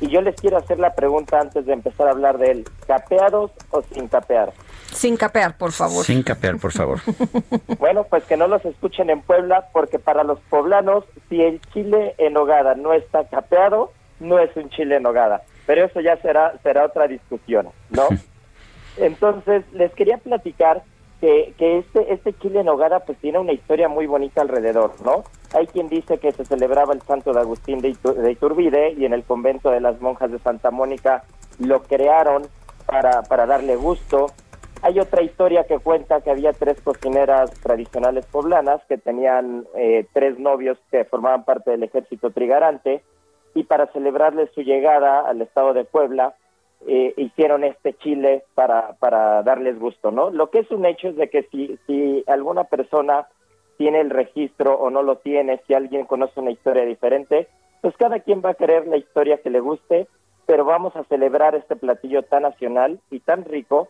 [0.00, 2.64] Y yo les quiero hacer la pregunta antes de empezar a hablar de él.
[2.86, 4.52] ¿Capeados o sin capear?
[4.92, 6.04] Sin capear, por favor.
[6.04, 6.98] Sin capear, por favor.
[7.78, 12.14] bueno, pues que no los escuchen en Puebla, porque para los poblanos, si el chile
[12.18, 15.42] en hogada no está capeado, no es un chile en nogada.
[15.66, 18.08] Pero eso ya será, será otra discusión, ¿no?
[18.96, 20.82] Entonces, les quería platicar
[21.20, 25.24] que, que este, este chile en nogada pues tiene una historia muy bonita alrededor, ¿no?
[25.54, 29.12] Hay quien dice que se celebraba el santo de Agustín de, de Iturbide y en
[29.12, 31.24] el convento de las monjas de Santa Mónica
[31.58, 32.42] lo crearon
[32.86, 34.26] para, para darle gusto.
[34.82, 40.38] Hay otra historia que cuenta que había tres cocineras tradicionales poblanas que tenían eh, tres
[40.38, 43.02] novios que formaban parte del ejército trigarante
[43.54, 46.34] y para celebrarles su llegada al estado de Puebla,
[46.86, 50.30] eh, hicieron este chile para, para darles gusto, ¿no?
[50.30, 53.26] Lo que es un hecho es de que si, si alguna persona
[53.76, 57.48] tiene el registro o no lo tiene, si alguien conoce una historia diferente,
[57.80, 60.06] pues cada quien va a querer la historia que le guste,
[60.46, 63.88] pero vamos a celebrar este platillo tan nacional y tan rico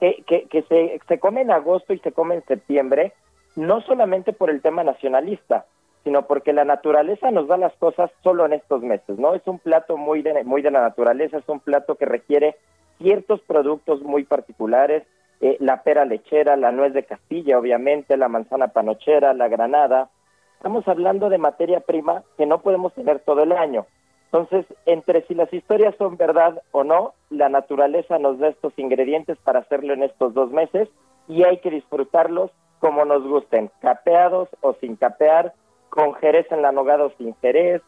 [0.00, 3.12] que, que, que se, se come en agosto y se come en septiembre,
[3.56, 5.66] no solamente por el tema nacionalista,
[6.04, 9.34] sino porque la naturaleza nos da las cosas solo en estos meses, ¿no?
[9.34, 12.56] Es un plato muy de, muy de la naturaleza, es un plato que requiere
[12.98, 15.04] ciertos productos muy particulares,
[15.40, 20.10] eh, la pera lechera, la nuez de Castilla, obviamente, la manzana panochera, la granada.
[20.56, 23.86] Estamos hablando de materia prima que no podemos tener todo el año.
[24.32, 29.36] Entonces, entre si las historias son verdad o no, la naturaleza nos da estos ingredientes
[29.44, 30.88] para hacerlo en estos dos meses
[31.28, 35.52] y hay que disfrutarlos como nos gusten, capeados o sin capear,
[35.92, 37.82] con jerez en la nogada o sin jerez,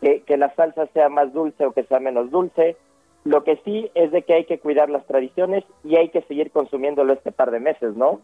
[0.00, 2.78] que, que la salsa sea más dulce o que sea menos dulce.
[3.24, 6.50] Lo que sí es de que hay que cuidar las tradiciones y hay que seguir
[6.52, 8.22] consumiéndolo este par de meses, ¿no?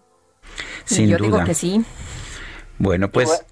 [0.86, 1.84] Sin Yo digo que sí.
[2.78, 3.44] Bueno, pues...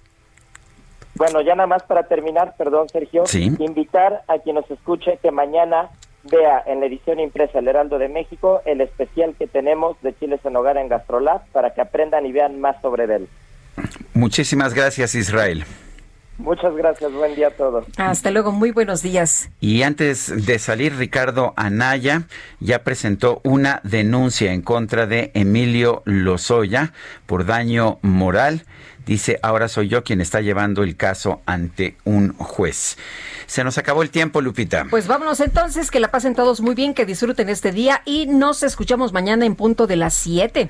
[1.13, 3.23] Bueno, ya nada más para terminar, perdón Sergio,
[3.59, 5.91] invitar a quien nos escuche que mañana
[6.23, 10.43] vea en la edición impresa El Heraldo de México el especial que tenemos de Chiles
[10.43, 13.29] en Hogar en Gastrolab para que aprendan y vean más sobre él.
[14.13, 15.65] Muchísimas gracias, Israel.
[16.37, 17.85] Muchas gracias, buen día a todos.
[17.97, 19.49] Hasta luego, muy buenos días.
[19.61, 22.23] Y antes de salir, Ricardo Anaya
[22.59, 26.91] ya presentó una denuncia en contra de Emilio Lozoya
[27.25, 28.65] por daño moral.
[29.05, 32.97] Dice, ahora soy yo quien está llevando el caso ante un juez.
[33.45, 34.87] Se nos acabó el tiempo, Lupita.
[34.89, 38.63] Pues vámonos entonces, que la pasen todos muy bien, que disfruten este día y nos
[38.63, 40.69] escuchamos mañana en punto de las 7.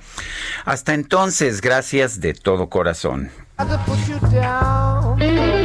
[0.66, 3.32] Hasta entonces, gracias de todo corazón.
[3.58, 5.65] I to put you down.